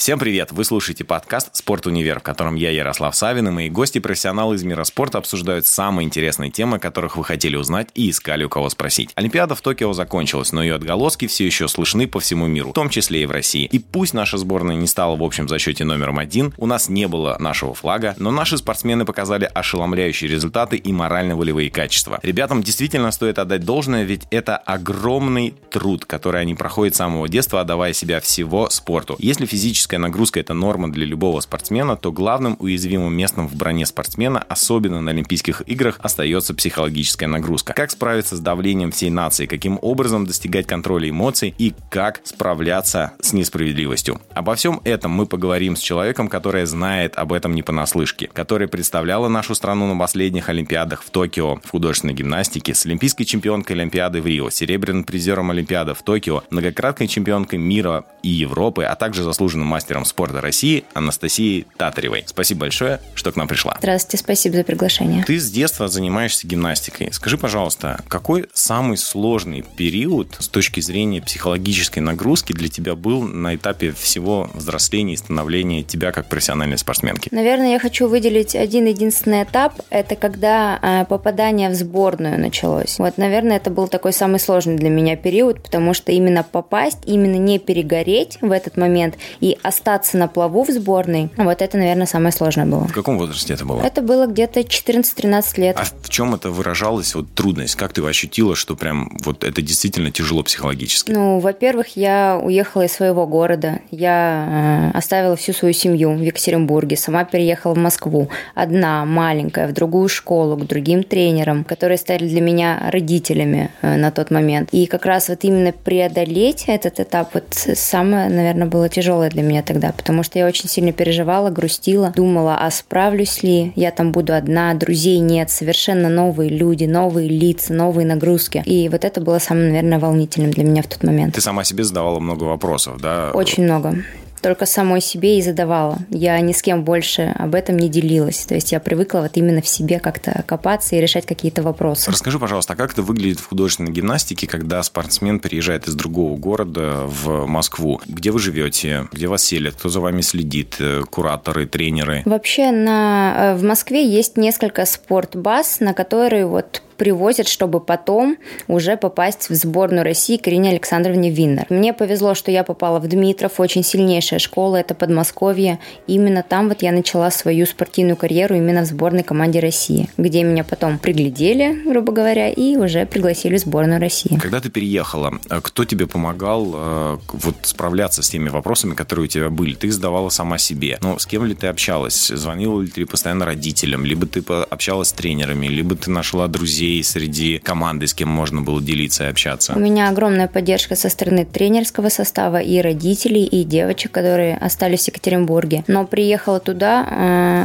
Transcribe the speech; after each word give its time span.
Всем 0.00 0.18
привет! 0.18 0.50
Вы 0.50 0.64
слушаете 0.64 1.04
подкаст 1.04 1.54
«Спорт 1.54 1.86
Универ», 1.86 2.20
в 2.20 2.22
котором 2.22 2.54
я, 2.54 2.70
Ярослав 2.70 3.14
Савин, 3.14 3.48
и 3.48 3.50
мои 3.50 3.68
гости-профессионалы 3.68 4.56
из 4.56 4.62
мира 4.62 4.82
спорта 4.84 5.18
обсуждают 5.18 5.66
самые 5.66 6.06
интересные 6.06 6.50
темы, 6.50 6.78
которых 6.78 7.18
вы 7.18 7.24
хотели 7.24 7.54
узнать 7.54 7.88
и 7.94 8.08
искали 8.08 8.44
у 8.44 8.48
кого 8.48 8.70
спросить. 8.70 9.10
Олимпиада 9.14 9.54
в 9.54 9.60
Токио 9.60 9.92
закончилась, 9.92 10.52
но 10.52 10.62
ее 10.62 10.76
отголоски 10.76 11.26
все 11.26 11.44
еще 11.44 11.68
слышны 11.68 12.08
по 12.08 12.18
всему 12.18 12.46
миру, 12.46 12.70
в 12.70 12.72
том 12.72 12.88
числе 12.88 13.24
и 13.24 13.26
в 13.26 13.30
России. 13.30 13.66
И 13.66 13.78
пусть 13.78 14.14
наша 14.14 14.38
сборная 14.38 14.74
не 14.74 14.86
стала 14.86 15.16
в 15.16 15.22
общем 15.22 15.50
зачете 15.50 15.84
номером 15.84 16.18
один, 16.18 16.54
у 16.56 16.64
нас 16.64 16.88
не 16.88 17.06
было 17.06 17.36
нашего 17.38 17.74
флага, 17.74 18.14
но 18.16 18.30
наши 18.30 18.56
спортсмены 18.56 19.04
показали 19.04 19.50
ошеломляющие 19.52 20.30
результаты 20.30 20.78
и 20.78 20.92
морально-волевые 20.94 21.68
качества. 21.68 22.20
Ребятам 22.22 22.62
действительно 22.62 23.10
стоит 23.10 23.38
отдать 23.38 23.66
должное, 23.66 24.04
ведь 24.04 24.22
это 24.30 24.56
огромный 24.56 25.54
труд, 25.70 26.06
который 26.06 26.40
они 26.40 26.54
проходят 26.54 26.94
с 26.94 26.96
самого 26.96 27.28
детства, 27.28 27.60
отдавая 27.60 27.92
себя 27.92 28.20
всего 28.20 28.70
спорту. 28.70 29.16
Если 29.18 29.44
физически 29.44 29.89
физическая 29.90 29.98
нагрузка– 29.98 30.40
это 30.40 30.54
норма 30.54 30.90
для 30.90 31.04
любого 31.04 31.40
спортсмена, 31.40 31.96
то 31.96 32.12
главным 32.12 32.56
уязвимым 32.60 33.12
местом 33.12 33.48
в 33.48 33.56
броне 33.56 33.86
спортсмена, 33.86 34.44
особенно 34.48 35.00
на 35.00 35.10
Олимпийских 35.10 35.62
играх, 35.66 35.98
остается 36.00 36.54
психологическая 36.54 37.28
нагрузка. 37.28 37.72
Как 37.72 37.90
справиться 37.90 38.36
с 38.36 38.40
давлением 38.40 38.92
всей 38.92 39.10
нации, 39.10 39.46
каким 39.46 39.78
образом 39.82 40.26
достигать 40.26 40.66
контроля 40.66 41.10
эмоций 41.10 41.54
и 41.58 41.74
как 41.90 42.20
справляться 42.24 43.12
с 43.20 43.32
несправедливостью. 43.32 44.20
Обо 44.32 44.54
всем 44.54 44.80
этом 44.84 45.10
мы 45.10 45.26
поговорим 45.26 45.74
с 45.74 45.80
человеком, 45.80 46.28
который 46.28 46.66
знает 46.66 47.16
об 47.16 47.32
этом 47.32 47.54
не 47.54 47.62
понаслышке, 47.62 48.28
который 48.32 48.68
представляла 48.68 49.28
нашу 49.28 49.54
страну 49.54 49.92
на 49.92 49.98
последних 49.98 50.48
Олимпиадах 50.48 51.02
в 51.02 51.10
Токио 51.10 51.56
в 51.64 51.70
художественной 51.70 52.14
гимнастике, 52.14 52.74
с 52.74 52.86
олимпийской 52.86 53.24
чемпионкой 53.24 53.76
Олимпиады 53.76 54.20
в 54.22 54.26
Рио, 54.26 54.50
серебряным 54.50 55.04
призером 55.04 55.50
Олимпиады 55.50 55.94
в 55.94 56.02
Токио, 56.02 56.42
многократной 56.50 57.08
чемпионкой 57.08 57.58
мира 57.58 58.04
и 58.22 58.28
Европы, 58.28 58.84
а 58.84 58.94
также 58.94 59.24
заслуженным 59.24 59.66
мастером 59.66 59.79
спорта 60.04 60.40
России 60.40 60.84
Анастасией 60.94 61.66
Татаревой. 61.76 62.24
Спасибо 62.26 62.60
большое, 62.60 63.00
что 63.14 63.32
к 63.32 63.36
нам 63.36 63.48
пришла. 63.48 63.76
Здравствуйте, 63.78 64.18
спасибо 64.18 64.56
за 64.56 64.64
приглашение. 64.64 65.24
Ты 65.24 65.38
с 65.38 65.50
детства 65.50 65.88
занимаешься 65.88 66.46
гимнастикой. 66.46 67.12
Скажи, 67.12 67.38
пожалуйста, 67.38 68.00
какой 68.08 68.46
самый 68.52 68.96
сложный 68.96 69.62
период 69.76 70.36
с 70.38 70.48
точки 70.48 70.80
зрения 70.80 71.22
психологической 71.22 72.02
нагрузки 72.02 72.52
для 72.52 72.68
тебя 72.68 72.94
был 72.94 73.22
на 73.22 73.54
этапе 73.54 73.92
всего 73.92 74.50
взросления 74.54 75.14
и 75.14 75.16
становления 75.16 75.82
тебя 75.82 76.12
как 76.12 76.28
профессиональной 76.28 76.78
спортсменки? 76.78 77.28
Наверное, 77.32 77.72
я 77.72 77.78
хочу 77.78 78.08
выделить 78.08 78.54
один 78.54 78.86
единственный 78.86 79.44
этап. 79.44 79.74
Это 79.90 80.16
когда 80.16 80.78
э, 80.80 81.04
попадание 81.06 81.70
в 81.70 81.74
сборную 81.74 82.38
началось. 82.38 82.98
Вот, 82.98 83.18
наверное, 83.18 83.56
это 83.56 83.70
был 83.70 83.88
такой 83.88 84.12
самый 84.12 84.40
сложный 84.40 84.76
для 84.76 84.90
меня 84.90 85.16
период, 85.16 85.62
потому 85.62 85.94
что 85.94 86.12
именно 86.12 86.42
попасть, 86.42 86.98
именно 87.06 87.36
не 87.36 87.58
перегореть 87.58 88.38
в 88.40 88.50
этот 88.50 88.76
момент 88.76 89.16
и 89.40 89.58
остаться 89.70 90.18
на 90.18 90.28
плаву 90.28 90.64
в 90.64 90.70
сборной, 90.70 91.30
вот 91.36 91.62
это, 91.62 91.78
наверное, 91.78 92.06
самое 92.06 92.32
сложное 92.32 92.66
было. 92.66 92.86
В 92.86 92.92
каком 92.92 93.18
возрасте 93.18 93.54
это 93.54 93.64
было? 93.64 93.82
Это 93.82 94.02
было 94.02 94.26
где-то 94.26 94.60
14-13 94.60 95.60
лет. 95.60 95.76
А 95.78 95.84
в 95.84 96.08
чем 96.08 96.34
это 96.34 96.50
выражалось, 96.50 97.14
вот 97.14 97.32
трудность? 97.34 97.76
Как 97.76 97.92
ты 97.92 98.04
ощутила, 98.04 98.54
что 98.56 98.76
прям 98.76 99.16
вот 99.24 99.44
это 99.44 99.62
действительно 99.62 100.10
тяжело 100.10 100.42
психологически? 100.42 101.12
Ну, 101.12 101.38
во-первых, 101.38 101.96
я 101.96 102.38
уехала 102.42 102.82
из 102.82 102.92
своего 102.92 103.26
города. 103.26 103.80
Я 103.90 104.90
э, 104.92 104.98
оставила 104.98 105.36
всю 105.36 105.52
свою 105.52 105.72
семью 105.72 106.12
в 106.12 106.20
Екатеринбурге, 106.20 106.96
сама 106.96 107.24
переехала 107.24 107.74
в 107.74 107.78
Москву. 107.78 108.28
Одна, 108.54 109.04
маленькая, 109.04 109.68
в 109.68 109.72
другую 109.72 110.08
школу, 110.08 110.56
к 110.56 110.66
другим 110.66 111.02
тренерам, 111.04 111.64
которые 111.64 111.98
стали 111.98 112.28
для 112.28 112.40
меня 112.40 112.90
родителями 112.90 113.70
э, 113.82 113.96
на 113.96 114.10
тот 114.10 114.30
момент. 114.30 114.68
И 114.72 114.86
как 114.86 115.06
раз 115.06 115.28
вот 115.28 115.44
именно 115.44 115.72
преодолеть 115.72 116.64
этот 116.66 117.00
этап, 117.00 117.34
вот 117.34 117.44
самое, 117.52 118.28
наверное, 118.28 118.66
было 118.66 118.88
тяжелое 118.88 119.30
для 119.30 119.42
меня 119.42 119.59
тогда, 119.62 119.92
потому 119.92 120.22
что 120.22 120.38
я 120.38 120.46
очень 120.46 120.68
сильно 120.68 120.92
переживала, 120.92 121.50
грустила, 121.50 122.12
думала, 122.14 122.56
а 122.60 122.70
справлюсь 122.70 123.42
ли, 123.42 123.72
я 123.76 123.90
там 123.90 124.12
буду 124.12 124.34
одна, 124.34 124.74
друзей 124.74 125.18
нет, 125.18 125.50
совершенно 125.50 126.08
новые 126.08 126.50
люди, 126.50 126.84
новые 126.84 127.28
лица, 127.28 127.72
новые 127.72 128.06
нагрузки. 128.06 128.62
И 128.64 128.88
вот 128.88 129.04
это 129.04 129.20
было 129.20 129.38
самым, 129.38 129.68
наверное, 129.68 129.98
волнительным 129.98 130.50
для 130.50 130.64
меня 130.64 130.82
в 130.82 130.86
тот 130.86 131.02
момент. 131.02 131.34
Ты 131.34 131.40
сама 131.40 131.64
себе 131.64 131.84
задавала 131.84 132.18
много 132.20 132.44
вопросов, 132.44 133.00
да? 133.00 133.30
Очень 133.32 133.64
много 133.64 133.96
только 134.40 134.66
самой 134.66 135.00
себе 135.00 135.38
и 135.38 135.42
задавала. 135.42 135.98
Я 136.10 136.40
ни 136.40 136.52
с 136.52 136.62
кем 136.62 136.84
больше 136.84 137.34
об 137.38 137.54
этом 137.54 137.76
не 137.76 137.88
делилась. 137.88 138.44
То 138.46 138.54
есть 138.54 138.72
я 138.72 138.80
привыкла 138.80 139.20
вот 139.20 139.32
именно 139.34 139.62
в 139.62 139.68
себе 139.68 140.00
как-то 140.00 140.44
копаться 140.46 140.96
и 140.96 141.00
решать 141.00 141.26
какие-то 141.26 141.62
вопросы. 141.62 142.10
Расскажи, 142.10 142.38
пожалуйста, 142.38 142.72
а 142.72 142.76
как 142.76 142.92
это 142.92 143.02
выглядит 143.02 143.40
в 143.40 143.48
художественной 143.48 143.92
гимнастике, 143.92 144.46
когда 144.46 144.82
спортсмен 144.82 145.40
переезжает 145.40 145.88
из 145.88 145.94
другого 145.94 146.36
города 146.36 147.04
в 147.06 147.46
Москву? 147.46 148.00
Где 148.06 148.30
вы 148.30 148.38
живете? 148.38 149.06
Где 149.12 149.26
вас 149.26 149.44
селят? 149.44 149.74
Кто 149.74 149.88
за 149.88 150.00
вами 150.00 150.20
следит? 150.20 150.76
Э, 150.78 151.02
кураторы, 151.08 151.66
тренеры? 151.66 152.22
Вообще 152.24 152.70
на, 152.70 153.34
э, 153.36 153.54
в 153.56 153.62
Москве 153.62 154.06
есть 154.06 154.36
несколько 154.36 154.84
спортбаз, 154.86 155.80
на 155.80 155.94
которые 155.94 156.46
вот 156.46 156.82
привозят, 157.00 157.48
чтобы 157.48 157.80
потом 157.80 158.36
уже 158.68 158.98
попасть 158.98 159.48
в 159.48 159.54
сборную 159.54 160.04
России 160.04 160.36
к 160.36 160.46
Ирине 160.48 160.68
Александровне 160.68 161.30
Виннер. 161.30 161.64
Мне 161.70 161.94
повезло, 161.94 162.34
что 162.34 162.50
я 162.50 162.62
попала 162.62 163.00
в 163.00 163.08
Дмитров, 163.08 163.58
очень 163.58 163.82
сильнейшая 163.82 164.38
школа, 164.38 164.76
это 164.76 164.94
Подмосковье. 164.94 165.78
именно 166.06 166.42
там 166.42 166.68
вот 166.68 166.82
я 166.82 166.92
начала 166.92 167.30
свою 167.30 167.64
спортивную 167.64 168.16
карьеру 168.16 168.54
именно 168.54 168.82
в 168.82 168.84
сборной 168.84 169.22
команде 169.22 169.60
России, 169.60 170.10
где 170.18 170.42
меня 170.42 170.62
потом 170.62 170.98
приглядели, 170.98 171.82
грубо 171.86 172.12
говоря, 172.12 172.50
и 172.50 172.76
уже 172.76 173.06
пригласили 173.06 173.56
в 173.56 173.60
сборную 173.60 173.98
России. 173.98 174.38
Когда 174.38 174.60
ты 174.60 174.68
переехала, 174.68 175.38
э, 175.48 175.60
кто 175.62 175.86
тебе 175.86 176.06
помогал 176.06 176.70
э, 176.74 177.18
вот 177.32 177.54
справляться 177.62 178.22
с 178.22 178.28
теми 178.28 178.50
вопросами, 178.50 178.94
которые 178.94 179.24
у 179.24 179.28
тебя 179.28 179.48
были? 179.48 179.74
Ты 179.74 179.90
задавала 179.90 180.28
сама 180.28 180.58
себе. 180.58 180.98
Но 181.00 181.18
с 181.18 181.24
кем 181.24 181.46
ли 181.46 181.54
ты 181.54 181.68
общалась? 181.68 182.26
Звонила 182.26 182.82
ли 182.82 182.88
ты 182.88 183.06
постоянно 183.06 183.46
родителям? 183.46 184.04
Либо 184.04 184.26
ты 184.26 184.40
общалась 184.68 185.08
с 185.08 185.12
тренерами, 185.12 185.66
либо 185.66 185.96
ты 185.96 186.10
нашла 186.10 186.46
друзей 186.46 186.89
людей 186.90 187.04
среди 187.04 187.58
команды, 187.58 188.06
с 188.06 188.14
кем 188.14 188.28
можно 188.28 188.62
было 188.62 188.80
делиться 188.80 189.24
и 189.24 189.26
общаться? 189.28 189.72
У 189.74 189.78
меня 189.78 190.08
огромная 190.08 190.48
поддержка 190.48 190.96
со 190.96 191.08
стороны 191.08 191.44
тренерского 191.44 192.08
состава 192.08 192.58
и 192.60 192.80
родителей, 192.80 193.44
и 193.44 193.64
девочек, 193.64 194.10
которые 194.12 194.56
остались 194.56 195.04
в 195.04 195.08
Екатеринбурге. 195.08 195.84
Но 195.86 196.06
приехала 196.06 196.60
туда, 196.60 197.06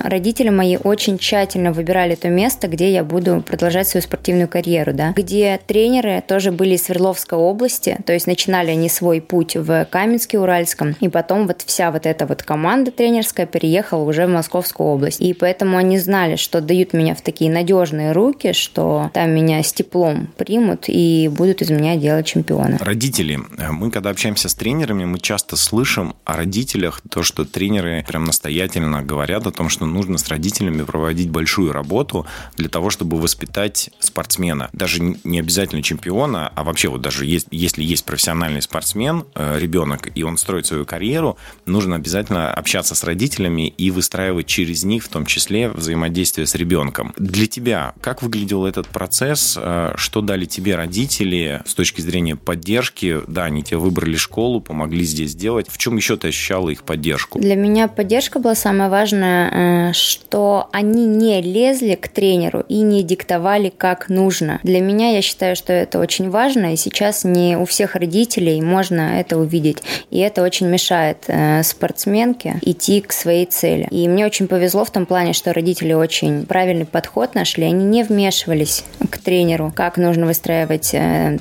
э, 0.04 0.08
родители 0.08 0.50
мои 0.50 0.78
очень 0.78 1.18
тщательно 1.18 1.72
выбирали 1.72 2.16
то 2.16 2.30
место, 2.30 2.68
где 2.68 2.92
я 2.92 3.04
буду 3.04 3.44
продолжать 3.46 3.88
свою 3.88 4.04
спортивную 4.04 4.48
карьеру, 4.48 4.94
да, 4.94 5.14
где 5.16 5.60
тренеры 5.66 6.24
тоже 6.26 6.52
были 6.52 6.76
из 6.76 6.84
Свердловской 6.84 7.38
области, 7.38 7.98
то 8.06 8.14
есть 8.14 8.28
начинали 8.28 8.72
они 8.72 8.90
свой 8.90 9.22
путь 9.22 9.56
в 9.56 9.86
Каменске, 9.90 10.40
Уральском, 10.40 10.96
и 11.00 11.10
потом 11.10 11.48
вот 11.48 11.64
вся 11.66 11.92
вот 11.92 12.06
эта 12.06 12.26
вот 12.26 12.44
команда 12.44 12.92
тренерская 12.92 13.46
переехала 13.46 14.04
уже 14.04 14.26
в 14.26 14.30
Московскую 14.30 14.88
область. 14.90 15.22
И 15.22 15.34
поэтому 15.34 15.78
они 15.78 15.98
знали, 15.98 16.36
что 16.36 16.62
дают 16.62 16.94
меня 16.94 17.16
в 17.16 17.22
такие 17.22 17.50
надежные 17.50 18.12
руки, 18.12 18.54
что 18.54 19.10
там 19.16 19.32
меня 19.32 19.64
с 19.64 19.72
теплом 19.72 20.28
примут 20.36 20.90
и 20.90 21.30
будут 21.32 21.62
из 21.62 21.70
меня 21.70 21.96
делать 21.96 22.26
чемпиона. 22.26 22.78
Родители. 22.82 23.40
Мы, 23.72 23.90
когда 23.90 24.10
общаемся 24.10 24.50
с 24.50 24.56
тренерами, 24.56 25.06
мы 25.06 25.20
часто 25.20 25.56
слышим 25.56 26.16
о 26.26 26.36
родителях 26.36 27.02
то, 27.10 27.24
что 27.24 27.46
тренеры 27.46 28.04
прям 28.06 28.26
настоятельно 28.26 29.04
говорят 29.04 29.48
о 29.48 29.52
том, 29.52 29.70
что 29.70 29.86
нужно 29.86 30.18
с 30.18 30.28
родителями 30.28 30.84
проводить 30.84 31.30
большую 31.30 31.72
работу 31.72 32.26
для 32.58 32.68
того, 32.68 32.90
чтобы 32.90 33.18
воспитать 33.18 33.90
спортсмена. 34.00 34.70
Даже 34.74 35.02
не 35.02 35.40
обязательно 35.40 35.82
чемпиона, 35.82 36.52
а 36.54 36.66
вообще 36.66 36.90
вот 36.90 37.00
даже 37.00 37.26
есть, 37.26 37.48
если 37.52 37.86
есть 37.86 38.04
профессиональный 38.04 38.62
спортсмен, 38.62 39.24
э, 39.34 39.58
ребенок, 39.58 40.10
и 40.14 40.24
он 40.24 40.36
строит 40.36 40.66
свою 40.66 40.86
карьеру, 40.86 41.38
нужно 41.66 41.96
обязательно 41.96 42.54
общаться 42.54 42.96
с 42.96 43.04
родителями 43.06 43.70
и 43.70 43.92
выстраивать 43.92 44.48
через 44.48 44.84
них 44.84 45.06
в 45.06 45.08
том 45.08 45.26
числе 45.26 45.70
взаимодействие 45.70 46.48
с 46.48 46.56
ребенком. 46.56 47.14
Для 47.16 47.48
тебя 47.48 47.94
как 48.02 48.22
выглядел 48.22 48.66
этот 48.66 48.88
процесс? 48.88 49.05
Процесс, 49.06 49.56
э, 49.62 49.94
что 49.98 50.22
дали 50.22 50.46
тебе 50.46 50.76
родители 50.76 51.62
с 51.68 51.76
точки 51.76 52.02
зрения 52.02 52.36
поддержки? 52.36 53.20
Да, 53.28 53.44
они 53.44 53.62
тебе 53.62 53.78
выбрали 53.78 54.16
школу, 54.16 54.62
помогли 54.62 55.04
здесь 55.04 55.32
сделать. 55.32 55.68
В 55.70 55.78
чем 55.78 55.96
еще 55.96 56.18
ты 56.18 56.30
ощущала 56.30 56.70
их 56.72 56.82
поддержку? 56.82 57.38
Для 57.38 57.56
меня 57.56 57.88
поддержка 57.88 58.40
была 58.40 58.56
самое 58.56 58.90
важное, 58.90 59.90
э, 59.90 59.94
что 59.94 60.70
они 60.72 61.06
не 61.06 61.40
лезли 61.40 61.94
к 61.94 62.08
тренеру 62.08 62.66
и 62.68 62.82
не 62.82 63.04
диктовали, 63.04 63.70
как 63.70 64.10
нужно. 64.10 64.60
Для 64.64 64.82
меня, 64.82 65.12
я 65.12 65.22
считаю, 65.22 65.56
что 65.56 65.72
это 65.72 66.00
очень 66.00 66.32
важно, 66.32 66.74
и 66.74 66.76
сейчас 66.76 67.24
не 67.24 67.58
у 67.58 67.66
всех 67.66 67.94
родителей 67.94 68.60
можно 68.60 69.20
это 69.20 69.38
увидеть. 69.38 69.84
И 70.10 70.18
это 70.18 70.42
очень 70.42 70.66
мешает 70.66 71.26
э, 71.28 71.62
спортсменке 71.62 72.58
идти 72.64 73.02
к 73.02 73.12
своей 73.12 73.46
цели. 73.46 73.88
И 73.92 74.08
мне 74.08 74.26
очень 74.26 74.48
повезло 74.48 74.84
в 74.84 74.90
том 74.90 75.06
плане, 75.06 75.34
что 75.34 75.54
родители 75.54 75.94
очень 75.94 76.48
правильный 76.48 76.88
подход 76.88 77.36
нашли, 77.36 77.66
они 77.66 77.86
не 77.86 78.02
вмешивались 78.02 78.84
к 79.10 79.18
тренеру, 79.18 79.72
как 79.76 79.98
нужно 79.98 80.26
выстраивать 80.26 80.94
э, 80.94 81.40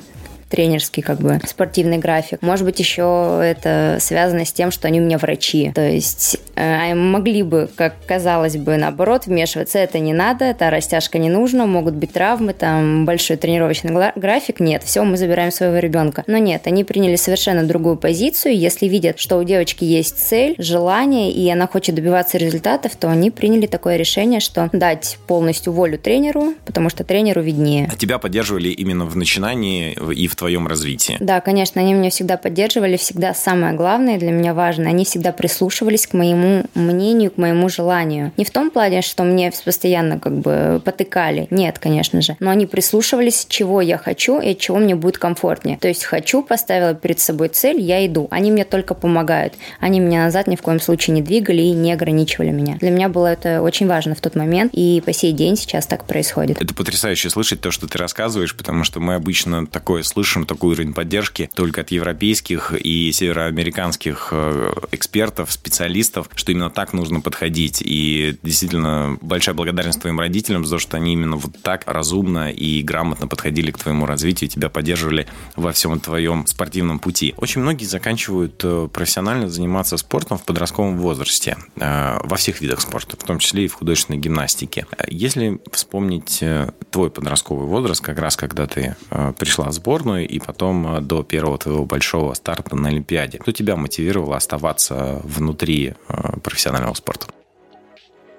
тренерский 0.49 1.03
как 1.03 1.19
бы 1.19 1.39
спортивный 1.45 1.97
график. 1.97 2.41
Может 2.41 2.65
быть, 2.65 2.79
еще 2.79 3.41
это 3.43 3.97
связано 3.99 4.45
с 4.45 4.53
тем, 4.53 4.71
что 4.71 4.87
они 4.87 5.01
у 5.01 5.03
меня 5.03 5.17
врачи. 5.17 5.71
То 5.73 5.87
есть 5.87 6.37
э, 6.55 6.93
могли 6.95 7.43
бы, 7.43 7.69
как 7.75 7.95
казалось 8.05 8.57
бы, 8.57 8.77
наоборот, 8.77 9.25
вмешиваться. 9.25 9.79
Это 9.79 9.99
не 9.99 10.13
надо, 10.13 10.45
это 10.45 10.69
растяжка 10.69 11.17
не 11.17 11.29
нужна, 11.29 11.65
могут 11.65 11.95
быть 11.95 12.13
травмы, 12.13 12.53
там 12.53 13.05
большой 13.05 13.37
тренировочный 13.37 14.11
график. 14.15 14.59
Нет, 14.59 14.83
все, 14.83 15.03
мы 15.03 15.17
забираем 15.17 15.51
своего 15.51 15.77
ребенка. 15.77 16.23
Но 16.27 16.37
нет, 16.37 16.67
они 16.67 16.83
приняли 16.83 17.15
совершенно 17.15 17.63
другую 17.63 17.97
позицию. 17.97 18.57
Если 18.57 18.87
видят, 18.87 19.19
что 19.19 19.37
у 19.37 19.43
девочки 19.43 19.83
есть 19.83 20.17
цель, 20.17 20.55
желание, 20.57 21.31
и 21.31 21.49
она 21.49 21.67
хочет 21.67 21.95
добиваться 21.95 22.37
результатов, 22.37 22.95
то 22.95 23.09
они 23.09 23.31
приняли 23.31 23.67
такое 23.67 23.97
решение, 23.97 24.39
что 24.39 24.69
дать 24.71 25.17
полностью 25.27 25.73
волю 25.73 25.97
тренеру, 25.97 26.53
потому 26.65 26.89
что 26.89 27.03
тренеру 27.03 27.41
виднее. 27.41 27.89
А 27.91 27.95
тебя 27.95 28.17
поддерживали 28.19 28.69
именно 28.69 29.05
в 29.05 29.15
начинании 29.15 29.97
и 30.13 30.27
в 30.27 30.35
твоем 30.35 30.44
развитии? 30.67 31.17
Да, 31.19 31.41
конечно, 31.41 31.81
они 31.81 31.93
меня 31.93 32.09
всегда 32.09 32.37
поддерживали, 32.37 32.97
всегда 32.97 33.33
самое 33.33 33.73
главное 33.73 34.17
для 34.17 34.31
меня 34.31 34.53
важно, 34.53 34.89
они 34.89 35.05
всегда 35.05 35.31
прислушивались 35.31 36.07
к 36.07 36.13
моему 36.13 36.65
мнению, 36.73 37.31
к 37.31 37.37
моему 37.37 37.69
желанию. 37.69 38.31
Не 38.37 38.45
в 38.45 38.51
том 38.51 38.69
плане, 38.69 39.01
что 39.01 39.23
мне 39.23 39.51
постоянно 39.63 40.19
как 40.19 40.37
бы 40.39 40.81
потыкали, 40.83 41.47
нет, 41.49 41.79
конечно 41.79 42.21
же, 42.21 42.35
но 42.39 42.51
они 42.51 42.65
прислушивались, 42.65 43.45
чего 43.49 43.81
я 43.81 43.97
хочу 43.97 44.39
и 44.39 44.51
от 44.51 44.59
чего 44.59 44.77
мне 44.77 44.95
будет 44.95 45.17
комфортнее. 45.17 45.77
То 45.77 45.87
есть 45.87 46.03
хочу, 46.03 46.43
поставила 46.43 46.93
перед 46.93 47.19
собой 47.19 47.49
цель, 47.49 47.79
я 47.81 48.05
иду. 48.05 48.27
Они 48.31 48.51
мне 48.51 48.65
только 48.65 48.93
помогают. 48.93 49.53
Они 49.79 49.99
меня 49.99 50.23
назад 50.23 50.47
ни 50.47 50.55
в 50.55 50.61
коем 50.61 50.79
случае 50.79 51.15
не 51.15 51.21
двигали 51.21 51.61
и 51.61 51.71
не 51.71 51.93
ограничивали 51.93 52.51
меня. 52.51 52.77
Для 52.79 52.91
меня 52.91 53.09
было 53.09 53.27
это 53.27 53.61
очень 53.61 53.87
важно 53.87 54.15
в 54.15 54.21
тот 54.21 54.35
момент, 54.35 54.71
и 54.73 55.01
по 55.05 55.13
сей 55.13 55.31
день 55.31 55.55
сейчас 55.55 55.85
так 55.87 56.05
происходит. 56.05 56.61
Это 56.61 56.73
потрясающе 56.73 57.29
слышать 57.29 57.61
то, 57.61 57.71
что 57.71 57.87
ты 57.87 57.97
рассказываешь, 57.97 58.55
потому 58.55 58.83
что 58.83 58.99
мы 58.99 59.15
обычно 59.15 59.67
такое 59.67 60.03
слышим, 60.03 60.24
такой 60.45 60.71
уровень 60.71 60.93
поддержки 60.93 61.49
только 61.53 61.81
от 61.81 61.91
европейских 61.91 62.73
и 62.73 63.11
североамериканских 63.11 64.29
э, 64.31 64.73
экспертов, 64.91 65.51
специалистов, 65.51 66.29
что 66.35 66.51
именно 66.51 66.69
так 66.69 66.93
нужно 66.93 67.21
подходить. 67.21 67.81
И 67.85 68.37
действительно 68.41 69.17
большая 69.21 69.55
благодарность 69.55 70.01
твоим 70.01 70.19
родителям 70.19 70.65
за 70.65 70.75
то, 70.75 70.79
что 70.79 70.97
они 70.97 71.13
именно 71.13 71.35
вот 71.35 71.61
так 71.61 71.83
разумно 71.85 72.51
и 72.51 72.81
грамотно 72.81 73.27
подходили 73.27 73.71
к 73.71 73.77
твоему 73.77 74.05
развитию, 74.05 74.49
тебя 74.49 74.69
поддерживали 74.69 75.27
во 75.55 75.71
всем 75.71 75.99
твоем 75.99 76.47
спортивном 76.47 76.99
пути. 76.99 77.33
Очень 77.37 77.61
многие 77.61 77.85
заканчивают 77.85 78.59
э, 78.63 78.89
профессионально 78.91 79.49
заниматься 79.49 79.97
спортом 79.97 80.37
в 80.37 80.43
подростковом 80.43 80.97
возрасте, 80.97 81.57
э, 81.77 82.17
во 82.23 82.35
всех 82.35 82.61
видах 82.61 82.81
спорта, 82.81 83.15
в 83.15 83.23
том 83.23 83.39
числе 83.39 83.65
и 83.65 83.67
в 83.67 83.73
художественной 83.75 84.19
гимнастике. 84.19 84.87
Если 85.07 85.59
вспомнить 85.71 86.43
твой 86.89 87.11
подростковый 87.11 87.67
возраст, 87.67 88.01
как 88.01 88.19
раз 88.19 88.35
когда 88.35 88.65
ты 88.67 88.95
пришла 89.37 89.69
в 89.69 89.73
сборную 89.73 90.14
и 90.17 90.39
потом 90.39 91.05
до 91.05 91.23
первого 91.23 91.57
твоего 91.57 91.85
большого 91.85 92.33
старта 92.33 92.75
на 92.75 92.89
Олимпиаде, 92.89 93.37
кто 93.37 93.51
тебя 93.51 93.75
мотивировал 93.75 94.33
оставаться 94.33 95.21
внутри 95.23 95.93
профессионального 96.43 96.93
спорта? 96.93 97.27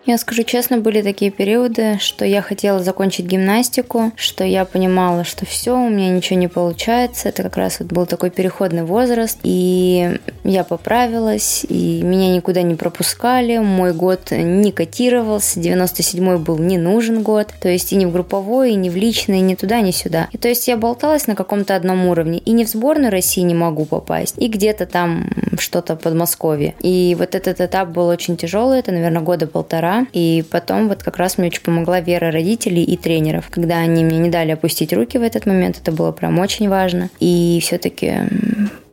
Я 0.07 0.19
скажу 0.19 0.45
честно, 0.45 0.79
были 0.79 1.03
такие 1.03 1.33
периоды, 1.33 1.99
что 1.99 2.25
я 2.25 2.41
хотела 2.41 2.79
закончить 2.79 3.27
гимнастику, 3.27 4.13
что 4.15 4.45
я 4.45 4.65
понимала, 4.65 5.25
что 5.25 5.45
все, 5.47 5.77
у 5.77 5.89
меня 5.89 6.11
ничего 6.11 6.39
не 6.39 6.47
получается. 6.47 7.29
Это 7.29 7.43
как 7.43 7.57
раз 7.57 7.81
вот 7.81 7.89
был 7.89 8.07
такой 8.07 8.31
переходный 8.31 8.85
возраст, 8.85 9.41
и 9.43 10.21
я 10.45 10.63
поправилась, 10.63 11.67
и 11.69 12.03
меня 12.05 12.33
никуда 12.33 12.63
не 12.63 12.77
пропускали, 12.77 13.59
мой 13.59 13.93
год 13.93 14.31
не 14.31 14.71
котировался, 14.71 15.59
97-й 15.59 16.39
был 16.39 16.59
не 16.59 16.79
нужен 16.79 17.25
год, 17.25 17.53
то 17.61 17.69
есть 17.69 17.93
и 17.93 17.97
не 17.97 18.07
в 18.07 18.13
групповой, 18.13 18.73
и 18.73 18.77
не 18.77 18.91
в 18.91 18.97
личный, 18.97 19.41
ни 19.41 19.57
туда, 19.57 19.81
ни 19.81 19.91
сюда. 19.91 20.29
И 20.31 20.39
то 20.39 20.47
есть 20.47 20.69
я 20.69 20.77
болталась 20.77 21.27
на 21.27 21.35
каком-то 21.35 21.75
одном 21.75 22.07
уровне, 22.07 22.39
и 22.39 22.53
не 22.53 22.65
в 22.65 22.69
сборную 22.69 23.11
России 23.11 23.41
не 23.41 23.55
могу 23.55 23.85
попасть, 23.87 24.37
и 24.39 24.47
где-то 24.47 24.87
там 24.87 25.31
что-то 25.59 25.97
в 25.97 26.01
Подмосковье. 26.01 26.75
И 26.79 27.17
вот 27.19 27.35
этот 27.35 27.61
этап 27.61 27.89
был 27.89 28.07
очень 28.07 28.37
тяжелый, 28.37 28.79
это, 28.79 28.93
наверное, 28.93 29.23
года 29.23 29.49
полтора, 29.49 29.96
и 30.13 30.45
потом 30.51 30.89
вот 30.89 31.03
как 31.03 31.17
раз 31.17 31.39
мне 31.39 31.49
очень 31.49 31.63
помогла 31.63 32.01
вера 32.01 32.31
родителей 32.31 32.83
и 32.83 32.97
тренеров. 32.97 33.49
Когда 33.51 33.79
они 33.79 34.05
мне 34.05 34.19
не 34.19 34.31
дали 34.31 34.53
опустить 34.53 34.93
руки 34.93 35.19
в 35.19 35.23
этот 35.23 35.47
момент, 35.47 35.79
это 35.83 35.93
было 35.93 36.13
прям 36.13 36.39
очень 36.39 36.69
важно. 36.69 37.11
И 37.21 37.59
все-таки 37.63 38.15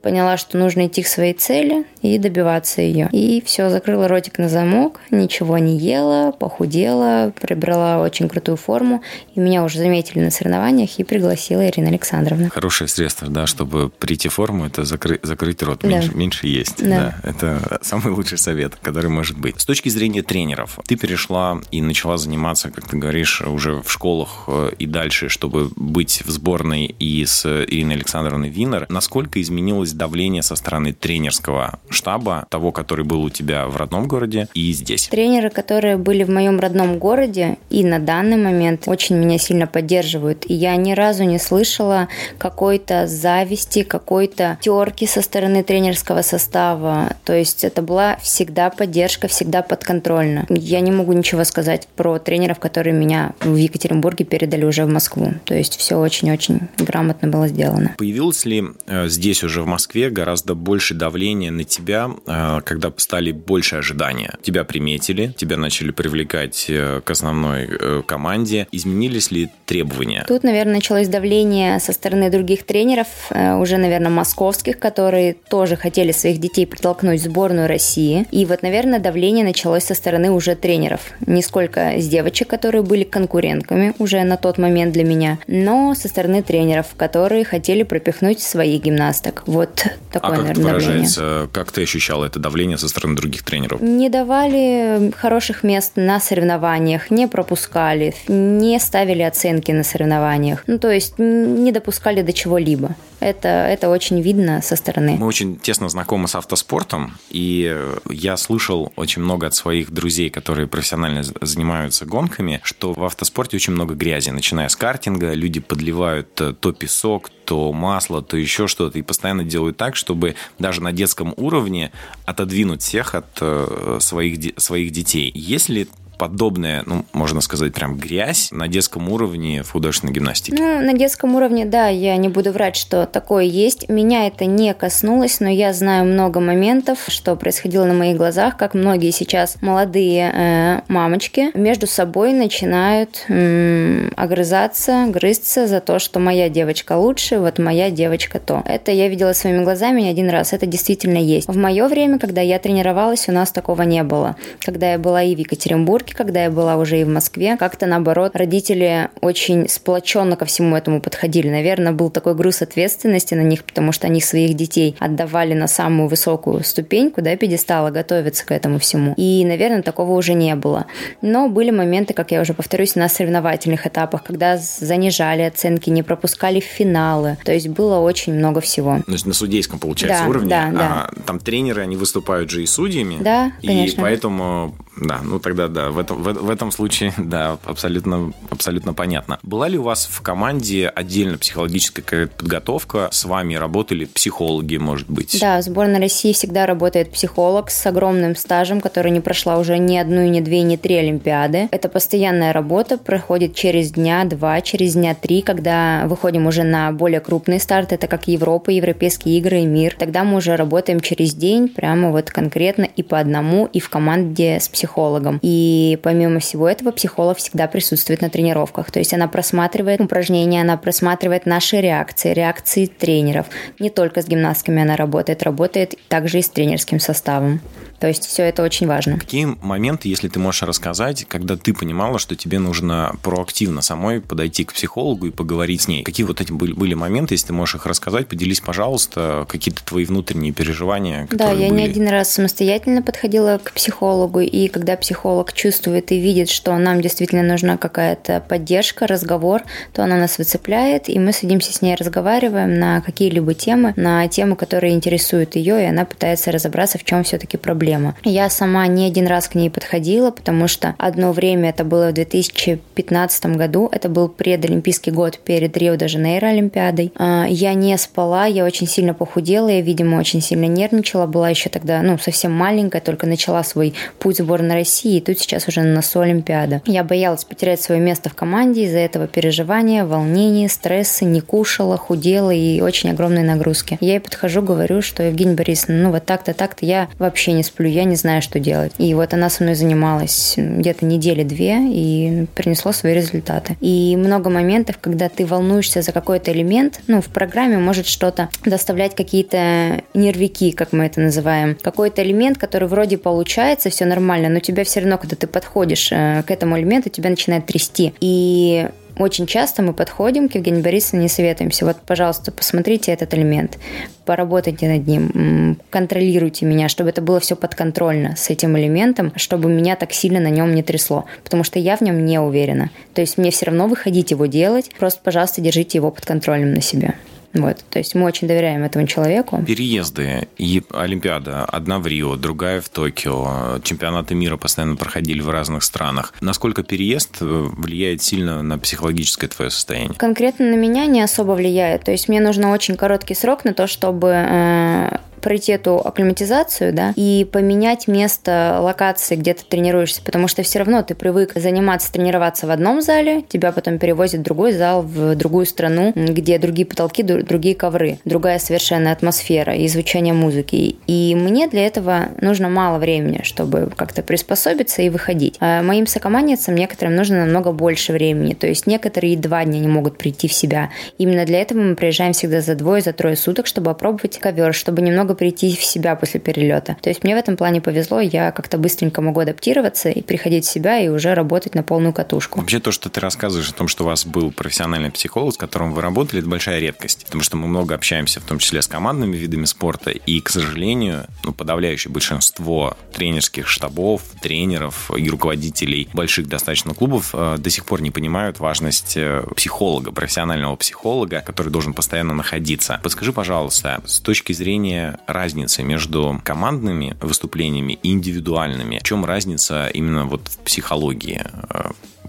поняла, 0.04 0.38
что 0.38 0.58
нужно 0.58 0.86
идти 0.88 1.02
к 1.02 1.08
своей 1.08 1.34
цели 1.34 1.86
и 2.02 2.18
добиваться 2.20 2.82
ее. 2.82 3.10
И 3.14 3.42
все, 3.44 3.70
закрыла 3.70 4.08
ротик 4.10 4.38
на 4.38 4.50
замок, 4.50 5.00
ничего 5.10 5.58
не 5.58 5.78
ела, 5.78 6.34
похудела, 6.34 7.34
прибрала 7.42 8.04
очень 8.04 8.28
крутую 8.28 8.58
форму. 8.58 9.02
И 9.34 9.40
меня 9.40 9.64
уже 9.64 9.80
заметили 9.80 10.20
на 10.20 10.30
соревнованиях 10.30 11.00
и 11.00 11.04
пригласила 11.06 11.66
Ирина 11.68 11.88
Александровна. 11.88 12.50
Хорошее 12.50 12.90
средство, 12.90 13.30
да, 13.30 13.48
чтобы 13.48 13.90
прийти 13.90 14.28
в 14.28 14.34
форму, 14.34 14.66
это 14.66 14.82
закры- 14.82 15.22
закрыть 15.24 15.64
рот, 15.64 15.80
да. 15.82 15.88
меньше, 15.88 16.14
меньше 16.14 16.48
есть. 16.48 16.84
Да. 16.84 17.16
да. 17.24 17.30
Это 17.30 17.80
самый 17.82 18.14
лучший 18.14 18.38
совет, 18.38 18.76
который 18.76 19.10
может 19.10 19.38
быть. 19.40 19.62
С 19.62 19.66
точки 19.66 19.88
зрения 19.88 20.22
тренеров, 20.22 20.80
ты 20.86 20.98
перешла 20.98 21.62
и 21.72 21.82
начала 21.82 22.18
заниматься, 22.18 22.72
как 22.72 22.90
ты 22.90 22.98
говоришь, 22.98 23.42
уже 23.42 23.82
в 23.82 23.90
школах 23.90 24.44
э, 24.48 24.72
и 24.78 24.86
дальше, 24.86 25.30
чтобы 25.30 25.72
быть 25.78 26.24
в 26.26 26.30
сборной 26.30 26.88
и 27.00 27.26
с 27.26 27.46
Ириной 27.46 27.96
Александровной 27.96 28.50
Винер. 28.50 28.86
Насколько 28.90 29.42
изменилось 29.42 29.93
есть 29.94 29.98
давление 29.98 30.42
со 30.42 30.56
стороны 30.56 30.94
тренерского 30.94 31.80
штаба, 31.90 32.46
того, 32.50 32.72
который 32.72 33.06
был 33.06 33.24
у 33.24 33.30
тебя 33.30 33.68
в 33.68 33.78
родном 33.78 34.08
городе 34.08 34.48
и 34.54 34.74
здесь? 34.74 35.08
Тренеры, 35.08 35.50
которые 35.50 35.98
были 35.98 36.24
в 36.24 36.30
моем 36.30 36.60
родном 36.60 36.98
городе 36.98 37.58
и 37.70 37.84
на 37.84 38.00
данный 38.00 38.38
момент 38.38 38.88
очень 38.88 39.16
меня 39.16 39.38
сильно 39.38 39.68
поддерживают. 39.68 40.46
И 40.50 40.54
я 40.54 40.76
ни 40.76 40.94
разу 40.94 41.24
не 41.24 41.40
слышала 41.40 42.08
какой-то 42.38 43.08
зависти, 43.08 43.84
какой-то 43.84 44.58
терки 44.62 45.06
со 45.06 45.22
стороны 45.22 45.64
тренерского 45.64 46.22
состава. 46.22 47.16
То 47.24 47.34
есть 47.34 47.64
это 47.64 47.82
была 47.82 48.18
всегда 48.18 48.70
поддержка, 48.70 49.28
всегда 49.28 49.62
подконтрольно. 49.62 50.46
Я 50.50 50.80
не 50.80 50.92
могу 50.92 51.14
ничего 51.14 51.44
сказать 51.44 51.88
про 51.96 52.20
тренеров, 52.20 52.60
которые 52.60 52.94
меня 52.94 53.34
в 53.42 53.56
Екатеринбурге 53.56 54.26
передали 54.26 54.66
уже 54.66 54.86
в 54.86 54.90
Москву. 54.90 55.34
То 55.46 55.54
есть 55.54 55.78
все 55.78 55.96
очень-очень 55.96 56.62
грамотно 56.78 57.28
было 57.28 57.48
сделано. 57.48 57.96
Появилось 57.98 58.46
ли 58.46 58.64
э, 58.88 59.08
здесь 59.08 59.44
уже 59.44 59.62
в 59.62 59.68
Москве 59.68 59.83
Москве 59.84 60.10
гораздо 60.10 60.56
больше 60.56 60.94
давления 60.94 61.52
на 61.52 61.66
тебя, 61.66 62.10
э, 62.26 62.62
когда 62.64 62.90
стали 62.96 63.34
больше 63.34 63.76
ожидания. 63.76 64.36
Тебя 64.42 64.64
приметили, 64.64 65.34
тебя 65.36 65.58
начали 65.58 65.92
привлекать 65.92 66.68
э, 66.70 67.02
к 67.04 67.12
основной 67.12 67.68
э, 67.70 68.02
команде. 68.08 68.66
Изменились 68.72 69.30
ли 69.32 69.50
требования? 69.66 70.24
Тут, 70.26 70.44
наверное, 70.44 70.76
началось 70.76 71.10
давление 71.10 71.82
со 71.82 71.92
стороны 71.92 72.30
других 72.30 72.66
тренеров, 72.66 73.08
уже, 73.30 73.76
наверное, 73.76 74.10
московских, 74.10 74.80
которые 74.80 75.34
тоже 75.50 75.76
хотели 75.76 76.14
своих 76.14 76.40
детей 76.40 76.66
притолкнуть 76.66 77.20
в 77.20 77.24
сборную 77.26 77.68
России. 77.68 78.26
И 78.32 78.46
вот, 78.46 78.62
наверное, 78.64 79.00
давление 79.00 79.44
началось 79.44 79.84
со 79.84 79.96
стороны 79.96 80.32
уже 80.32 80.56
тренеров. 80.56 81.02
Не 81.28 81.42
сколько 81.42 82.00
с 82.00 82.08
девочек, 82.08 82.48
которые 82.48 82.84
были 82.84 83.04
конкурентками 83.04 83.94
уже 84.00 84.24
на 84.24 84.38
тот 84.38 84.58
момент 84.58 84.94
для 84.94 85.04
меня, 85.04 85.40
но 85.48 85.94
со 85.94 86.08
стороны 86.08 86.42
тренеров, 86.42 86.88
которые 86.96 87.44
хотели 87.44 87.84
пропихнуть 87.84 88.40
своих 88.40 88.82
гимнасток. 88.82 89.44
Вот 89.46 89.73
вот 89.74 90.12
такое, 90.12 90.32
а 90.32 90.36
как 90.36 90.42
наверное, 90.42 90.64
выражается, 90.64 91.22
давление. 91.22 91.50
Как 91.52 91.72
ты 91.72 91.84
ощущала 91.84 92.26
это 92.26 92.40
давление 92.40 92.78
со 92.78 92.88
стороны 92.88 93.16
других 93.16 93.44
тренеров? 93.44 93.82
Не 93.82 94.10
давали 94.10 95.12
хороших 95.18 95.64
мест 95.64 95.94
на 95.96 96.20
соревнованиях, 96.20 97.12
не 97.12 97.28
пропускали, 97.28 98.14
не 98.28 98.80
ставили 98.80 99.22
оценки 99.22 99.72
на 99.72 99.84
соревнованиях. 99.84 100.64
Ну, 100.68 100.80
то 100.80 100.92
есть 100.92 101.16
не 101.18 101.72
допускали 101.72 102.22
до 102.22 102.34
чего-либо. 102.34 102.96
Это, 103.20 103.48
это 103.48 103.90
очень 103.90 104.22
видно 104.22 104.62
со 104.62 104.76
стороны. 104.76 105.16
Мы 105.18 105.26
очень 105.26 105.58
тесно 105.58 105.88
знакомы 105.88 106.28
с 106.28 106.36
автоспортом, 106.36 107.16
и 107.30 107.74
я 108.10 108.36
слышал 108.36 108.92
очень 108.98 109.22
много 109.22 109.48
от 109.48 109.56
своих 109.56 109.92
друзей, 109.92 110.30
которые 110.30 110.68
профессионально 110.68 111.24
занимаются 111.24 112.06
гонками, 112.06 112.60
что 112.64 112.92
в 112.92 113.04
автоспорте 113.04 113.56
очень 113.56 113.72
много 113.74 113.96
грязи, 113.96 114.30
начиная 114.30 114.68
с 114.68 114.76
картинга, 114.76 115.32
люди 115.34 115.62
подливают 115.62 116.42
э, 116.42 116.54
то 116.54 116.74
песок, 116.74 117.30
то 117.54 117.72
масло, 117.72 118.24
то 118.24 118.36
еще 118.36 118.68
что-то, 118.68 118.98
и 118.98 119.04
постоянно 119.04 119.44
делают 119.44 119.78
так, 119.78 119.96
чтобы 119.96 120.34
даже 120.58 120.82
на 120.82 120.92
детском 120.92 121.36
уровне 121.38 121.92
отодвинуть 122.26 122.82
всех 122.82 123.14
от 123.14 123.28
э, 123.42 123.98
своих, 124.02 124.60
своих 124.60 124.90
детей. 124.90 125.32
Если 125.36 125.88
подобная, 126.24 126.84
ну, 126.86 127.04
можно 127.12 127.42
сказать, 127.42 127.74
прям 127.74 127.98
грязь 127.98 128.48
на 128.52 128.70
детском 128.70 129.10
уровне 129.10 129.62
в 129.62 129.72
художественной 129.72 130.14
гимнастике? 130.14 130.56
Ну, 130.58 130.80
на 130.80 130.94
детском 130.94 131.36
уровне, 131.36 131.66
да, 131.66 131.90
я 131.90 132.16
не 132.16 132.30
буду 132.30 132.54
врать, 132.54 132.78
что 132.78 133.06
такое 133.06 133.44
есть. 133.44 133.90
Меня 133.90 134.28
это 134.28 134.46
не 134.46 134.74
коснулось, 134.74 135.42
но 135.42 135.50
я 135.50 135.74
знаю 135.74 136.06
много 136.06 136.40
моментов, 136.40 137.00
что 137.10 137.36
происходило 137.36 137.84
на 137.84 137.94
моих 137.94 138.16
глазах, 138.16 138.56
как 138.56 138.74
многие 138.74 139.12
сейчас 139.12 139.58
молодые 139.60 140.32
э, 140.34 140.82
мамочки 140.88 141.52
между 141.58 141.88
собой 141.88 142.32
начинают 142.32 143.26
э, 143.28 144.08
огрызаться, 144.16 145.08
грызться 145.10 145.68
за 145.68 145.82
то, 145.82 146.00
что 146.00 146.22
моя 146.22 146.48
девочка 146.48 146.96
лучше, 146.96 147.40
вот 147.40 147.60
моя 147.60 147.92
девочка 147.92 148.40
то. 148.40 148.64
Это 148.66 148.94
я 148.94 149.10
видела 149.10 149.34
своими 149.34 149.62
глазами 149.62 150.04
не 150.04 150.10
один 150.10 150.30
раз, 150.30 150.54
это 150.54 150.68
действительно 150.68 151.18
есть. 151.18 151.50
В 151.50 151.58
мое 151.58 151.90
время, 151.90 152.18
когда 152.18 152.40
я 152.40 152.60
тренировалась, 152.60 153.28
у 153.28 153.34
нас 153.34 153.52
такого 153.52 153.82
не 153.82 154.04
было. 154.04 154.38
Когда 154.62 154.94
я 154.94 154.98
была 154.98 155.22
и 155.22 155.36
в 155.36 155.40
Екатеринбурге, 155.40 156.13
когда 156.16 156.44
я 156.44 156.50
была 156.52 156.78
уже 156.78 157.00
и 157.00 157.04
в 157.04 157.10
Москве, 157.10 157.58
как-то 157.58 157.86
наоборот, 157.86 158.36
родители 158.36 159.10
очень 159.22 159.68
сплоченно 159.70 160.36
ко 160.36 160.46
всему 160.46 160.76
этому 160.76 161.02
подходили. 161.02 161.50
Наверное, 161.50 161.92
был 161.92 162.10
такой 162.10 162.36
груз 162.36 162.62
ответственности 162.62 163.34
на 163.34 163.42
них, 163.42 163.64
потому 163.64 163.92
что 163.92 164.08
они 164.08 164.22
своих 164.22 164.56
детей 164.56 164.96
отдавали 165.00 165.54
на 165.54 165.68
самую 165.68 166.10
высокую 166.10 166.64
ступеньку, 166.64 167.22
да, 167.22 167.36
пьедестала, 167.36 167.90
готовиться 167.90 168.46
к 168.46 168.52
этому 168.52 168.80
всему. 168.80 169.14
И, 169.18 169.44
наверное, 169.46 169.82
такого 169.82 170.12
уже 170.14 170.34
не 170.34 170.56
было. 170.56 170.86
Но 171.22 171.50
были 171.50 171.72
моменты, 171.72 172.14
как 172.14 172.32
я 172.32 172.42
уже 172.42 172.54
повторюсь, 172.54 172.96
на 172.96 173.10
соревновательных 173.10 173.88
этапах, 173.88 174.24
когда 174.24 174.58
занижали 174.58 175.42
оценки, 175.44 175.90
не 175.90 176.04
пропускали 176.04 176.60
в 176.60 176.64
финалы. 176.66 177.38
То 177.44 177.54
есть 177.54 177.68
было 177.68 177.98
очень 178.00 178.34
много 178.34 178.62
всего. 178.62 179.00
То 179.06 179.12
есть 179.12 179.26
на 179.26 179.34
судейском, 179.34 179.80
получается, 179.80 180.24
Да, 180.24 180.30
уровне. 180.30 180.50
да, 180.50 180.70
да. 180.72 181.10
А, 181.10 181.22
там 181.26 181.40
тренеры, 181.40 181.82
они 181.82 181.96
выступают 181.96 182.50
же 182.50 182.64
и 182.64 182.66
судьями. 182.66 183.18
Да, 183.22 183.52
И 183.62 183.68
конечно. 183.68 184.04
поэтому, 184.04 184.76
да, 184.98 185.20
ну 185.24 185.40
тогда 185.40 185.68
да, 185.68 185.90
в 185.94 186.00
этом, 186.00 186.22
в, 186.22 186.34
в 186.34 186.50
этом 186.50 186.72
случае, 186.72 187.14
да, 187.18 187.58
абсолютно, 187.66 188.34
абсолютно 188.50 188.94
понятно. 188.94 189.40
Была 189.44 189.68
ли 189.68 189.78
у 189.78 189.84
вас 189.84 190.08
в 190.12 190.22
команде 190.22 190.88
отдельно 190.88 191.38
психологическая 191.38 192.28
подготовка? 192.28 193.10
С 193.12 193.26
вами 193.26 193.56
работали 193.56 194.06
психологи, 194.06 194.78
может 194.78 195.10
быть? 195.10 195.40
Да, 195.40 195.60
в 195.60 195.64
сборной 195.64 196.00
России 196.00 196.34
всегда 196.34 196.66
работает 196.66 197.12
психолог 197.12 197.70
с 197.70 197.86
огромным 197.86 198.36
стажем, 198.36 198.82
который 198.82 199.12
не 199.12 199.22
прошла 199.22 199.58
уже 199.58 199.78
ни 199.78 199.98
одну, 199.98 200.28
ни 200.28 200.42
две, 200.42 200.62
ни 200.62 200.76
три 200.76 200.96
Олимпиады. 200.96 201.68
Это 201.72 201.90
постоянная 201.90 202.54
работа, 202.54 202.98
проходит 202.98 203.56
через 203.56 203.92
дня 203.92 204.26
два, 204.26 204.62
через 204.62 204.94
дня 204.94 205.16
три, 205.16 205.42
когда 205.42 206.04
выходим 206.08 206.48
уже 206.48 206.64
на 206.64 206.92
более 206.92 207.20
крупный 207.20 207.60
старт, 207.60 207.94
это 207.94 208.08
как 208.08 208.28
Европа, 208.28 208.72
Европейские 208.72 209.38
игры 209.38 209.62
и 209.62 209.66
мир. 209.66 209.96
Тогда 209.98 210.24
мы 210.24 210.38
уже 210.38 210.56
работаем 210.56 211.00
через 211.00 211.34
день, 211.34 211.70
прямо 211.70 212.12
вот 212.12 212.32
конкретно 212.32 212.84
и 212.84 213.04
по 213.04 213.20
одному, 213.20 213.66
и 213.66 213.80
в 213.80 213.90
команде 213.90 214.60
с 214.60 214.68
психологом. 214.70 215.40
И 215.42 215.83
помимо 216.02 216.40
всего 216.40 216.68
этого, 216.68 216.92
психолог 216.92 217.38
всегда 217.38 217.68
присутствует 217.68 218.22
на 218.22 218.30
тренировках. 218.30 218.92
То 218.92 219.00
есть 219.00 219.14
она 219.14 219.28
просматривает 219.28 220.02
упражнения, 220.02 220.62
она 220.62 220.78
просматривает 220.78 221.46
наши 221.46 221.82
реакции, 221.82 222.34
реакции 222.34 222.86
тренеров. 222.86 223.48
Не 223.80 223.90
только 223.90 224.22
с 224.22 224.28
гимнастками 224.28 224.82
она 224.82 224.96
работает, 224.96 225.44
работает 225.44 225.96
также 226.10 226.40
и 226.40 226.42
с 226.42 226.50
тренерским 226.50 227.00
составом. 227.00 227.62
То 228.04 228.08
есть 228.08 228.26
все 228.26 228.44
это 228.44 228.64
очень 228.64 228.86
важно. 228.86 229.18
Какие 229.18 229.56
моменты, 229.62 230.10
если 230.10 230.28
ты 230.28 230.38
можешь 230.38 230.64
рассказать, 230.64 231.24
когда 231.30 231.56
ты 231.56 231.74
понимала, 231.74 232.20
что 232.20 232.36
тебе 232.36 232.60
нужно 232.60 233.16
проактивно 233.24 233.82
самой 233.82 234.20
подойти 234.20 234.66
к 234.66 234.74
психологу 234.74 235.28
и 235.28 235.32
поговорить 235.32 235.84
с 235.84 235.88
ней? 235.88 236.04
Какие 236.04 236.26
вот 236.26 236.42
эти 236.42 236.52
были, 236.52 236.74
были 236.74 236.96
моменты, 236.96 237.36
если 237.36 237.48
ты 237.48 237.54
можешь 237.54 237.76
их 237.76 237.86
рассказать, 237.86 238.28
поделись, 238.28 238.60
пожалуйста, 238.60 239.46
какие-то 239.48 239.86
твои 239.86 240.04
внутренние 240.04 240.52
переживания, 240.52 241.30
Да, 241.32 241.52
я 241.54 241.70
были? 241.70 241.80
не 241.80 241.86
один 241.86 242.10
раз 242.10 242.30
самостоятельно 242.34 243.02
подходила 243.02 243.58
к 243.64 243.72
психологу, 243.72 244.42
и 244.42 244.68
когда 244.68 244.98
психолог 244.98 245.54
чувствует 245.54 246.12
и 246.12 246.20
видит, 246.20 246.50
что 246.50 246.78
нам 246.78 247.00
действительно 247.00 247.44
нужна 247.44 247.78
какая-то 247.78 248.44
поддержка, 248.50 249.08
разговор, 249.08 249.62
то 249.94 250.04
она 250.04 250.18
нас 250.18 250.38
выцепляет, 250.40 251.08
и 251.08 251.18
мы 251.20 251.32
садимся 251.32 251.72
с 251.72 251.82
ней 251.82 251.96
разговариваем 251.96 252.78
на 252.78 253.00
какие-либо 253.00 253.54
темы, 253.54 253.94
на 253.96 254.28
темы, 254.28 254.58
которые 254.58 254.94
интересуют 254.94 255.56
ее, 255.56 255.82
и 255.82 255.86
она 255.86 256.04
пытается 256.04 256.52
разобраться, 256.52 256.98
в 256.98 257.06
чем 257.06 257.24
все-таки 257.24 257.56
проблема. 257.56 257.93
Я 258.24 258.50
сама 258.50 258.88
не 258.88 259.08
один 259.08 259.28
раз 259.28 259.48
к 259.48 259.56
ней 259.56 259.70
подходила, 259.70 260.32
потому 260.32 260.68
что 260.68 260.96
одно 260.98 261.32
время, 261.32 261.70
это 261.70 261.84
было 261.84 262.10
в 262.10 262.14
2015 262.14 263.46
году, 263.58 263.90
это 263.92 264.10
был 264.10 264.30
предолимпийский 264.30 265.12
год 265.12 265.40
перед 265.40 265.76
Рио-де-Жанейро 265.78 266.48
Олимпиадой. 266.48 267.12
А, 267.18 267.46
Я 267.48 267.74
не 267.74 267.98
спала, 267.98 268.46
я 268.46 268.66
очень 268.66 268.88
сильно 268.88 269.14
похудела, 269.14 269.70
я, 269.70 269.82
видимо, 269.82 270.18
очень 270.18 270.42
сильно 270.42 270.66
нервничала, 270.66 271.26
была 271.26 271.50
еще 271.50 271.70
тогда, 271.70 272.02
ну, 272.02 272.18
совсем 272.18 272.52
маленькая, 272.52 273.02
только 273.02 273.28
начала 273.28 273.64
свой 273.64 273.94
путь 274.20 274.38
сборной 274.38 274.76
России, 274.76 275.18
и 275.18 275.22
тут 275.22 275.40
сейчас 275.40 275.68
уже 275.68 275.82
на 275.82 275.94
носу 275.94 276.20
Олимпиада. 276.20 276.82
Я 276.86 277.04
боялась 277.04 277.44
потерять 277.44 277.82
свое 277.82 278.02
место 278.02 278.30
в 278.30 278.36
команде 278.36 278.86
из-за 278.86 279.00
этого 279.00 279.28
переживания, 279.28 280.06
волнения, 280.06 280.70
стресса, 280.70 281.26
не 281.26 281.42
кушала, 281.42 281.98
худела 281.98 282.52
и 282.52 282.82
очень 282.82 283.12
огромные 283.12 283.44
нагрузки. 283.44 283.98
Я 284.02 284.14
ей 284.14 284.20
подхожу, 284.20 284.62
говорю, 284.62 285.02
что 285.02 285.24
Евгения 285.24 285.56
Борисовна, 285.56 286.04
ну 286.04 286.12
вот 286.12 286.26
так-то, 286.26 286.54
так-то, 286.54 286.86
я 286.86 287.10
вообще 287.20 287.54
не 287.54 287.64
сплю, 287.74 287.90
я 287.90 288.04
не 288.04 288.16
знаю, 288.16 288.42
что 288.42 288.60
делать. 288.60 288.94
И 289.00 289.14
вот 289.14 289.34
она 289.34 289.50
со 289.50 289.64
мной 289.64 289.76
занималась 289.76 290.54
где-то 290.58 291.06
недели 291.06 291.44
две 291.44 291.80
и 291.90 292.46
принесла 292.56 292.94
свои 292.94 293.14
результаты. 293.14 293.78
И 293.82 294.16
много 294.16 294.50
моментов, 294.50 294.98
когда 295.02 295.28
ты 295.30 295.46
волнуешься 295.46 296.02
за 296.02 296.12
какой-то 296.12 296.52
элемент, 296.52 297.02
ну, 297.08 297.22
в 297.22 297.28
программе 297.28 297.78
может 297.78 298.06
что-то 298.06 298.50
доставлять 298.66 299.16
какие-то 299.16 300.04
нервики, 300.14 300.72
как 300.72 300.94
мы 300.94 301.06
это 301.06 301.20
называем. 301.20 301.76
Какой-то 301.82 302.22
элемент, 302.24 302.58
который 302.58 302.88
вроде 302.88 303.18
получается, 303.18 303.90
все 303.90 304.06
нормально, 304.06 304.50
но 304.50 304.60
тебя 304.60 304.84
все 304.84 305.00
равно, 305.00 305.18
когда 305.18 305.36
ты 305.36 305.48
подходишь 305.48 306.12
э, 306.12 306.44
к 306.46 306.52
этому 306.52 306.78
элементу, 306.78 307.10
тебя 307.10 307.30
начинает 307.30 307.66
трясти. 307.66 308.14
И 308.20 308.88
очень 309.18 309.46
часто 309.46 309.82
мы 309.82 309.94
подходим 309.94 310.50
к 310.50 310.56
Евгении 310.56 310.82
Борисовне 310.82 311.28
и 311.28 311.30
советуемся. 311.30 311.86
Вот, 311.86 311.98
пожалуйста, 312.06 312.52
посмотрите 312.52 313.12
этот 313.12 313.34
элемент, 313.34 313.78
поработайте 314.26 314.88
над 314.88 315.08
ним, 315.08 315.78
контролируйте 315.90 316.66
меня, 316.66 316.90
чтобы 316.90 317.10
это 317.10 317.22
было 317.22 317.40
все 317.40 317.56
подконтрольно 317.56 318.36
с 318.36 318.50
этим 318.50 318.78
элементом, 318.78 319.32
чтобы 319.36 319.70
меня 319.70 319.96
так 319.96 320.14
сильно 320.14 320.40
на 320.40 320.50
нем 320.50 320.74
не 320.74 320.84
трясло, 320.84 321.26
потому 321.44 321.64
что 321.64 321.80
я 321.80 321.98
в 321.98 322.02
нем 322.02 322.26
не 322.26 322.40
уверена. 322.40 322.90
То 323.14 323.22
есть 323.22 323.38
мне 323.38 323.52
все 323.52 323.68
равно 323.68 323.88
выходить 323.88 324.32
его 324.32 324.46
делать, 324.46 324.90
просто, 324.98 325.22
пожалуйста, 325.24 325.62
держите 325.62 325.98
его 325.98 326.12
под 326.12 326.26
контролем 326.26 326.74
на 326.74 326.82
себе. 326.82 327.16
Вот, 327.54 327.84
то 327.90 328.00
есть 328.00 328.16
мы 328.16 328.26
очень 328.26 328.48
доверяем 328.48 328.84
этому 328.84 329.06
человеку. 329.06 329.64
Переезды 329.64 330.48
и 330.58 330.82
Олимпиада. 330.92 331.66
Одна 331.66 332.00
в 332.00 332.08
Рио, 332.08 332.36
другая 332.36 332.82
в 332.82 332.90
Токио. 332.90 333.80
Чемпионаты 333.84 334.34
мира 334.34 334.58
постоянно 334.58 334.96
проходили 334.96 335.42
в 335.42 335.50
разных 335.50 335.84
странах. 335.84 336.34
Насколько 336.42 336.84
переезд 336.84 337.38
э, 337.42 337.46
влияет 337.46 338.24
сильно 338.24 338.64
на 338.64 338.80
психологическое 338.80 339.48
твое 339.48 339.70
состояние? 339.70 340.14
Конкретно 340.18 340.66
на 340.66 340.76
меня 340.76 341.06
не 341.06 341.22
особо 341.22 341.52
влияет. 341.52 342.04
То 342.04 342.12
есть 342.12 342.28
мне 342.28 342.40
нужно 342.40 342.72
очень 342.72 342.96
короткий 342.96 343.36
срок 343.36 343.66
на 343.66 343.74
то, 343.74 343.86
чтобы 343.86 344.30
э, 344.30 345.18
пройти 345.44 345.74
эту 345.74 346.00
акклиматизацию, 346.00 346.94
да, 346.94 347.14
и 347.16 347.48
поменять 347.52 348.08
место 348.08 348.80
локации, 348.82 349.36
где 349.36 349.54
ты 349.54 349.64
тренируешься, 349.68 350.22
потому 350.24 350.48
что 350.48 350.64
все 350.64 350.80
равно 350.80 351.04
ты 351.04 351.14
привык 351.14 351.52
заниматься, 351.56 352.12
тренироваться 352.12 352.66
в 352.66 352.72
одном 352.72 353.02
зале, 353.02 353.44
тебя 353.48 353.72
потом 353.72 354.00
перевозят 354.00 354.40
в 354.40 354.44
другой 354.44 354.72
зал, 354.72 355.02
в 355.04 355.36
другую 355.36 355.66
страну, 355.66 356.14
где 356.16 356.58
другие 356.58 356.86
потолки, 356.86 357.22
дру- 357.22 357.44
другие 357.44 357.76
ковры, 357.76 358.20
другая 358.26 358.58
совершенно 358.60 359.12
атмосфера 359.12 359.76
и 359.76 359.88
звучание 359.88 360.34
музыки. 360.34 360.96
И 361.06 361.36
мне 361.36 361.68
для 361.68 361.86
этого 361.86 362.30
нужно 362.42 362.70
мало 362.70 362.98
времени, 362.98 363.42
чтобы 363.44 363.92
как-то 363.96 364.24
приспособиться 364.24 365.02
и 365.02 365.10
выходить. 365.10 365.58
А 365.60 365.84
моим 365.84 366.08
сокомандницам 366.08 366.76
некоторым 366.76 367.16
нужно 367.16 367.46
намного 367.46 367.72
больше 367.72 368.14
времени, 368.14 368.54
то 368.54 368.68
есть 368.68 368.88
некоторые 368.88 369.34
и 369.34 369.38
два 369.38 369.66
дня 369.66 369.80
не 369.80 369.88
могут 369.88 370.18
прийти 370.18 370.48
в 370.48 370.54
себя. 370.54 370.90
Именно 371.18 371.46
для 371.46 371.62
этого 371.62 371.80
мы 371.80 371.96
приезжаем 371.96 372.34
всегда 372.34 372.62
за 372.62 372.76
двое, 372.76 373.02
за 373.02 373.14
трое 373.14 373.36
суток, 373.36 373.68
чтобы 373.68 373.92
опробовать 373.92 374.40
ковер, 374.40 374.74
чтобы 374.74 375.02
немного 375.02 375.33
прийти 375.34 375.76
в 375.76 375.84
себя 375.84 376.16
после 376.16 376.40
перелета. 376.40 376.98
То 377.02 377.10
есть 377.10 377.24
мне 377.24 377.36
в 377.36 377.40
этом 377.40 377.58
плане 377.58 377.82
повезло, 377.82 378.20
я 378.20 378.52
как-то 378.52 378.78
быстренько 378.78 379.22
могу 379.22 379.40
адаптироваться 379.40 380.10
и 380.10 380.22
приходить 380.22 380.66
в 380.66 380.72
себя 380.72 381.00
и 381.00 381.08
уже 381.08 381.34
работать 381.34 381.76
на 381.76 381.84
полную 381.84 382.14
катушку. 382.14 382.60
Вообще 382.60 382.80
то, 382.80 382.92
что 382.92 383.10
ты 383.10 383.20
рассказываешь 383.20 383.70
о 383.70 383.74
том, 383.74 383.88
что 383.88 384.04
у 384.04 384.08
вас 384.08 384.26
был 384.26 384.52
профессиональный 384.52 385.12
психолог, 385.12 385.54
с 385.54 385.58
которым 385.58 385.94
вы 385.94 386.02
работали, 386.02 386.40
это 386.40 386.50
большая 386.50 386.80
редкость. 386.80 387.26
Потому 387.26 387.44
что 387.44 387.58
мы 387.58 387.68
много 387.68 387.96
общаемся, 387.96 388.40
в 388.40 388.44
том 388.44 388.60
числе 388.60 388.82
с 388.82 388.88
командными 388.88 389.36
видами 389.36 389.66
спорта. 389.66 390.12
И, 390.12 390.40
к 390.40 390.50
сожалению, 390.50 391.26
ну, 391.44 391.54
подавляющее 391.54 392.12
большинство 392.12 392.98
тренерских 393.14 393.68
штабов, 393.68 394.24
тренеров 394.42 395.12
и 395.16 395.30
руководителей 395.30 396.10
больших 396.14 396.48
достаточно 396.48 396.94
клубов 396.94 397.32
э, 397.34 397.58
до 397.58 397.70
сих 397.70 397.86
пор 397.86 398.02
не 398.02 398.12
понимают 398.12 398.60
важность 398.60 399.18
э, 399.18 399.44
психолога, 399.56 400.12
профессионального 400.12 400.76
психолога, 400.76 401.42
который 401.42 401.70
должен 401.70 401.94
постоянно 401.94 402.34
находиться. 402.34 403.00
Подскажи, 403.04 403.34
пожалуйста, 403.34 404.02
с 404.06 404.20
точки 404.20 404.54
зрения 404.54 405.20
разницы 405.28 405.84
между 405.84 406.42
командными 406.44 407.16
выступлениями 407.22 407.94
и 408.02 408.12
индивидуальными, 408.12 409.00
в 409.00 409.04
чем 409.04 409.26
разница 409.26 409.88
именно 409.88 410.26
вот 410.26 410.48
в 410.48 410.58
психологии 410.60 411.44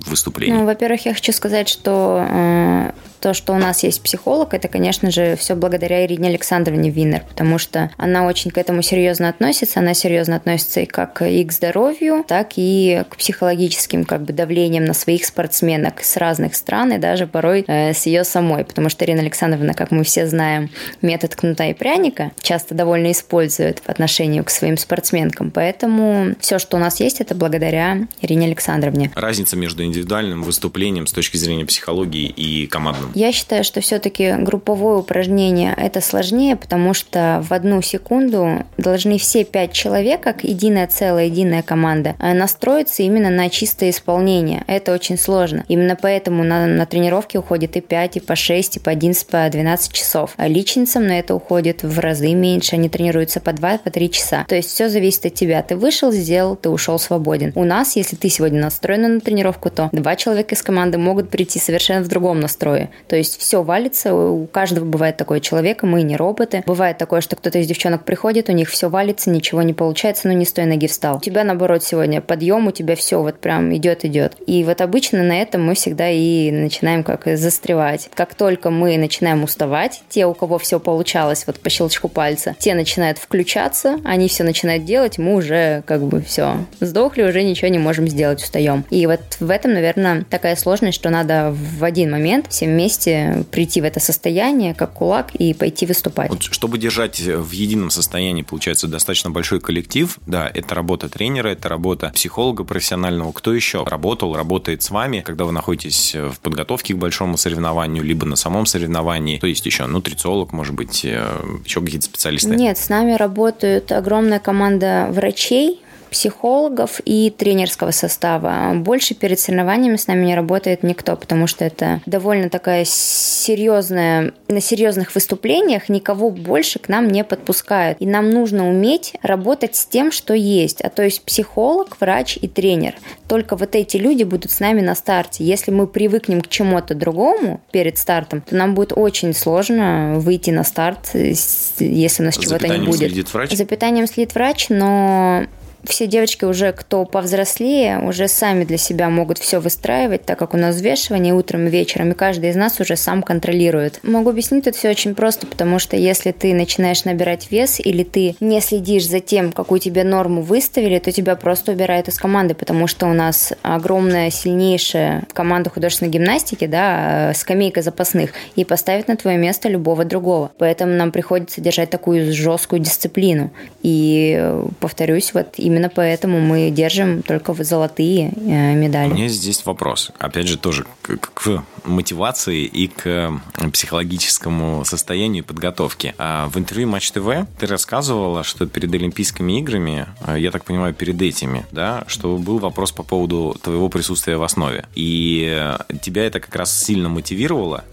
выступлений? 0.07 0.53
Ну, 0.53 0.65
во-первых, 0.65 1.07
я 1.07 1.15
хочу 1.15 1.33
сказать, 1.33 1.69
что 1.69 2.27
э, 2.29 2.91
то, 3.25 3.33
что 3.33 3.55
у 3.55 3.57
нас 3.57 3.83
есть 3.83 4.03
психолог, 4.03 4.53
это, 4.53 4.69
конечно 4.69 5.11
же, 5.11 5.35
все 5.37 5.55
благодаря 5.55 6.05
Ирине 6.05 6.29
Александровне 6.29 6.91
Винер, 6.91 7.23
потому 7.27 7.57
что 7.57 7.91
она 7.97 8.27
очень 8.27 8.51
к 8.51 8.59
этому 8.59 8.83
серьезно 8.83 9.31
относится. 9.31 9.81
Она 9.81 9.95
серьезно 9.95 10.37
относится 10.37 10.81
и 10.81 10.85
как 10.85 11.23
и 11.23 11.43
к 11.43 11.51
здоровью, 11.51 12.23
так 12.29 12.53
и 12.57 13.03
к 13.09 13.17
психологическим 13.17 14.05
как 14.05 14.25
бы 14.25 14.35
давлениям 14.35 14.85
на 14.85 14.93
своих 14.93 15.25
спортсменок 15.25 16.03
с 16.05 16.19
разных 16.19 16.55
стран 16.55 16.93
и 16.93 16.99
даже 16.99 17.27
порой 17.27 17.65
э, 17.67 17.95
с 17.95 18.05
ее 18.05 18.25
самой, 18.25 18.63
потому 18.63 18.91
что 18.91 19.07
Ирина 19.07 19.23
Александровна, 19.23 19.73
как 19.73 19.91
мы 19.91 20.05
все 20.05 20.27
знаем, 20.27 20.69
метод 21.01 21.35
кнута 21.35 21.65
и 21.65 21.73
пряника 21.73 22.31
часто 22.43 22.75
довольно 22.75 23.11
использует 23.11 23.81
по 23.81 23.91
отношению 23.91 24.45
к 24.45 24.51
своим 24.51 24.77
спортсменкам. 24.77 25.51
Поэтому 25.51 26.35
все, 26.41 26.59
что 26.59 26.77
у 26.77 26.81
нас 26.81 27.01
есть, 27.01 27.23
это 27.23 27.35
благодаря 27.35 28.07
Ирине 28.21 28.49
Александровне. 28.49 29.11
Разница 29.15 29.57
между 29.57 29.83
индивидуальным 29.85 30.43
выступлением 30.43 31.07
с 31.07 31.12
точки 31.12 31.37
зрения 31.37 31.64
психологии 31.64 32.26
и 32.26 32.67
командным? 32.67 33.12
Я 33.14 33.33
считаю, 33.33 33.64
что 33.64 33.81
все-таки 33.81 34.35
групповое 34.38 34.99
упражнение 34.99 35.75
это 35.76 36.00
сложнее, 36.00 36.57
потому 36.57 36.95
что 36.95 37.45
в 37.49 37.53
одну 37.53 37.83
секунду 37.83 38.64
должны 38.76 39.19
все 39.19 39.45
пять 39.45 39.73
человек, 39.73 40.21
как 40.21 40.45
единое 40.45 40.87
целое, 40.87 41.26
единая 41.26 41.62
команда, 41.62 42.17
э, 42.19 42.35
настроиться 42.35 43.03
именно 43.03 43.31
на 43.31 43.50
чистое 43.50 43.91
исполнение. 43.91 44.64
Это 44.67 44.93
очень 44.93 45.19
сложно. 45.19 45.64
Именно 45.69 45.97
поэтому 46.00 46.45
на, 46.45 46.67
на 46.67 46.87
тренировке 46.87 47.38
уходит 47.38 47.76
и 47.76 47.81
5, 47.81 48.17
и 48.17 48.21
по 48.21 48.37
6, 48.37 48.76
и 48.76 48.81
по 48.81 48.91
11, 48.91 49.26
по 49.26 49.49
12 49.49 49.93
часов. 49.93 50.35
А 50.37 50.49
личницам 50.49 51.07
на 51.07 51.19
это 51.19 51.35
уходит 51.35 51.83
в 51.83 51.99
разы 51.99 52.33
меньше. 52.35 52.76
Они 52.76 52.88
тренируются 52.88 53.41
по 53.41 53.53
2, 53.53 53.79
по 53.79 53.91
3 53.91 54.11
часа. 54.11 54.45
То 54.49 54.55
есть 54.55 54.71
все 54.71 54.88
зависит 54.88 55.26
от 55.26 55.35
тебя. 55.35 55.62
Ты 55.62 55.76
вышел, 55.76 56.12
сделал, 56.12 56.57
ты 56.57 56.69
ушел 56.69 56.99
свободен. 56.99 57.53
У 57.55 57.64
нас, 57.64 57.97
если 57.97 58.17
ты 58.17 58.29
сегодня 58.29 58.61
настроен 58.61 59.14
на 59.14 59.21
тренировку, 59.21 59.71
то 59.75 59.88
два 59.93 60.16
человека 60.16 60.54
из 60.54 60.62
команды 60.62 60.99
могут 60.99 61.31
прийти 61.31 61.59
совершенно 61.59 62.04
в 62.04 62.09
другом 62.09 62.40
настрое. 62.40 62.90
То 63.09 63.16
есть 63.16 63.38
все 63.38 63.62
валится, 63.62 64.14
у 64.14 64.47
каждого 64.47 64.85
бывает 64.85 65.16
такое 65.16 65.40
человека, 65.40 65.87
мы 65.87 66.02
не 66.02 66.16
роботы. 66.16 66.62
Бывает 66.66 66.99
такое, 66.99 67.21
что 67.21 67.37
кто-то 67.37 67.59
из 67.59 67.66
девчонок 67.66 68.04
приходит, 68.04 68.49
у 68.49 68.52
них 68.52 68.71
все 68.71 68.88
валится, 68.88 69.31
ничего 69.31 69.62
не 69.62 69.75
получается, 69.75 70.28
но 70.28 70.35
не 70.35 70.45
с 70.45 70.52
той 70.52 70.64
ноги 70.66 70.87
встал. 70.87 71.16
У 71.16 71.21
тебя, 71.21 71.45
наоборот, 71.45 71.83
сегодня 71.83 72.21
подъем, 72.21 72.66
у 72.66 72.71
тебя 72.71 72.97
все 72.97 73.21
вот 73.21 73.38
прям 73.38 73.75
идет, 73.75 74.04
идет. 74.04 74.37
И 74.47 74.64
вот 74.64 74.81
обычно 74.81 75.23
на 75.23 75.40
этом 75.40 75.64
мы 75.64 75.75
всегда 75.75 76.09
и 76.11 76.50
начинаем 76.50 77.02
как 77.02 77.26
застревать. 77.37 78.11
Как 78.14 78.35
только 78.35 78.71
мы 78.71 78.97
начинаем 78.97 79.43
уставать, 79.43 80.02
те, 80.09 80.26
у 80.26 80.35
кого 80.35 80.59
все 80.59 80.78
получалось 80.81 81.45
вот 81.47 81.61
по 81.61 81.71
щелчку 81.71 82.09
пальца, 82.09 82.54
те 82.59 82.75
начинают 82.75 83.19
включаться, 83.19 83.99
они 84.04 84.28
все 84.28 84.45
начинают 84.45 84.85
делать, 84.85 85.19
мы 85.19 85.35
уже 85.35 85.83
как 85.87 86.02
бы 86.02 86.21
все, 86.21 86.59
сдохли, 86.81 87.23
уже 87.23 87.43
ничего 87.43 87.69
не 87.69 87.78
можем 87.78 88.09
сделать, 88.09 88.43
устаем. 88.43 88.85
И 88.90 89.07
вот 89.07 89.21
в 89.40 89.50
этом, 89.50 89.63
наверное, 89.68 90.25
такая 90.28 90.56
сложность, 90.56 90.97
что 90.97 91.11
надо 91.11 91.54
в 91.54 91.85
один 91.85 92.11
момент 92.11 92.47
все 92.50 92.66
вместе 92.66 93.44
прийти 93.50 93.80
в 93.80 93.85
это 93.85 94.00
состояние, 94.00 94.75
как 94.75 94.94
кулак, 94.94 95.35
и 95.35 95.54
пойти 95.54 95.87
выступать. 95.87 96.30
Вот, 96.30 96.42
чтобы 96.42 96.78
держать 96.78 97.21
в 97.21 97.50
едином 97.50 97.90
состоянии, 97.90 98.42
получается, 98.42 98.88
достаточно 98.88 99.30
большой 99.30 99.61
коллектив, 99.61 100.18
да, 100.26 100.50
это 100.52 100.75
работа 100.75 101.09
тренера, 101.09 101.49
это 101.49 101.68
работа 101.68 102.11
психолога 102.14 102.64
профессионального. 102.64 103.33
Кто 103.33 103.52
еще 103.52 103.85
работал, 103.85 104.35
работает 104.35 104.83
с 104.83 104.90
вами, 104.90 105.21
когда 105.21 105.44
вы 105.44 105.52
находитесь 105.52 106.14
в 106.14 106.40
подготовке 106.40 106.94
к 106.94 106.99
большому 106.99 107.37
соревнованию, 107.37 108.02
либо 108.02 108.26
на 108.26 108.37
самом 108.37 108.66
соревновании? 108.66 109.38
То 109.38 109.47
есть 109.47 109.64
еще 109.66 109.87
нутрициолог, 109.87 110.52
может 110.52 110.75
быть, 110.75 111.04
э, 111.04 111.25
еще 111.64 111.80
какие-то 111.80 112.06
специалисты? 112.06 112.50
Нет, 112.50 112.78
с 112.78 112.88
нами 112.88 113.14
работают 113.14 113.92
огромная 113.92 114.40
команда 114.40 115.09
врачей, 115.11 115.80
психологов 116.14 117.00
и 117.04 117.28
тренерского 117.37 117.90
состава. 117.90 118.73
Больше 118.73 119.14
перед 119.14 119.40
соревнованиями 119.40 119.97
с 119.97 120.06
нами 120.06 120.26
не 120.26 120.37
работает 120.37 120.85
никто, 120.85 121.16
потому 121.16 121.49
что 121.49 121.64
это 121.64 122.00
довольно 122.06 122.49
такая 122.49 122.85
серьезная... 122.87 124.33
На 124.47 124.61
серьезных 124.61 125.12
выступлениях 125.16 125.88
никого 125.88 126.30
больше 126.30 126.78
к 126.78 126.88
нам 126.88 127.09
не 127.09 127.25
подпускают. 127.25 127.97
И 128.00 128.06
нам 128.06 128.30
нужно 128.30 128.68
уметь 128.68 129.14
работать 129.23 129.75
с 129.75 129.87
тем, 129.87 130.12
что 130.12 130.35
есть. 130.35 130.80
А 130.83 130.88
то 130.88 131.02
есть 131.02 131.23
психолог, 131.25 131.97
врач 131.99 132.38
и 132.40 132.47
тренер. 132.47 132.94
Только 133.26 133.56
вот 133.56 133.75
эти 133.75 133.97
люди 133.97 134.23
будут 134.23 134.52
с 134.52 134.61
нами 134.61 134.83
на 134.83 134.94
старте. 134.94 135.42
Если 135.42 135.73
мы 135.73 135.88
привыкнем 135.88 136.42
к 136.42 136.49
чему-то 136.49 136.94
другому 136.94 137.61
перед 137.73 137.99
стартом, 137.99 138.40
то 138.42 138.54
нам 138.54 138.76
будет 138.76 138.92
очень 138.94 139.35
сложно 139.35 140.14
выйти 140.18 140.50
на 140.50 140.62
старт, 140.62 141.11
если 141.12 142.23
у 142.23 142.26
нас 142.26 142.38
чего-то 142.38 142.68
не 142.68 142.87
будет. 142.87 142.99
Следит 142.99 143.35
врач? 143.35 143.50
За 143.50 143.64
питанием 143.64 144.06
следит 144.06 144.33
врач, 144.37 144.68
но 144.68 145.47
все 145.87 146.07
девочки 146.07 146.45
уже, 146.45 146.73
кто 146.73 147.05
повзрослее, 147.05 147.99
уже 147.99 148.29
сами 148.29 148.64
для 148.64 148.76
себя 148.76 149.09
могут 149.11 149.38
все 149.38 149.61
выстраивать, 149.61 150.25
так 150.25 150.38
как 150.38 150.55
у 150.55 150.57
нас 150.57 150.76
взвешивание 150.76 151.35
утром 151.35 151.67
и 151.67 151.71
вечером, 151.71 152.12
и 152.12 152.14
каждый 152.14 152.50
из 152.50 152.57
нас 152.57 152.81
уже 152.81 152.97
сам 152.97 153.23
контролирует. 153.23 154.00
Могу 154.03 154.31
объяснить 154.31 154.67
это 154.67 154.79
все 154.79 154.91
очень 154.91 155.14
просто, 155.14 155.47
потому 155.47 155.79
что 155.79 155.97
если 155.97 156.33
ты 156.33 156.55
начинаешь 156.55 157.05
набирать 157.05 157.50
вес 157.50 157.81
или 157.81 158.05
ты 158.05 158.37
не 158.41 158.61
следишь 158.61 159.09
за 159.09 159.21
тем, 159.21 159.53
какую 159.53 159.81
тебе 159.81 160.05
норму 160.05 160.43
выставили, 160.43 160.99
то 160.99 161.12
тебя 161.12 161.37
просто 161.37 161.73
убирают 161.73 162.09
из 162.09 162.19
команды, 162.19 162.55
потому 162.55 162.87
что 162.87 163.07
у 163.07 163.12
нас 163.12 163.53
огромная, 163.62 164.31
сильнейшая 164.31 165.25
команда 165.33 165.71
художественной 165.71 166.11
гимнастики, 166.11 166.67
да, 166.67 167.33
скамейка 167.35 167.83
запасных, 167.83 168.31
и 168.57 168.64
поставить 168.64 169.09
на 169.09 169.17
твое 169.17 169.37
место 169.38 169.69
любого 169.69 170.05
другого. 170.05 170.50
Поэтому 170.59 170.93
нам 170.93 171.12
приходится 171.12 171.61
держать 171.61 171.91
такую 171.91 172.33
жесткую 172.33 172.81
дисциплину. 172.81 173.50
И 173.83 174.53
повторюсь, 174.81 175.35
вот 175.35 175.55
именно 175.57 175.74
именно 175.75 175.88
поэтому 175.88 176.40
мы 176.40 176.71
держим 176.71 177.23
только 177.23 177.52
золотые 177.64 178.33
э, 178.37 178.75
медали. 178.75 179.11
У 179.11 179.14
меня 179.14 179.28
здесь 179.28 179.64
вопрос, 179.66 180.12
опять 180.19 180.47
же, 180.47 180.57
тоже 180.57 180.87
к, 181.02 181.19
к 181.19 181.64
мотивации 181.85 182.64
и 182.64 182.87
к 182.87 183.40
психологическому 183.73 184.85
состоянию 184.85 185.43
и 185.43 185.47
подготовке. 185.47 186.14
А 186.19 186.49
в 186.49 186.59
интервью 186.59 186.88
Матч 186.88 187.11
ТВ 187.11 187.47
ты 187.59 187.66
рассказывала, 187.66 188.45
что 188.45 188.66
перед 188.66 188.95
Олимпийскими 188.95 189.59
играми, 189.59 190.07
э, 190.26 190.37
я 190.38 190.50
так 190.50 190.64
понимаю, 190.64 190.95
перед 190.95 191.21
этими, 191.21 191.66
да, 191.73 192.04
что 192.07 192.37
был 192.37 192.59
вопрос 192.59 192.93
по 192.93 193.02
поводу 193.02 193.57
твоего 193.62 193.88
присутствия 193.88 194.37
в 194.37 194.43
основе. 194.43 194.85
И 194.95 195.52
э, 195.52 195.78
тебя 196.00 196.25
это 196.26 196.39
как 196.39 196.54
раз 196.54 196.76
сильно 196.84 197.08
мотивировало 197.08 197.84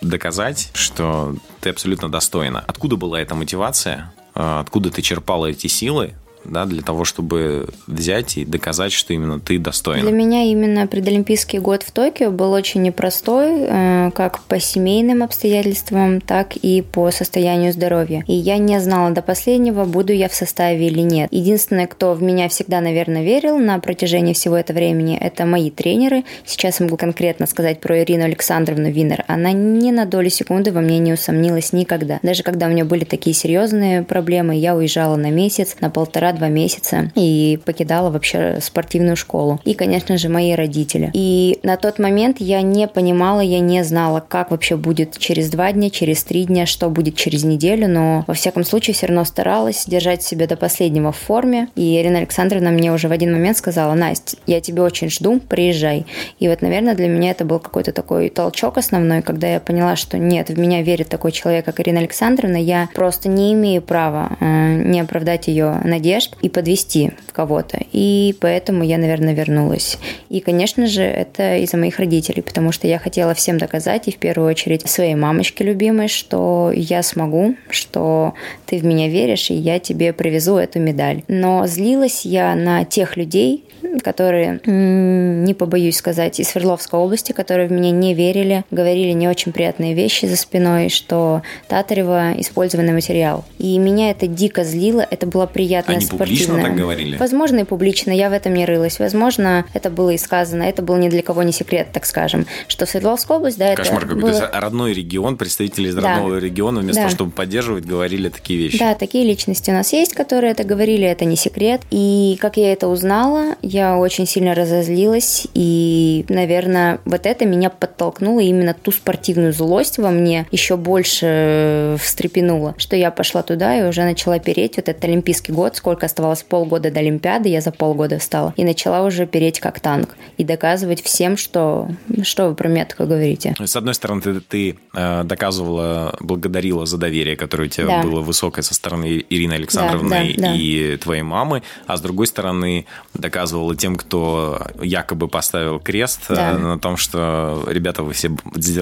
доказать, 0.00 0.70
что 0.74 1.34
ты 1.60 1.70
абсолютно 1.70 2.08
достойна. 2.08 2.62
Откуда 2.68 2.94
была 2.94 3.20
эта 3.20 3.34
мотивация? 3.34 4.12
Откуда 4.32 4.92
ты 4.92 5.02
черпала 5.02 5.46
эти 5.46 5.66
силы 5.66 6.14
да, 6.44 6.66
для 6.66 6.82
того, 6.82 7.04
чтобы 7.04 7.68
взять 7.86 8.36
и 8.36 8.44
доказать, 8.44 8.92
что 8.92 9.12
именно 9.12 9.40
ты 9.40 9.58
достоин? 9.58 10.02
Для 10.02 10.12
меня 10.12 10.42
именно 10.44 10.86
предолимпийский 10.86 11.58
год 11.58 11.82
в 11.82 11.90
Токио 11.90 12.30
был 12.30 12.52
очень 12.52 12.82
непростой, 12.82 13.66
э, 13.66 14.10
как 14.14 14.40
по 14.40 14.60
семейным 14.60 15.22
обстоятельствам, 15.22 16.20
так 16.20 16.56
и 16.56 16.82
по 16.82 17.10
состоянию 17.10 17.72
здоровья. 17.72 18.24
И 18.26 18.34
я 18.34 18.58
не 18.58 18.78
знала 18.80 19.10
до 19.10 19.22
последнего, 19.22 19.84
буду 19.84 20.12
я 20.12 20.28
в 20.28 20.34
составе 20.34 20.86
или 20.86 21.00
нет. 21.00 21.28
Единственное, 21.32 21.86
кто 21.86 22.14
в 22.14 22.22
меня 22.22 22.48
всегда, 22.48 22.80
наверное, 22.80 23.24
верил 23.24 23.58
на 23.58 23.78
протяжении 23.78 24.34
всего 24.34 24.56
этого 24.56 24.74
времени, 24.74 25.16
это 25.16 25.46
мои 25.46 25.70
тренеры. 25.70 26.24
Сейчас 26.44 26.80
могу 26.80 26.96
конкретно 26.96 27.46
сказать 27.46 27.80
про 27.80 28.02
Ирину 28.02 28.24
Александровну 28.24 28.90
Винер. 28.90 29.24
Она 29.28 29.52
ни 29.52 29.90
на 29.92 30.04
долю 30.04 30.30
секунды 30.30 30.72
во 30.72 30.80
мне 30.80 30.98
не 30.98 31.12
усомнилась 31.12 31.72
никогда. 31.72 32.18
Даже 32.22 32.42
когда 32.42 32.66
у 32.66 32.70
меня 32.70 32.84
были 32.84 33.04
такие 33.04 33.34
серьезные 33.34 34.02
проблемы, 34.02 34.56
я 34.56 34.74
уезжала 34.74 35.16
на 35.16 35.30
месяц, 35.30 35.76
на 35.80 35.90
полтора 35.90 36.32
два 36.34 36.48
месяца 36.48 37.10
и 37.14 37.58
покидала 37.64 38.10
вообще 38.10 38.58
спортивную 38.60 39.16
школу. 39.16 39.60
И, 39.64 39.74
конечно 39.74 40.18
же, 40.18 40.28
мои 40.28 40.54
родители. 40.54 41.10
И 41.14 41.58
на 41.62 41.76
тот 41.76 41.98
момент 41.98 42.40
я 42.40 42.62
не 42.62 42.86
понимала, 42.88 43.40
я 43.40 43.60
не 43.60 43.82
знала, 43.84 44.24
как 44.26 44.50
вообще 44.50 44.76
будет 44.76 45.18
через 45.18 45.50
два 45.50 45.72
дня, 45.72 45.90
через 45.90 46.24
три 46.24 46.44
дня, 46.44 46.66
что 46.66 46.90
будет 46.90 47.16
через 47.16 47.44
неделю, 47.44 47.88
но 47.88 48.24
во 48.26 48.34
всяком 48.34 48.64
случае 48.64 48.94
все 48.94 49.06
равно 49.06 49.24
старалась 49.24 49.84
держать 49.86 50.22
себя 50.22 50.46
до 50.46 50.56
последнего 50.56 51.12
в 51.12 51.16
форме. 51.16 51.68
И 51.76 51.98
Ирина 51.98 52.18
Александровна 52.18 52.70
мне 52.70 52.92
уже 52.92 53.08
в 53.08 53.12
один 53.12 53.32
момент 53.32 53.56
сказала, 53.56 53.94
Настя, 53.94 54.36
я 54.46 54.60
тебя 54.60 54.82
очень 54.82 55.10
жду, 55.10 55.40
приезжай. 55.40 56.06
И 56.38 56.48
вот, 56.48 56.62
наверное, 56.62 56.94
для 56.94 57.08
меня 57.08 57.30
это 57.30 57.44
был 57.44 57.58
какой-то 57.58 57.92
такой 57.92 58.28
толчок 58.28 58.78
основной, 58.78 59.22
когда 59.22 59.48
я 59.48 59.60
поняла, 59.60 59.96
что 59.96 60.18
нет, 60.18 60.48
в 60.48 60.58
меня 60.58 60.82
верит 60.82 61.08
такой 61.08 61.32
человек, 61.32 61.64
как 61.64 61.80
Ирина 61.80 62.00
Александровна, 62.00 62.56
я 62.56 62.88
просто 62.94 63.28
не 63.28 63.52
имею 63.52 63.82
права 63.82 64.36
э, 64.40 64.74
не 64.84 65.00
оправдать 65.00 65.48
ее 65.48 65.80
надежд, 65.84 66.23
надежд 66.24 66.36
и 66.42 66.48
подвести 66.48 67.12
кого-то. 67.32 67.78
И 67.92 68.34
поэтому 68.40 68.84
я, 68.84 68.98
наверное, 68.98 69.34
вернулась. 69.34 69.98
И, 70.28 70.40
конечно 70.40 70.86
же, 70.86 71.02
это 71.02 71.56
из-за 71.58 71.76
моих 71.76 71.98
родителей, 71.98 72.42
потому 72.42 72.72
что 72.72 72.86
я 72.86 72.98
хотела 72.98 73.34
всем 73.34 73.58
доказать, 73.58 74.08
и 74.08 74.12
в 74.12 74.18
первую 74.18 74.48
очередь 74.50 74.88
своей 74.88 75.14
мамочке 75.14 75.64
любимой, 75.64 76.08
что 76.08 76.72
я 76.74 77.02
смогу, 77.02 77.56
что 77.70 78.34
ты 78.66 78.78
в 78.78 78.84
меня 78.84 79.08
веришь, 79.08 79.50
и 79.50 79.54
я 79.54 79.78
тебе 79.78 80.12
привезу 80.12 80.56
эту 80.56 80.78
медаль. 80.78 81.22
Но 81.28 81.66
злилась 81.66 82.24
я 82.24 82.54
на 82.54 82.84
тех 82.84 83.16
людей, 83.16 83.64
которые, 84.02 84.60
не 84.64 85.54
побоюсь 85.54 85.96
сказать, 85.96 86.40
из 86.40 86.48
Свердловской 86.48 86.98
области, 86.98 87.32
которые 87.32 87.68
в 87.68 87.72
меня 87.72 87.90
не 87.90 88.14
верили, 88.14 88.64
говорили 88.70 89.12
не 89.12 89.28
очень 89.28 89.52
приятные 89.52 89.94
вещи 89.94 90.26
за 90.26 90.36
спиной, 90.36 90.88
что 90.88 91.42
Татарева 91.68 92.32
использованный 92.38 92.92
материал. 92.92 93.44
И 93.58 93.78
меня 93.78 94.10
это 94.10 94.26
дико 94.26 94.64
злило, 94.64 95.06
это 95.08 95.26
была 95.26 95.46
приятная 95.46 95.96
Они 95.96 96.06
публично 96.18 96.60
так 96.60 96.76
говорили? 96.76 97.16
Возможно, 97.16 97.60
и 97.60 97.64
публично, 97.64 98.10
я 98.10 98.30
в 98.30 98.32
этом 98.32 98.54
не 98.54 98.64
рылась. 98.64 98.98
Возможно, 98.98 99.64
это 99.72 99.90
было 99.90 100.10
и 100.10 100.18
сказано, 100.18 100.62
это 100.62 100.82
был 100.82 100.96
ни 100.96 101.08
для 101.08 101.22
кого 101.22 101.42
не 101.42 101.52
секрет, 101.52 101.88
так 101.92 102.06
скажем, 102.06 102.46
что 102.68 102.86
Свердловская 102.86 103.38
область, 103.38 103.58
да, 103.58 103.74
Кошмар 103.74 104.04
это 104.04 104.14
какой-то. 104.14 104.38
Было... 104.38 104.60
родной 104.60 104.92
регион, 104.92 105.36
представители 105.36 105.88
из 105.88 105.94
да. 105.94 106.02
родного 106.02 106.38
региона, 106.38 106.80
вместо 106.80 107.02
да. 107.02 107.08
того, 107.08 107.14
чтобы 107.14 107.30
поддерживать, 107.32 107.84
говорили 107.84 108.28
такие 108.28 108.58
вещи. 108.58 108.78
Да, 108.78 108.94
такие 108.94 109.24
личности 109.24 109.70
у 109.70 109.74
нас 109.74 109.92
есть, 109.92 110.14
которые 110.14 110.52
это 110.52 110.64
говорили, 110.64 111.06
это 111.06 111.24
не 111.24 111.36
секрет. 111.36 111.82
И 111.90 112.36
как 112.40 112.56
я 112.56 112.72
это 112.72 112.88
узнала, 112.88 113.56
я 113.62 113.96
очень 113.96 114.26
сильно 114.26 114.54
разозлилась, 114.54 115.46
и, 115.54 116.24
наверное, 116.28 117.00
вот 117.04 117.26
это 117.26 117.44
меня 117.44 117.70
подтолкнуло 117.70 118.40
именно 118.40 118.74
ту 118.74 118.92
спортивную 118.92 119.52
злость 119.52 119.98
во 119.98 120.10
мне 120.10 120.46
еще 120.50 120.76
больше 120.76 121.96
встрепенуло, 122.00 122.74
что 122.78 122.96
я 122.96 123.10
пошла 123.10 123.42
туда 123.42 123.78
и 123.78 123.88
уже 123.88 124.02
начала 124.02 124.38
переть 124.38 124.76
вот 124.76 124.88
этот 124.88 125.04
олимпийский 125.04 125.52
год, 125.52 125.76
сколько 125.76 126.03
оставалось 126.06 126.42
полгода 126.42 126.90
до 126.90 127.00
Олимпиады, 127.00 127.48
я 127.48 127.60
за 127.60 127.72
полгода 127.72 128.18
встала, 128.18 128.52
и 128.56 128.64
начала 128.64 129.02
уже 129.02 129.26
переть 129.26 129.60
как 129.60 129.80
танк 129.80 130.16
и 130.36 130.44
доказывать 130.44 131.02
всем, 131.02 131.36
что, 131.36 131.88
что 132.22 132.48
вы 132.48 132.54
про 132.54 132.68
меня 132.68 132.84
такое 132.84 133.06
говорите. 133.06 133.54
С 133.58 133.76
одной 133.76 133.94
стороны, 133.94 134.20
ты, 134.20 134.40
ты 134.40 134.78
э, 134.94 135.24
доказывала, 135.24 136.16
благодарила 136.20 136.86
за 136.86 136.98
доверие, 136.98 137.36
которое 137.36 137.64
у 137.64 137.68
тебя 137.68 137.86
да. 137.86 138.02
было 138.02 138.20
высокое 138.20 138.62
со 138.62 138.74
стороны 138.74 139.24
Ирины 139.28 139.54
Александровны 139.54 140.10
да, 140.10 140.42
да, 140.42 140.48
да. 140.48 140.54
и 140.54 140.96
твоей 140.96 141.22
мамы, 141.22 141.62
а 141.86 141.96
с 141.96 142.00
другой 142.00 142.26
стороны, 142.26 142.86
доказывала 143.14 143.76
тем, 143.76 143.96
кто 143.96 144.66
якобы 144.80 145.28
поставил 145.28 145.80
крест 145.80 146.20
э, 146.28 146.34
да. 146.34 146.58
на 146.58 146.78
том, 146.78 146.96
что 146.96 147.64
ребята, 147.66 148.02
вы 148.02 148.12
все 148.12 148.30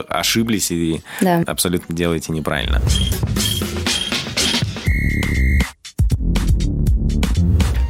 ошиблись 0.09 0.71
и 0.71 1.03
да. 1.21 1.43
абсолютно 1.47 1.95
делаете 1.95 2.33
неправильно. 2.33 2.81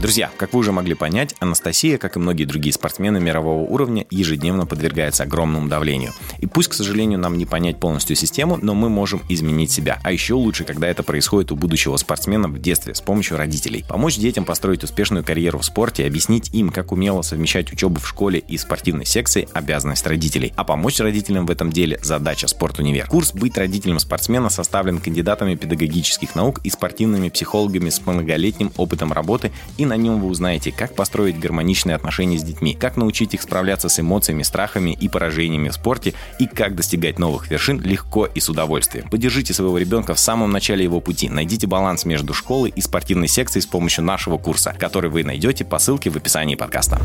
Друзья, 0.03 0.33
как 0.37 0.53
вы 0.53 0.59
уже 0.59 0.73
могли 0.73 0.95
понять, 0.95 1.37
Анастасия, 1.39 1.97
как 1.97 2.17
и 2.17 2.19
многие 2.19 2.45
другие 2.45 2.73
спортсмены 2.73 3.21
мирового 3.21 3.61
уровня, 3.61 4.05
ежедневно 4.11 4.67
подвергается 4.67 5.23
огромному 5.23 5.69
давлению. 5.69 6.11
И 6.41 6.47
пусть, 6.47 6.71
к 6.71 6.75
сожалению, 6.75 7.21
нам 7.21 7.39
не 7.39 7.47
понять 7.47 7.79
полностью 7.79 8.17
систему, 8.17 8.59
но 8.61 8.75
мы 8.75 8.89
можем 8.89 9.23
изменить 9.29 9.71
себя. 9.71 10.01
А 10.03 10.11
еще 10.11 10.35
лучше, 10.35 10.65
когда 10.65 10.89
это 10.89 11.05
происходит 11.05 11.53
у 11.53 11.57
будущего 11.57 11.97
спортсмена 11.99 12.49
в 12.49 12.61
детстве 12.61 12.97
с 12.97 13.01
помощью 13.01 13.37
родителей. 13.37 13.85
Помочь 13.89 14.17
детям 14.17 14.45
построить 14.45 14.83
успешную 14.83 15.23
карьеру 15.23 15.61
в 15.61 15.65
спорте, 15.65 16.05
объяснить 16.05 16.53
им, 16.53 16.71
как 16.71 16.91
умело 16.91 17.23
совмещать 17.23 17.73
учебу 17.73 18.01
в 18.01 18.09
школе 18.09 18.41
и 18.41 18.59
спортивной 18.59 19.05
секции– 19.05 19.49
обязанность 19.53 20.05
родителей. 20.05 20.53
А 20.57 20.65
помочь 20.65 20.99
родителям 20.99 21.47
в 21.47 21.51
этом 21.53 21.71
деле– 21.71 22.01
задача 22.03 22.49
спорт-универ. 22.49 23.07
Курс 23.07 23.33
«Быть 23.33 23.57
родителем 23.57 24.01
спортсмена» 24.01 24.51
составлен 24.51 24.99
кандидатами 24.99 25.55
педагогических 25.55 26.35
наук 26.35 26.59
и 26.65 26.71
спортивными 26.71 27.29
психологами 27.29 27.89
с 27.89 28.05
многолетним 28.05 28.73
опытом 28.77 29.13
работы 29.13 29.53
и 29.77 29.92
на 29.93 29.97
нем 29.99 30.23
вы 30.23 30.29
узнаете, 30.29 30.73
как 30.73 30.95
построить 30.95 31.39
гармоничные 31.39 31.95
отношения 31.95 32.39
с 32.39 32.43
детьми, 32.43 32.73
как 32.73 32.97
научить 32.97 33.35
их 33.35 33.43
справляться 33.43 33.91
с 33.91 34.01
эмоциями, 34.01 34.43
страхами 34.43 34.97
и 34.99 35.07
поражениями 35.07 35.69
в 35.69 35.75
спорте 35.75 36.15
и 36.39 36.47
как 36.47 36.75
достигать 36.75 37.19
новых 37.19 37.51
вершин 37.51 37.79
легко 37.79 38.25
и 38.25 38.41
с 38.41 38.49
удовольствием. 38.49 39.11
Поддержите 39.11 39.53
своего 39.53 39.77
ребенка 39.77 40.15
в 40.15 40.19
самом 40.19 40.51
начале 40.51 40.83
его 40.83 41.01
пути. 41.01 41.29
Найдите 41.29 41.67
баланс 41.67 42.07
между 42.07 42.33
школой 42.33 42.73
и 42.75 42.81
спортивной 42.81 43.29
секцией 43.29 43.63
с 43.63 43.67
помощью 43.67 44.03
нашего 44.03 44.39
курса, 44.39 44.75
который 44.79 45.11
вы 45.11 45.25
найдете 45.25 45.67
по 45.67 45.79
ссылке 45.79 46.09
в 46.09 46.17
описании 46.17 46.55
подкаста. 46.55 46.99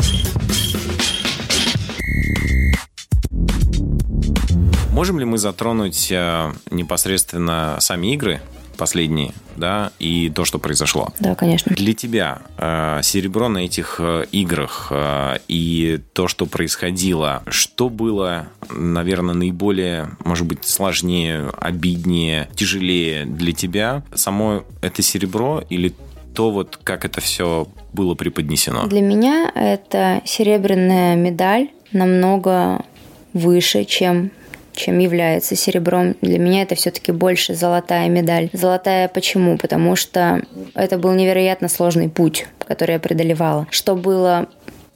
Можем 4.91 5.19
ли 5.19 5.25
мы 5.25 5.37
затронуть 5.37 6.09
э, 6.09 6.53
непосредственно 6.71 7.75
сами 7.81 8.13
игры? 8.13 8.39
Последние, 8.77 9.33
да, 9.55 9.91
и 9.99 10.31
то, 10.33 10.45
что 10.45 10.59
произошло. 10.59 11.09
Да, 11.19 11.35
конечно. 11.35 11.75
Для 11.75 11.93
тебя 11.93 12.39
э, 12.57 13.01
серебро 13.03 13.49
на 13.49 13.59
этих 13.59 13.97
э, 13.99 14.25
играх 14.31 14.87
э, 14.91 15.39
и 15.47 15.99
то, 16.13 16.27
что 16.27 16.45
происходило, 16.45 17.43
что 17.49 17.89
было, 17.89 18.47
наверное, 18.69 19.35
наиболее, 19.35 20.11
может 20.23 20.45
быть, 20.45 20.65
сложнее, 20.65 21.49
обиднее, 21.59 22.49
тяжелее 22.55 23.25
для 23.25 23.51
тебя? 23.51 24.03
Само 24.13 24.63
это 24.81 25.01
серебро 25.01 25.63
или 25.69 25.93
то, 26.33 26.51
вот 26.51 26.79
как 26.83 27.03
это 27.03 27.19
все 27.19 27.67
было 27.93 28.13
преподнесено? 28.13 28.85
Для 28.85 29.01
меня 29.01 29.51
это 29.55 30.21
серебряная 30.23 31.15
медаль 31.15 31.69
намного 31.91 32.85
выше, 33.33 33.85
чем 33.85 34.31
чем 34.77 34.99
является 34.99 35.55
серебром. 35.55 36.15
Для 36.21 36.39
меня 36.39 36.61
это 36.61 36.75
все-таки 36.75 37.11
больше 37.11 37.53
золотая 37.53 38.07
медаль. 38.09 38.49
Золотая 38.53 39.07
почему? 39.07 39.57
Потому 39.57 39.95
что 39.95 40.41
это 40.73 40.97
был 40.97 41.13
невероятно 41.13 41.67
сложный 41.67 42.09
путь, 42.09 42.47
который 42.59 42.93
я 42.93 42.99
преодолевала. 42.99 43.67
Что 43.71 43.95
было 43.95 44.47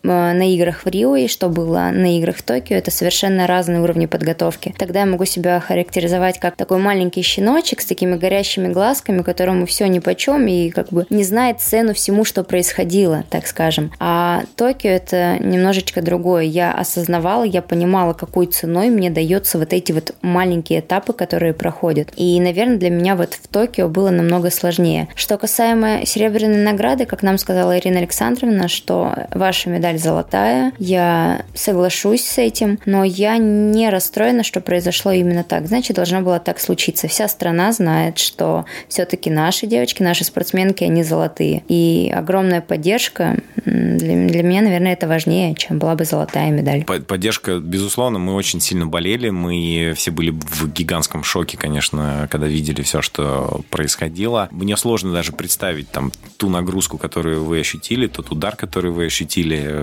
на 0.04 0.54
играх 0.54 0.86
в 0.86 0.90
Рио 0.90 1.16
и 1.16 1.28
что 1.28 1.50
было 1.50 1.90
на 1.94 2.18
играх 2.18 2.38
в 2.38 2.44
Токио, 2.44 2.76
это 2.76 2.92
совершенно 2.92 3.48
разные 3.48 3.82
уровни 3.82 4.06
подготовки. 4.06 4.74
Тогда 4.78 5.02
я 5.02 5.06
могу 5.06 5.26
себя 5.26 5.60
характеризовать 5.60 6.40
как 6.40 6.56
такой 6.56 6.80
маленький 6.80 7.22
щеночек 7.22 7.82
с 7.82 7.86
такими 7.86 8.16
горящими 8.16 8.68
глазками, 8.68 9.22
которому 9.22 9.66
все 9.66 9.88
ни 9.88 10.00
по 10.00 10.16
чем 10.16 10.48
и 10.48 10.70
как 10.70 10.90
бы 10.90 11.06
не 11.10 11.24
знает 11.24 11.62
цену 11.62 11.94
всему, 11.94 12.26
что 12.26 12.44
происходило, 12.44 13.24
так 13.30 13.48
скажем. 13.48 13.92
А 14.00 14.44
Токио 14.56 14.90
это 14.90 15.38
немножечко 15.40 16.02
другое. 16.02 16.44
Я 16.44 16.74
осознавала, 16.74 17.44
я 17.44 17.62
понимала, 17.62 18.14
какой 18.14 18.48
ценой 18.48 18.90
мне 18.90 19.10
дается 19.10 19.58
вот 19.58 19.74
эти 19.74 19.92
вот 19.92 20.16
маленькие 20.22 20.80
этапы, 20.80 21.14
которые 21.14 21.54
проходят. 21.54 22.10
И, 22.16 22.40
наверное, 22.40 22.78
для 22.78 22.90
меня 22.90 23.16
вот 23.16 23.34
в 23.34 23.48
Токио 23.48 23.88
было 23.88 24.10
намного 24.10 24.50
сложнее. 24.50 25.08
Что 25.16 25.38
касаемо 25.38 26.06
серебряной 26.06 26.64
награды, 26.64 27.06
как 27.06 27.24
нам 27.24 27.38
сказала 27.38 27.78
Ирина 27.78 28.00
Александровна, 28.00 28.68
что 28.68 29.28
ваша 29.34 29.70
медаль 29.70 29.91
медаль 29.92 30.02
золотая. 30.02 30.74
Я 30.80 31.46
соглашусь 31.54 32.24
с 32.26 32.38
этим, 32.38 32.80
но 32.86 33.04
я 33.04 33.38
не 33.38 33.90
расстроена, 33.90 34.44
что 34.44 34.62
произошло 34.62 35.12
именно 35.12 35.44
так. 35.44 35.68
Значит, 35.68 35.96
должно 35.96 36.22
было 36.22 36.40
так 36.40 36.60
случиться. 36.60 37.08
Вся 37.08 37.28
страна 37.28 37.72
знает, 37.72 38.18
что 38.18 38.66
все-таки 38.88 39.30
наши 39.30 39.68
девочки, 39.68 40.04
наши 40.04 40.24
спортсменки, 40.24 40.84
они 40.84 41.04
золотые. 41.04 41.64
И 41.68 42.12
огромная 42.16 42.62
поддержка 42.62 43.38
для, 43.66 44.28
для 44.28 44.44
меня, 44.44 44.62
наверное, 44.62 44.94
это 44.94 45.08
важнее, 45.08 45.56
чем 45.56 45.80
была 45.80 45.96
бы 45.96 46.06
золотая 46.06 46.52
медаль. 46.52 46.84
Поддержка, 46.84 47.60
безусловно, 47.60 48.20
мы 48.20 48.34
очень 48.36 48.62
сильно 48.62 48.88
болели. 48.88 49.30
Мы 49.30 49.94
все 49.96 50.12
были 50.12 50.32
в 50.32 50.72
гигантском 50.72 51.24
шоке, 51.24 51.58
конечно, 51.58 52.28
когда 52.32 52.48
видели 52.48 52.82
все, 52.82 53.02
что 53.02 53.62
происходило. 53.70 54.48
Мне 54.52 54.78
сложно 54.78 55.12
даже 55.12 55.32
представить 55.32 55.90
там 55.92 56.12
ту 56.38 56.50
нагрузку, 56.50 56.98
которую 56.98 57.44
вы 57.44 57.60
ощутили, 57.60 58.08
тот 58.08 58.32
удар, 58.32 58.56
который 58.56 58.92
вы 58.92 59.06
ощутили 59.06 59.81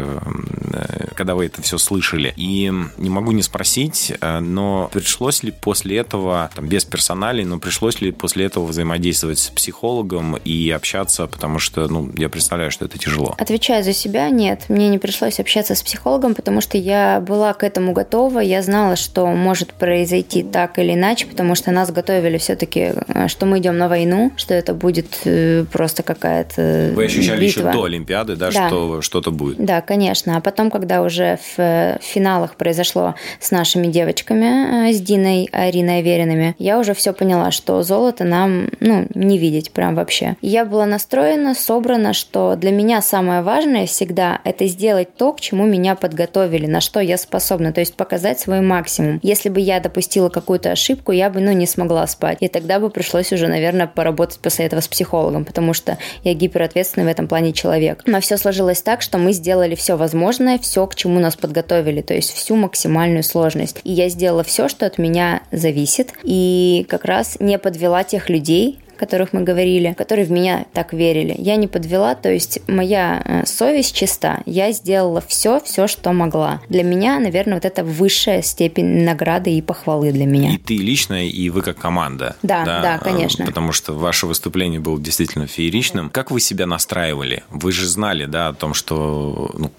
когда 1.18 1.34
вы 1.34 1.46
это 1.46 1.61
все 1.62 1.78
слышали. 1.78 2.32
И 2.37 2.72
не 2.96 3.11
могу 3.11 3.32
не 3.32 3.42
спросить, 3.42 4.12
э, 4.20 4.38
но 4.38 4.88
пришлось 4.92 5.42
ли 5.42 5.50
после 5.50 5.98
этого, 5.98 6.48
там, 6.54 6.68
без 6.68 6.84
персоналей, 6.84 7.44
но 7.44 7.58
пришлось 7.58 8.00
ли 8.00 8.12
после 8.12 8.44
этого 8.44 8.66
взаимодействовать 8.66 9.40
с 9.40 9.48
психологом 9.48 10.37
и 10.37 10.70
общаться, 10.70 11.26
потому 11.26 11.58
что, 11.58 11.88
ну, 11.88 12.08
я 12.16 12.28
представляю, 12.28 12.70
что 12.70 12.84
это 12.84 12.98
тяжело. 12.98 13.34
Отвечаю 13.37 13.82
за 13.82 13.92
себя, 13.92 14.30
нет, 14.30 14.66
мне 14.68 14.88
не 14.88 14.98
пришлось 14.98 15.40
общаться 15.40 15.74
с 15.74 15.82
психологом, 15.82 16.37
потому 16.37 16.61
что 16.61 16.78
я 16.78 17.20
была 17.20 17.52
к 17.52 17.64
этому 17.64 17.92
готова, 17.92 18.38
я 18.38 18.62
знала, 18.62 18.94
что 18.94 19.26
может 19.26 19.72
произойти 19.72 20.44
так 20.44 20.78
или 20.78 20.94
иначе, 20.94 21.26
потому 21.26 21.56
что 21.56 21.72
нас 21.72 21.90
готовили 21.90 22.38
все-таки, 22.38 22.92
э, 23.08 23.26
что 23.26 23.44
мы 23.44 23.58
идем 23.58 23.76
на 23.76 23.88
войну, 23.88 24.32
что 24.37 24.54
это 24.54 24.72
будет 24.72 25.26
просто 25.72 26.04
какая-то 26.04 26.92
Вы 26.94 27.06
ощущали 27.06 27.46
битва. 27.46 27.61
еще 27.61 27.72
до 27.72 27.84
Олимпиады, 27.84 28.37
да, 28.37 28.52
да. 28.52 28.68
что 28.68 29.02
что-то 29.02 29.32
будет? 29.32 29.56
Да, 29.58 29.80
конечно. 29.88 30.37
А 30.37 30.40
потом, 30.40 30.70
когда 30.70 31.01
уже 31.01 31.38
в 31.57 31.98
финалах 32.03 32.57
произошло 32.57 33.14
с 33.40 33.51
нашими 33.51 33.87
девочками, 33.87 34.90
э, 34.90 34.92
с 34.92 35.01
Диной, 35.01 35.48
Ариной 35.51 36.01
Аверинами, 36.01 36.55
я 36.59 36.79
уже 36.79 36.92
все 36.92 37.14
поняла, 37.14 37.51
что 37.51 37.83
золото 37.83 38.24
нам, 38.24 38.68
ну, 38.81 39.07
не 39.14 39.38
видеть 39.38 39.72
прям 39.72 39.94
вообще. 39.94 40.37
Я 40.42 40.66
была 40.66 40.85
настроена, 40.85 41.55
собрана, 41.55 42.12
что 42.12 42.55
для 42.57 42.70
меня 42.70 43.01
самое 43.01 43.40
важное 43.40 43.87
всегда 43.87 44.40
это 44.44 44.66
сделать 44.66 45.16
то, 45.16 45.33
к 45.33 45.40
чему 45.40 45.64
меня 45.64 45.94
подготовили, 45.94 46.66
на 46.66 46.83
что 46.83 47.01
я 47.01 47.16
способна, 47.16 47.72
то 47.72 47.81
есть 47.81 47.94
показать 47.94 48.38
свой 48.38 48.61
максимум. 48.61 49.20
Если 49.22 49.48
бы 49.48 49.61
я 49.61 49.81
допустила 49.81 50.29
какую-то 50.29 50.70
ошибку, 50.70 51.12
я 51.12 51.31
бы, 51.31 51.40
ну, 51.40 51.53
не 51.53 51.66
смогла 51.66 52.07
спать. 52.07 52.38
И 52.40 52.48
тогда 52.48 52.79
бы 52.79 52.90
пришлось 52.90 53.33
уже, 53.33 53.48
наверное, 53.48 53.87
поработать 53.87 54.38
после 54.40 54.66
этого 54.66 54.83
с 54.83 54.88
психологом, 54.88 55.46
потому 55.46 55.72
что 55.72 55.96
я 56.24 56.35
гиперответственный 56.35 57.07
в 57.07 57.11
этом 57.11 57.27
плане 57.27 57.55
человек. 57.55 58.03
Но 58.05 58.20
все 58.20 58.37
сложилось 58.37 58.83
так, 58.83 59.01
что 59.01 59.16
мы 59.16 59.33
сделали 59.33 59.77
все 59.78 59.96
возможное, 59.96 60.58
все, 60.58 60.86
к 60.86 60.94
чему 60.94 61.20
нас 61.20 61.36
подготовили, 61.36 62.02
то 62.02 62.12
есть 62.12 62.32
всю 62.32 62.56
максимальную 62.56 63.22
сложность. 63.22 63.80
И 63.84 63.92
я 63.92 64.08
сделала 64.08 64.44
все, 64.44 64.68
что 64.68 64.84
от 64.84 64.98
меня 64.98 65.42
зависит, 65.50 66.12
и 66.22 66.84
как 66.88 67.04
раз 67.04 67.38
не 67.40 67.58
подвела 67.58 68.04
тех 68.04 68.28
людей, 68.28 68.80
которых 68.98 69.32
мы 69.32 69.42
говорили, 69.42 69.94
которые 69.96 70.26
в 70.26 70.30
меня 70.30 70.66
так 70.72 70.92
верили. 70.92 71.34
Я 71.38 71.56
не 71.56 71.66
подвела, 71.66 72.14
то 72.14 72.30
есть 72.30 72.61
моя 72.68 73.22
э, 73.24 73.46
совесть 73.46 73.94
чиста. 73.94 74.42
Я 74.44 74.72
сделала 74.72 75.22
все, 75.26 75.61
все, 75.61 75.87
что 75.87 76.12
могла. 76.12 76.61
Для 76.68 76.82
меня, 76.82 77.18
наверное, 77.18 77.54
вот 77.54 77.64
это 77.64 77.84
высшая 77.84 78.42
степень 78.42 79.04
награды 79.04 79.50
и 79.50 79.62
похвалы 79.62 80.12
для 80.12 80.26
меня. 80.26 80.52
И 80.54 80.58
ты 80.58 80.76
лично, 80.76 81.26
и 81.26 81.50
вы 81.50 81.62
как 81.62 81.78
команда. 81.78 82.37
Да, 82.42 82.64
да, 82.64 82.82
да 82.82 82.98
конечно. 82.98 83.46
Потому 83.46 83.72
что 83.72 83.92
ваше 83.94 84.26
выступление 84.26 84.80
было 84.80 85.00
действительно 85.00 85.46
фееричным. 85.46 86.11
Как 86.11 86.30
вы 86.30 86.40
себя 86.40 86.66
настраивали? 86.66 87.44
Вы 87.50 87.72
же 87.72 87.87
знали, 87.87 88.26
да, 88.26 88.48
о 88.48 88.52
том, 88.52 88.74
что 88.74 89.50
ну, 89.56 89.70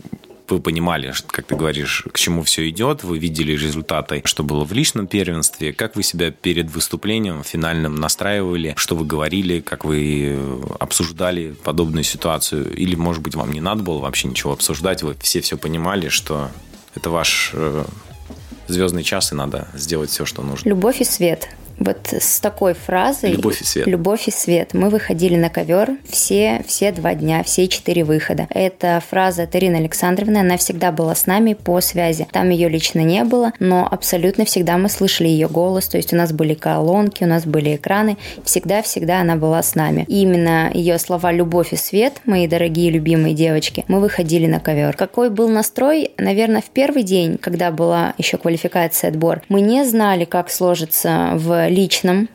вы 0.51 0.59
понимали, 0.59 1.13
как 1.27 1.45
ты 1.45 1.55
говоришь, 1.55 2.05
к 2.11 2.17
чему 2.17 2.43
все 2.43 2.69
идет, 2.69 3.03
вы 3.03 3.17
видели 3.17 3.53
результаты, 3.53 4.21
что 4.25 4.43
было 4.43 4.65
в 4.65 4.73
личном 4.73 5.07
первенстве, 5.07 5.73
как 5.73 5.95
вы 5.95 6.03
себя 6.03 6.31
перед 6.31 6.69
выступлением 6.71 7.43
финальным 7.43 7.95
настраивали, 7.95 8.73
что 8.77 8.95
вы 8.95 9.05
говорили, 9.05 9.59
как 9.59 9.85
вы 9.85 10.37
обсуждали 10.79 11.55
подобную 11.63 12.03
ситуацию, 12.03 12.73
или, 12.75 12.95
может 12.95 13.21
быть, 13.21 13.35
вам 13.35 13.51
не 13.51 13.61
надо 13.61 13.83
было 13.83 13.99
вообще 13.99 14.27
ничего 14.27 14.53
обсуждать, 14.53 15.03
вы 15.03 15.15
все 15.21 15.41
все 15.41 15.57
понимали, 15.57 16.09
что 16.09 16.49
это 16.95 17.09
ваш 17.09 17.51
э, 17.53 17.85
звездный 18.67 19.03
час, 19.03 19.31
и 19.31 19.35
надо 19.35 19.67
сделать 19.73 20.09
все, 20.09 20.25
что 20.25 20.41
нужно. 20.41 20.67
Любовь 20.69 21.01
и 21.01 21.03
свет 21.03 21.49
вот 21.79 21.97
с 22.11 22.39
такой 22.39 22.73
фразой 22.73 23.31
«Любовь 23.31 23.61
и 23.61 23.63
свет». 23.63 23.87
«Любовь 23.87 24.27
и 24.27 24.31
свет». 24.31 24.73
Мы 24.73 24.89
выходили 24.89 25.35
на 25.35 25.49
ковер 25.49 25.91
все, 26.07 26.61
все 26.67 26.91
два 26.91 27.15
дня, 27.15 27.43
все 27.43 27.67
четыре 27.67 28.03
выхода. 28.03 28.47
Это 28.49 29.01
фраза 29.09 29.47
Тарины 29.47 29.77
Александровны, 29.77 30.37
она 30.37 30.57
всегда 30.57 30.91
была 30.91 31.15
с 31.15 31.25
нами 31.25 31.53
по 31.53 31.81
связи. 31.81 32.27
Там 32.31 32.49
ее 32.49 32.69
лично 32.69 32.99
не 32.99 33.23
было, 33.23 33.53
но 33.59 33.87
абсолютно 33.89 34.45
всегда 34.45 34.77
мы 34.77 34.89
слышали 34.89 35.27
ее 35.27 35.47
голос, 35.47 35.87
то 35.87 35.97
есть 35.97 36.13
у 36.13 36.15
нас 36.15 36.33
были 36.33 36.53
колонки, 36.53 37.23
у 37.23 37.27
нас 37.27 37.45
были 37.45 37.75
экраны, 37.75 38.17
всегда-всегда 38.43 39.21
она 39.21 39.35
была 39.35 39.63
с 39.63 39.75
нами. 39.75 40.05
И 40.07 40.21
именно 40.21 40.69
ее 40.73 40.99
слова 40.99 41.31
«любовь 41.31 41.73
и 41.73 41.77
свет», 41.77 42.21
мои 42.25 42.47
дорогие 42.47 42.91
любимые 42.91 43.33
девочки, 43.33 43.85
мы 43.87 43.99
выходили 43.99 44.47
на 44.47 44.59
ковер. 44.59 44.95
Какой 44.95 45.29
был 45.29 45.47
настрой? 45.47 46.11
Наверное, 46.17 46.61
в 46.61 46.69
первый 46.69 47.03
день, 47.03 47.37
когда 47.37 47.71
была 47.71 48.13
еще 48.17 48.37
квалификация 48.37 49.09
отбор, 49.09 49.41
мы 49.49 49.61
не 49.61 49.85
знали, 49.85 50.25
как 50.25 50.49
сложится 50.49 51.31
в 51.35 51.68
личном 51.69 52.29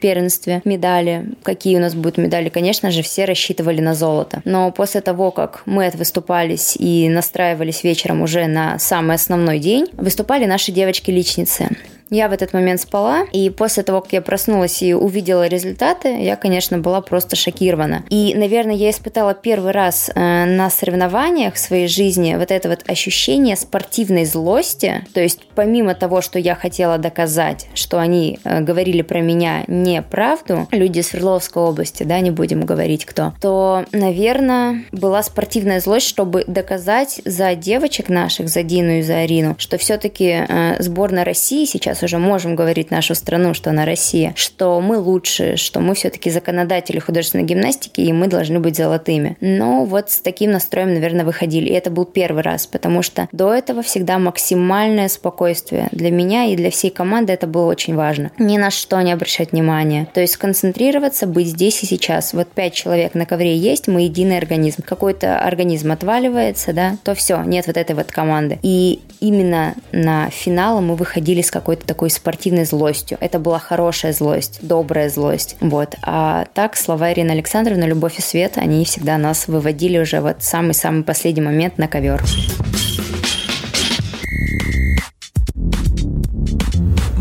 первенстве 0.00 0.60
медали. 0.64 1.24
Какие 1.42 1.78
у 1.78 1.80
нас 1.80 1.94
будут 1.94 2.18
медали? 2.18 2.48
Конечно 2.48 2.90
же, 2.90 3.02
все 3.02 3.24
рассчитывали 3.24 3.80
на 3.80 3.94
золото. 3.94 4.42
Но 4.44 4.70
после 4.70 5.00
того, 5.00 5.30
как 5.30 5.62
мы 5.66 5.86
отвыступались 5.86 6.76
и 6.78 7.08
настраивались 7.08 7.82
вечером 7.82 8.22
уже 8.22 8.46
на 8.46 8.78
самый 8.78 9.16
основной 9.16 9.58
день, 9.58 9.86
выступали 9.94 10.44
наши 10.44 10.70
девочки-личницы. 10.70 11.70
Я 12.10 12.28
в 12.28 12.32
этот 12.32 12.52
момент 12.52 12.80
спала, 12.80 13.24
и 13.32 13.50
после 13.50 13.82
того, 13.82 14.00
как 14.00 14.12
я 14.12 14.22
проснулась 14.22 14.82
и 14.82 14.94
увидела 14.94 15.48
результаты, 15.48 16.22
я, 16.22 16.36
конечно, 16.36 16.78
была 16.78 17.00
просто 17.00 17.34
шокирована. 17.34 18.04
И, 18.10 18.34
наверное, 18.36 18.74
я 18.74 18.90
испытала 18.90 19.34
первый 19.34 19.72
раз 19.72 20.10
э, 20.14 20.44
на 20.44 20.70
соревнованиях 20.70 21.54
в 21.54 21.58
своей 21.58 21.88
жизни 21.88 22.36
вот 22.36 22.50
это 22.50 22.68
вот 22.68 22.84
ощущение 22.88 23.56
спортивной 23.56 24.24
злости. 24.24 25.04
То 25.14 25.20
есть, 25.20 25.40
помимо 25.54 25.94
того, 25.94 26.20
что 26.20 26.38
я 26.38 26.54
хотела 26.54 26.98
доказать, 26.98 27.66
что 27.74 27.98
они 27.98 28.38
э, 28.44 28.60
говорили 28.60 29.02
про 29.02 29.20
меня 29.20 29.64
неправду, 29.66 30.68
люди 30.70 31.00
из 31.00 31.08
Свердловской 31.08 31.62
области, 31.62 32.04
да, 32.04 32.20
не 32.20 32.30
будем 32.30 32.64
говорить 32.64 33.04
кто, 33.04 33.32
то, 33.40 33.84
наверное, 33.92 34.84
была 34.92 35.22
спортивная 35.24 35.80
злость, 35.80 36.06
чтобы 36.06 36.44
доказать 36.46 37.20
за 37.24 37.54
девочек 37.56 38.08
наших, 38.08 38.48
за 38.48 38.62
Дину 38.62 38.98
и 38.98 39.02
за 39.02 39.18
Арину, 39.18 39.56
что 39.58 39.76
все-таки 39.76 40.44
э, 40.48 40.76
сборная 40.80 41.24
России 41.24 41.64
сейчас 41.64 41.95
сейчас 41.96 42.02
уже 42.02 42.18
можем 42.18 42.54
говорить 42.56 42.90
нашу 42.90 43.14
страну, 43.14 43.54
что 43.54 43.70
она 43.70 43.84
Россия, 43.84 44.34
что 44.36 44.80
мы 44.80 44.98
лучше, 44.98 45.56
что 45.56 45.80
мы 45.80 45.94
все-таки 45.94 46.30
законодатели 46.30 46.98
художественной 46.98 47.44
гимнастики, 47.44 48.00
и 48.00 48.12
мы 48.12 48.26
должны 48.28 48.60
быть 48.60 48.76
золотыми. 48.76 49.36
Но 49.40 49.84
вот 49.84 50.10
с 50.10 50.20
таким 50.20 50.50
настроем, 50.50 50.92
наверное, 50.92 51.24
выходили. 51.24 51.68
И 51.68 51.72
это 51.72 51.90
был 51.90 52.04
первый 52.04 52.42
раз, 52.42 52.66
потому 52.66 53.02
что 53.02 53.28
до 53.32 53.52
этого 53.52 53.82
всегда 53.82 54.18
максимальное 54.18 55.08
спокойствие. 55.08 55.88
Для 55.92 56.10
меня 56.10 56.44
и 56.44 56.56
для 56.56 56.70
всей 56.70 56.90
команды 56.90 57.32
это 57.32 57.46
было 57.46 57.66
очень 57.66 57.94
важно. 57.94 58.30
Ни 58.38 58.58
на 58.58 58.70
что 58.70 59.00
не 59.00 59.12
обращать 59.12 59.52
внимания. 59.52 60.06
То 60.12 60.20
есть 60.20 60.34
сконцентрироваться, 60.34 61.26
быть 61.26 61.48
здесь 61.48 61.82
и 61.82 61.86
сейчас. 61.86 62.34
Вот 62.34 62.48
пять 62.48 62.74
человек 62.74 63.14
на 63.14 63.24
ковре 63.24 63.56
есть, 63.56 63.88
мы 63.88 64.02
единый 64.02 64.38
организм. 64.38 64.82
Какой-то 64.82 65.38
организм 65.38 65.92
отваливается, 65.92 66.72
да, 66.72 66.96
то 67.04 67.14
все, 67.14 67.42
нет 67.42 67.66
вот 67.66 67.76
этой 67.76 67.96
вот 67.96 68.10
команды. 68.10 68.58
И 68.62 69.00
именно 69.20 69.74
на 69.92 70.28
финал 70.30 70.80
мы 70.82 70.96
выходили 70.96 71.40
с 71.40 71.50
какой-то 71.50 71.85
такой 71.86 72.10
спортивной 72.10 72.64
злостью. 72.64 73.18
Это 73.20 73.38
была 73.38 73.58
хорошая 73.58 74.12
злость, 74.12 74.58
добрая 74.60 75.08
злость. 75.08 75.56
Вот. 75.60 75.94
А 76.02 76.46
так 76.54 76.76
слова 76.76 77.12
Ирины 77.12 77.30
Александровны 77.30 77.84
«Любовь 77.84 78.18
и 78.18 78.22
свет», 78.22 78.52
они 78.56 78.84
всегда 78.84 79.18
нас 79.18 79.48
выводили 79.48 79.98
уже 79.98 80.20
вот 80.20 80.36
самый-самый 80.40 81.04
последний 81.04 81.42
момент 81.42 81.78
на 81.78 81.88
ковер. 81.88 82.22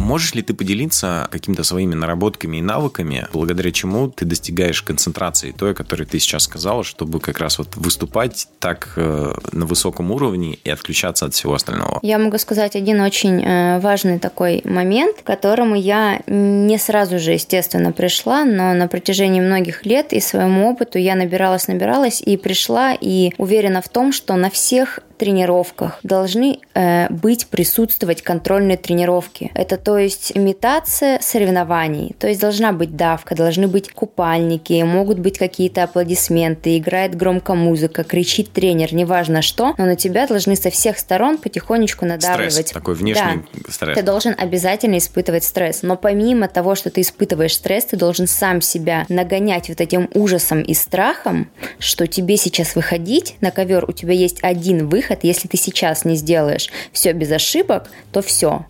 Можешь 0.06 0.36
ли 0.36 0.44
ты 0.44 0.54
поделиться 0.54 1.28
какими-то 1.32 1.64
своими 1.64 1.96
наработками 1.96 2.58
и 2.58 2.62
навыками, 2.62 3.28
благодаря 3.34 3.72
чему 3.72 4.08
ты 4.08 4.24
достигаешь 4.24 4.84
концентрации 4.84 5.50
той, 5.50 5.72
о 5.72 5.74
которой 5.74 6.06
ты 6.06 6.20
сейчас 6.20 6.44
сказала, 6.44 6.84
чтобы 6.84 7.20
как 7.20 7.40
раз 7.40 7.58
вот 7.58 7.76
выступать 7.76 8.48
так 8.60 8.94
э, 8.98 9.34
на 9.52 9.66
высоком 9.66 10.12
уровне 10.12 10.60
и 10.64 10.70
отключаться 10.70 11.26
от 11.26 11.34
всего 11.34 11.56
остального? 11.56 11.98
Я 12.04 12.20
могу 12.20 12.38
сказать 12.38 12.76
один 12.76 13.02
очень 13.02 13.44
э, 13.44 13.80
важный 13.80 14.20
такой 14.20 14.62
момент, 14.64 15.24
к 15.24 15.24
которому 15.24 15.74
я 15.74 16.22
не 16.28 16.78
сразу 16.78 17.18
же, 17.18 17.32
естественно, 17.32 17.92
пришла, 17.92 18.46
но 18.46 18.76
на 18.76 18.88
протяжении 18.88 19.42
многих 19.42 19.88
лет 19.88 20.14
и 20.14 20.20
своему 20.20 20.70
опыту 20.70 21.00
я 21.00 21.16
набиралась, 21.16 21.68
набиралась 21.68 22.22
и 22.22 22.38
пришла 22.38 22.94
и 22.94 23.32
уверена 23.40 23.82
в 23.82 23.90
том, 23.90 24.14
что 24.14 24.36
на 24.36 24.52
всех 24.52 25.00
тренировках 25.18 26.00
должны 26.04 26.60
э, 26.74 27.08
быть 27.10 27.48
присутствовать 27.48 28.22
контрольные 28.22 28.78
тренировки. 28.78 29.52
Это 29.54 29.78
то 29.78 29.98
есть 29.98 30.32
имитация 30.36 31.20
соревнований. 31.22 32.16
То 32.20 32.28
есть 32.28 32.42
должна 32.42 32.72
быть 32.72 32.96
давка, 32.96 33.36
должны 33.36 33.68
быть 33.68 33.92
купальники, 33.92 34.82
могут 34.84 35.20
быть 35.20 35.38
какие-то 35.38 35.84
аплодисменты, 35.84 36.78
играет 36.78 37.16
громко 37.16 37.56
музыка, 37.56 38.04
кричит 38.04 38.52
тренер, 38.52 38.94
неважно 38.94 39.42
что, 39.42 39.74
но 39.78 39.86
на 39.86 39.96
тебя 39.96 40.28
должны 40.28 40.56
со 40.56 40.70
всех 40.70 40.98
сторон 41.00 41.38
потихонечку 41.38 42.06
надавливать. 42.06 42.54
Стресс, 42.54 42.72
такой 42.72 42.96
внешний 42.96 43.44
да. 43.54 43.72
стресс. 43.72 43.96
Ты 43.96 44.04
должен 44.04 44.36
обязательно 44.38 44.98
испытывать 44.98 45.44
стресс. 45.44 45.82
Но 45.82 45.96
помимо 45.96 46.48
того, 46.48 46.76
что 46.76 46.90
ты 46.90 47.02
испытываешь 47.02 47.56
стресс, 47.56 47.86
ты 47.86 47.98
должен 47.98 48.28
сам 48.28 48.62
себя 48.62 49.06
нагонять 49.10 49.70
вот 49.70 49.82
этим 49.82 50.10
ужасом 50.14 50.62
и 50.62 50.74
страхом, 50.74 51.50
что 51.80 52.08
тебе 52.08 52.38
сейчас 52.38 52.76
выходить 52.76 53.36
на 53.42 53.52
ковер, 53.52 53.86
у 53.88 53.92
тебя 53.92 54.14
есть 54.14 54.40
один 54.42 54.88
выход, 54.88 55.05
выход, 55.06 55.24
если 55.24 55.48
ты 55.48 55.58
сейчас 55.58 56.06
не 56.06 56.16
сделаешь 56.16 56.70
все 56.92 57.14
без 57.14 57.32
ошибок, 57.32 57.90
то 58.12 58.22
все, 58.22 58.66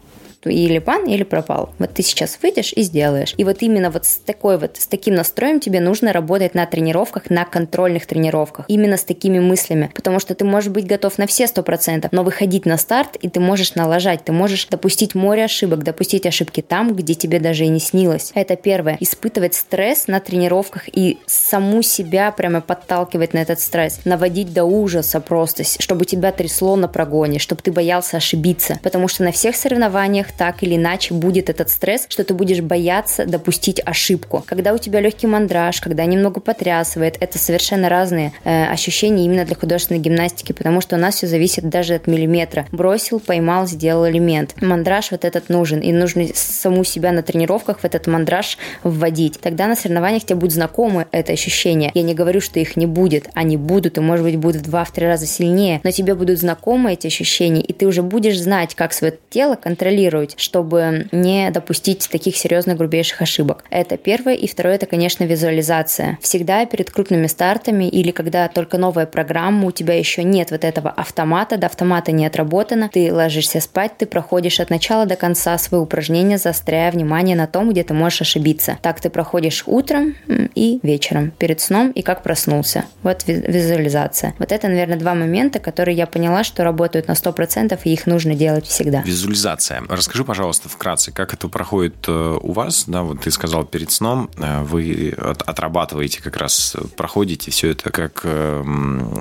или 0.50 0.80
пан, 0.80 1.06
или 1.06 1.24
пропал. 1.24 1.70
Вот 1.80 1.94
ты 1.94 2.04
сейчас 2.04 2.40
выйдешь 2.42 2.74
и 2.74 2.82
сделаешь. 2.82 3.34
И 3.38 3.44
вот 3.44 3.62
именно 3.62 3.90
вот 3.90 4.06
с 4.06 4.18
такой 4.18 4.58
вот, 4.58 4.78
с 4.78 4.88
таким 4.88 5.16
настроем 5.16 5.60
тебе 5.60 5.80
нужно 5.80 6.14
работать 6.14 6.56
на 6.56 6.66
тренировках, 6.66 7.30
на 7.30 7.46
контрольных 7.46 8.06
тренировках. 8.06 8.66
Именно 8.68 8.98
с 8.98 9.04
такими 9.04 9.40
мыслями. 9.40 9.92
Потому 9.94 10.20
что 10.20 10.36
ты 10.36 10.46
можешь 10.46 10.70
быть 10.70 10.88
готов 10.88 11.18
на 11.18 11.28
все 11.28 11.48
сто 11.48 11.64
процентов, 11.64 12.12
но 12.12 12.24
выходить 12.24 12.66
на 12.66 12.78
старт, 12.78 13.16
и 13.22 13.30
ты 13.30 13.40
можешь 13.40 13.76
налажать, 13.76 14.24
ты 14.24 14.32
можешь 14.32 14.66
допустить 14.68 15.16
море 15.16 15.46
ошибок, 15.46 15.84
допустить 15.84 16.26
ошибки 16.26 16.62
там, 16.62 16.96
где 16.96 17.14
тебе 17.14 17.40
даже 17.40 17.66
и 17.66 17.70
не 17.70 17.80
снилось. 17.80 18.32
Это 18.36 18.56
первое. 18.56 18.98
Испытывать 19.00 19.54
стресс 19.56 20.08
на 20.08 20.20
тренировках 20.20 20.84
и 20.88 21.18
саму 21.26 21.82
себя 21.82 22.32
прямо 22.32 22.62
подталкивать 22.62 23.34
на 23.34 23.40
этот 23.40 23.60
стресс. 23.60 24.00
Наводить 24.06 24.54
до 24.54 24.64
ужаса 24.66 25.20
просто, 25.20 25.64
чтобы 25.64 26.06
тебя 26.06 26.32
трясло 26.32 26.76
на 26.76 26.88
прогоне, 26.88 27.40
чтобы 27.40 27.62
ты 27.62 27.72
боялся 27.72 28.18
ошибиться. 28.18 28.80
Потому 28.84 29.08
что 29.08 29.24
на 29.24 29.32
всех 29.32 29.56
соревнованиях 29.56 30.32
так 30.38 30.64
или 30.64 30.76
иначе 30.76 31.14
будет 31.14 31.50
этот 31.50 31.70
стресс, 31.70 32.06
что 32.10 32.24
ты 32.24 32.34
будешь 32.34 32.62
бояться 32.62 33.26
допустить 33.26 33.82
ошибку. 33.84 34.44
Когда 34.46 34.74
у 34.74 34.78
тебя 34.78 35.00
легкий 35.00 35.28
мандраж, 35.28 35.82
когда 35.82 36.06
немного 36.06 36.40
потрясывает, 36.40 37.18
это 37.20 37.38
совершенно 37.38 37.90
разные 37.90 38.32
э, 38.44 38.66
ощущения 38.66 39.26
именно 39.26 39.46
для 39.46 39.56
художественной 39.56 40.00
гимнастики, 40.00 40.54
потому 40.54 40.82
что 40.82 40.96
у 40.96 41.00
нас 41.00 41.16
все 41.16 41.28
зависит 41.28 41.70
даже 41.70 41.96
от 41.96 42.08
миллиметра. 42.08 42.66
Бросил, 42.72 43.20
поймал, 43.20 43.68
сделал 43.68 44.08
элемент. 44.08 44.62
Мандраж 44.62 45.12
вот 45.12 45.26
этот 45.26 45.50
нужен, 45.50 45.80
и 45.80 45.92
нужно 45.92 46.26
саму 46.34 46.84
себя 46.84 47.12
на 47.12 47.24
тренировках 47.24 47.80
в 47.80 47.86
этот 47.86 48.08
мандраж 48.08 48.58
вводить. 48.84 49.40
Тогда 49.40 49.68
на 49.68 49.76
соревнованиях 49.76 50.24
тебе 50.24 50.36
будет 50.36 50.54
знакомы 50.54 51.06
это 51.12 51.34
ощущение. 51.34 51.92
Я 51.94 52.04
не 52.04 52.14
говорю, 52.14 52.42
что 52.42 52.60
их 52.60 52.76
не 52.76 52.86
будет, 52.86 53.30
они 53.34 53.58
будут, 53.58 53.98
и 53.98 54.02
может 54.02 54.26
быть 54.26 54.38
будут 54.38 54.62
в 54.62 54.66
два-три 54.66 55.06
раза 55.06 55.26
сильнее, 55.26 55.82
но 55.84 55.92
тебе 55.92 56.16
будут 56.16 56.40
знакомы 56.40 56.94
эти 56.94 57.08
ощущения, 57.08 57.62
и 57.62 57.74
ты 57.74 57.86
уже 57.86 58.02
будешь 58.02 58.40
знать, 58.40 58.76
как 58.76 58.94
свое 58.94 59.18
тело 59.30 59.56
контролировать 59.56 60.25
контролировать, 60.26 60.36
чтобы 60.38 61.08
не 61.12 61.52
допустить 61.52 62.10
таких 62.10 62.36
серьезных 62.36 62.78
грубейших 62.78 63.22
ошибок. 63.22 63.64
Это 63.70 63.98
первое. 63.98 64.36
И 64.36 64.48
второе, 64.48 64.76
это, 64.76 64.86
конечно, 64.86 65.24
визуализация. 65.26 66.18
Всегда 66.22 66.66
перед 66.66 66.90
крупными 66.90 67.28
стартами 67.28 67.86
или 67.86 68.12
когда 68.12 68.48
только 68.48 68.78
новая 68.78 69.06
программа, 69.06 69.68
у 69.68 69.72
тебя 69.72 69.98
еще 69.98 70.24
нет 70.24 70.52
вот 70.52 70.64
этого 70.64 70.90
автомата, 70.90 71.58
до 71.58 71.68
автомата 71.68 72.12
не 72.12 72.26
отработано, 72.26 72.90
ты 72.92 73.14
ложишься 73.14 73.60
спать, 73.62 73.98
ты 73.98 74.06
проходишь 74.06 74.60
от 74.60 74.70
начала 74.70 75.06
до 75.06 75.16
конца 75.16 75.58
свои 75.58 75.82
упражнения, 75.82 76.38
застряя 76.38 76.92
внимание 76.92 77.36
на 77.36 77.48
том, 77.48 77.70
где 77.70 77.84
ты 77.84 77.94
можешь 77.94 78.22
ошибиться. 78.22 78.78
Так 78.82 79.02
ты 79.02 79.10
проходишь 79.10 79.64
утром 79.66 80.16
и 80.56 80.80
вечером, 80.84 81.32
перед 81.32 81.62
сном 81.62 81.92
и 81.92 82.02
как 82.02 82.24
проснулся. 82.24 82.84
Вот 83.04 83.24
визуализация. 83.28 84.34
Вот 84.40 84.52
это, 84.52 84.68
наверное, 84.68 84.98
два 84.98 85.14
момента, 85.16 85.60
которые 85.60 85.98
я 85.98 86.08
поняла, 86.08 86.44
что 86.44 86.64
работают 86.64 87.08
на 87.08 87.14
100% 87.14 87.80
и 87.84 87.94
их 87.94 88.08
нужно 88.08 88.36
делать 88.36 88.66
всегда. 88.66 89.02
Визуализация. 89.02 89.82
Расскажи 90.06 90.24
пожалуйста, 90.24 90.70
вкратце, 90.70 91.12
как 91.12 91.34
это 91.34 91.48
проходит 91.48 91.96
э, 92.08 92.38
у 92.40 92.52
вас? 92.52 92.84
Да, 92.86 93.02
вот 93.02 93.22
ты 93.22 93.32
сказал 93.32 93.66
перед 93.66 93.90
сном, 93.90 94.30
э, 94.38 94.62
вы 94.62 95.16
отрабатываете 95.18 96.22
как 96.22 96.38
раз, 96.38 96.78
проходите 96.96 97.50
все 97.50 97.72
это, 97.72 97.90
как 97.90 98.22
э, 98.24 98.64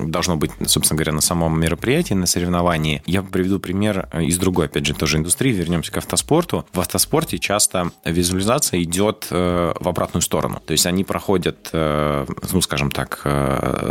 должно 0.05 0.37
быть, 0.37 0.51
собственно 0.67 0.99
говоря, 0.99 1.13
на 1.13 1.21
самом 1.21 1.59
мероприятии, 1.59 2.13
на 2.13 2.27
соревновании. 2.27 3.01
Я 3.07 3.23
приведу 3.23 3.59
пример 3.59 4.07
из 4.13 4.37
другой, 4.37 4.67
опять 4.67 4.85
же, 4.85 4.93
тоже 4.93 5.17
индустрии. 5.17 5.51
Вернемся 5.53 5.91
к 5.91 5.97
автоспорту. 5.97 6.67
В 6.71 6.79
автоспорте 6.79 7.39
часто 7.39 7.89
визуализация 8.05 8.79
идет 8.83 9.25
в 9.31 9.87
обратную 9.87 10.21
сторону. 10.21 10.61
То 10.63 10.73
есть 10.73 10.85
они 10.85 11.03
проходят, 11.03 11.71
ну, 11.73 12.61
скажем 12.61 12.91
так, 12.91 13.25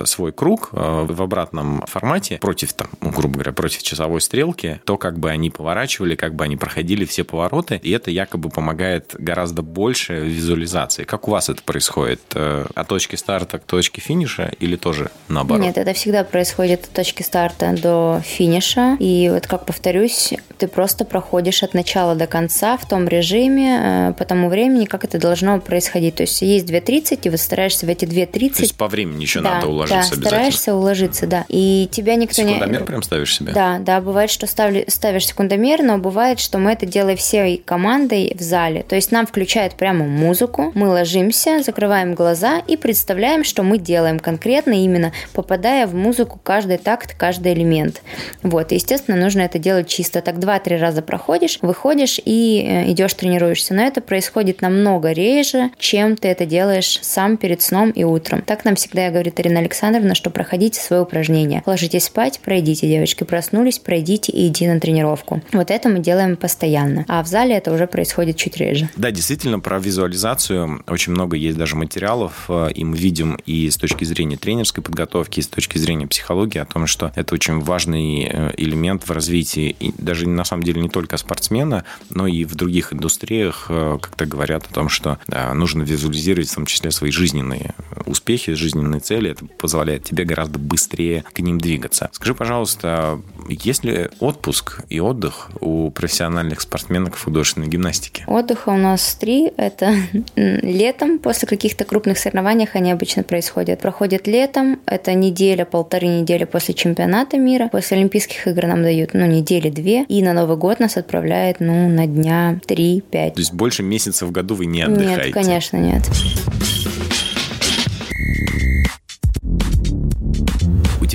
свой 0.05 0.31
круг 0.31 0.69
в 0.71 1.21
обратном 1.21 1.85
формате 1.87 2.39
против, 2.41 2.73
там, 2.75 2.87
ну, 3.01 3.11
грубо 3.11 3.35
говоря, 3.35 3.51
против 3.53 3.83
часовой 3.83 4.21
стрелки, 4.21 4.81
то, 4.85 4.97
как 4.97 5.19
бы 5.19 5.31
они 5.31 5.51
поворачивали, 5.51 6.15
как 6.15 6.37
бы 6.37 6.45
они 6.45 6.57
проходили 6.57 6.84
проходили 6.85 7.05
все 7.07 7.25
повороты, 7.25 7.81
и 7.83 7.91
это 7.91 8.11
якобы 8.11 8.51
помогает 8.51 9.15
гораздо 9.19 9.63
больше 9.63 10.15
визуализации. 10.15 11.05
Как 11.05 11.29
у 11.29 11.31
вас 11.31 11.49
это 11.49 11.63
происходит? 11.63 12.21
Э, 12.35 12.67
от 12.75 12.89
точки 12.89 13.17
старта 13.17 13.59
к 13.59 13.65
точке 13.65 14.03
финиша 14.03 14.53
или 14.61 14.77
тоже 14.77 15.11
наоборот? 15.29 15.65
Нет, 15.65 15.79
это 15.79 15.95
всегда 15.95 16.25
происходит 16.25 16.85
от 16.85 16.91
точки 16.91 17.23
старта 17.23 17.75
до 17.83 18.21
финиша. 18.23 18.97
И 19.01 19.31
вот 19.33 19.47
как 19.47 19.65
повторюсь, 19.65 20.35
ты 20.59 20.69
просто 20.69 21.05
проходишь 21.05 21.63
от 21.63 21.75
начала 21.75 22.15
до 22.15 22.27
конца 22.27 22.77
в 22.77 22.87
том 22.87 23.09
режиме, 23.09 24.11
э, 24.11 24.13
по 24.15 24.25
тому 24.25 24.49
времени, 24.49 24.85
как 24.85 25.05
это 25.05 25.19
должно 25.19 25.61
происходить. 25.61 26.17
То 26.17 26.23
есть 26.23 26.41
есть 26.43 26.67
2.30, 26.67 27.21
и 27.23 27.31
вот 27.31 27.41
стараешься 27.41 27.87
в 27.87 27.89
эти 27.89 28.05
2.30... 28.05 28.55
То 28.55 28.63
есть 28.63 28.77
по 28.77 28.89
времени 28.89 29.23
еще 29.23 29.41
да, 29.41 29.55
надо 29.55 29.67
уложиться 29.67 29.95
да, 29.95 29.99
обязательно. 30.01 30.27
стараешься 30.29 30.75
уложиться, 30.75 31.27
да. 31.27 31.45
И 31.49 31.89
тебя 31.91 32.15
никто 32.15 32.35
секундомер 32.35 32.57
не... 32.57 32.65
Секундомер 32.65 32.87
прям 32.87 33.03
ставишь 33.03 33.35
себе? 33.35 33.53
Да, 33.53 33.79
да, 33.79 34.01
бывает, 34.01 34.31
что 34.31 34.47
ставли... 34.47 34.85
ставишь 34.89 35.27
секундомер, 35.27 35.83
но 35.83 35.99
бывает, 35.99 36.41
что 36.41 36.59
мы 36.59 36.73
это 36.73 36.87
делаем 36.87 37.17
всей 37.17 37.59
командой 37.59 38.35
в 38.39 38.43
зале. 38.43 38.83
То 38.83 38.95
есть 38.95 39.11
нам 39.11 39.27
включают 39.27 39.75
прямо 39.75 40.05
музыку, 40.05 40.73
мы 40.75 40.89
ложимся, 40.89 41.63
закрываем 41.63 42.15
глаза 42.15 42.63
и 42.67 42.77
представляем, 42.77 43.45
что 43.45 43.63
мы 43.63 43.79
делаем 43.79 44.19
конкретно, 44.19 44.73
именно 44.73 45.13
попадая 45.33 45.87
в 45.87 45.95
музыку 45.95 46.41
каждый 46.43 46.79
такт, 46.79 47.15
каждый 47.15 47.55
элемент. 47.55 48.03
Вот, 48.43 48.73
и, 48.73 48.77
естественно, 48.77 49.17
нужно 49.17 49.43
это 49.43 49.59
делать 49.59 49.89
чисто. 49.89 50.21
Тогда 50.21 50.44
2-3 50.45 50.79
раза 50.79 51.03
проходишь, 51.03 51.59
выходишь 51.63 52.21
и 52.25 52.65
э, 52.67 52.91
идешь 52.93 53.15
тренируешься. 53.15 53.75
Но 53.75 53.83
это 53.83 54.01
происходит 54.01 54.63
намного 54.63 55.13
реже, 55.13 55.71
чем 55.79 56.17
ты 56.17 56.29
это 56.29 56.47
делаешь 56.47 56.99
сам 57.03 57.37
перед 57.37 57.63
сном 57.63 57.91
и 57.91 58.05
утром. 58.05 58.43
Так 58.43 58.65
нам 58.65 58.77
всегда 58.77 59.11
говорит 59.11 59.41
Ирина 59.41 59.61
Александровна, 59.61 60.15
что 60.15 60.31
проходите 60.31 60.81
свои 60.81 61.01
упражнения, 61.01 61.63
Ложитесь 61.67 62.05
спать, 62.05 62.41
пройдите, 62.45 62.87
девочки, 62.87 63.25
проснулись, 63.25 63.79
пройдите 63.79 64.33
и 64.33 64.49
иди 64.49 64.67
на 64.67 64.79
тренировку. 64.81 65.43
Вот 65.53 65.71
это 65.71 65.89
мы 65.89 65.99
делаем 65.99 66.37
постоянно. 66.37 67.05
А 67.09 67.23
в 67.23 67.27
зале 67.27 67.57
это 67.57 67.73
уже 67.73 67.87
происходит 67.87 68.37
чуть 68.37 68.57
реже. 68.59 68.89
Да, 68.97 69.11
действительно, 69.11 69.61
про 69.61 69.79
визуализацию 69.79 70.85
очень 70.87 71.13
много 71.13 71.37
есть 71.37 71.57
даже 71.57 71.77
материалов, 71.77 72.45
э, 72.49 72.69
и 72.75 72.85
мы 72.85 72.97
видим 72.97 73.39
и 73.47 73.71
с 73.71 73.77
точки 73.77 74.05
зрения 74.05 74.37
тренерской 74.37 74.83
подготовки, 74.83 75.41
и 75.41 75.43
с 75.43 75.49
точки 75.49 75.79
зрения 75.79 76.07
психологии 76.07 76.59
о 76.59 76.65
том, 76.65 76.87
что 76.87 77.13
это 77.15 77.35
очень 77.35 77.61
важный 77.61 78.29
э, 78.31 78.53
элемент 78.57 79.09
в 79.09 79.11
развитии 79.11 79.77
даже 79.99 80.29
на 80.35 80.45
самом 80.45 80.63
деле 80.63 80.81
не 80.81 80.89
только 80.89 81.17
спортсмена, 81.17 81.85
но 82.11 82.27
и 82.27 82.45
в 82.45 82.55
других 82.55 82.93
индустриях, 82.93 83.67
э, 83.69 83.99
как-то 84.01 84.27
говорят 84.27 84.67
о 84.71 84.75
том, 84.75 84.89
что 84.89 85.19
нужно 85.55 85.83
визуализировать 85.83 86.49
в 86.49 86.55
том 86.55 86.67
числе 86.67 86.91
свои 86.91 87.11
жизненные 87.11 87.75
успехи, 88.07 88.55
жизненные 88.55 89.01
цели. 89.01 89.31
Это 89.31 89.47
позволяет 89.47 90.05
тебе 90.05 90.25
гораздо 90.25 90.59
быстрее 90.59 91.25
к 91.33 91.41
ним 91.41 91.59
двигаться. 91.59 92.11
Скажи, 92.13 92.35
пожалуйста, 92.35 93.21
есть 93.49 93.85
ли 93.85 94.09
отпуск 94.21 94.83
и 94.89 95.01
отдых 95.01 95.51
у 95.61 95.91
профессиональных 95.91 96.61
спортсменок 96.61 97.17
художественной 97.17 97.69
гимнастике? 97.69 98.25
Отдыха 98.27 98.71
у 98.71 98.77
нас 98.77 99.15
три. 99.15 99.53
Это 99.57 99.95
летом, 100.37 101.19
после 101.19 101.49
каких-то 101.49 101.85
крупных 101.85 102.19
соревнований 102.19 102.69
они 102.73 102.93
обычно 102.93 103.23
происходят. 103.23 103.81
Проходит 103.81 104.27
летом, 104.27 104.81
это 104.87 105.15
неделя, 105.15 105.65
полторы 105.65 106.07
недели 106.07 106.45
после 106.45 106.75
чемпионата 106.75 107.39
мира. 107.39 107.69
После 107.71 107.97
Олимпийских 107.99 108.47
игр 108.47 108.67
нам 108.67 108.83
дают, 108.83 109.15
ну, 109.15 109.27
недели 109.27 109.71
две. 109.71 110.05
И 110.05 110.23
на 110.25 110.33
Новый 110.33 110.57
год 110.57 110.81
нас 110.81 110.97
отправляют, 110.97 111.61
ну, 111.61 111.89
на 111.89 112.07
дня 112.07 112.59
три-пять. 112.67 113.35
То 113.35 113.41
есть 113.41 113.53
больше 113.53 113.83
месяцев 113.83 114.29
в 114.29 114.33
году 114.33 114.55
вы 114.55 114.67
не 114.67 114.83
отдыхаете? 114.83 115.27
Нет, 115.27 115.35
конечно, 115.35 115.77
нет. 115.77 116.03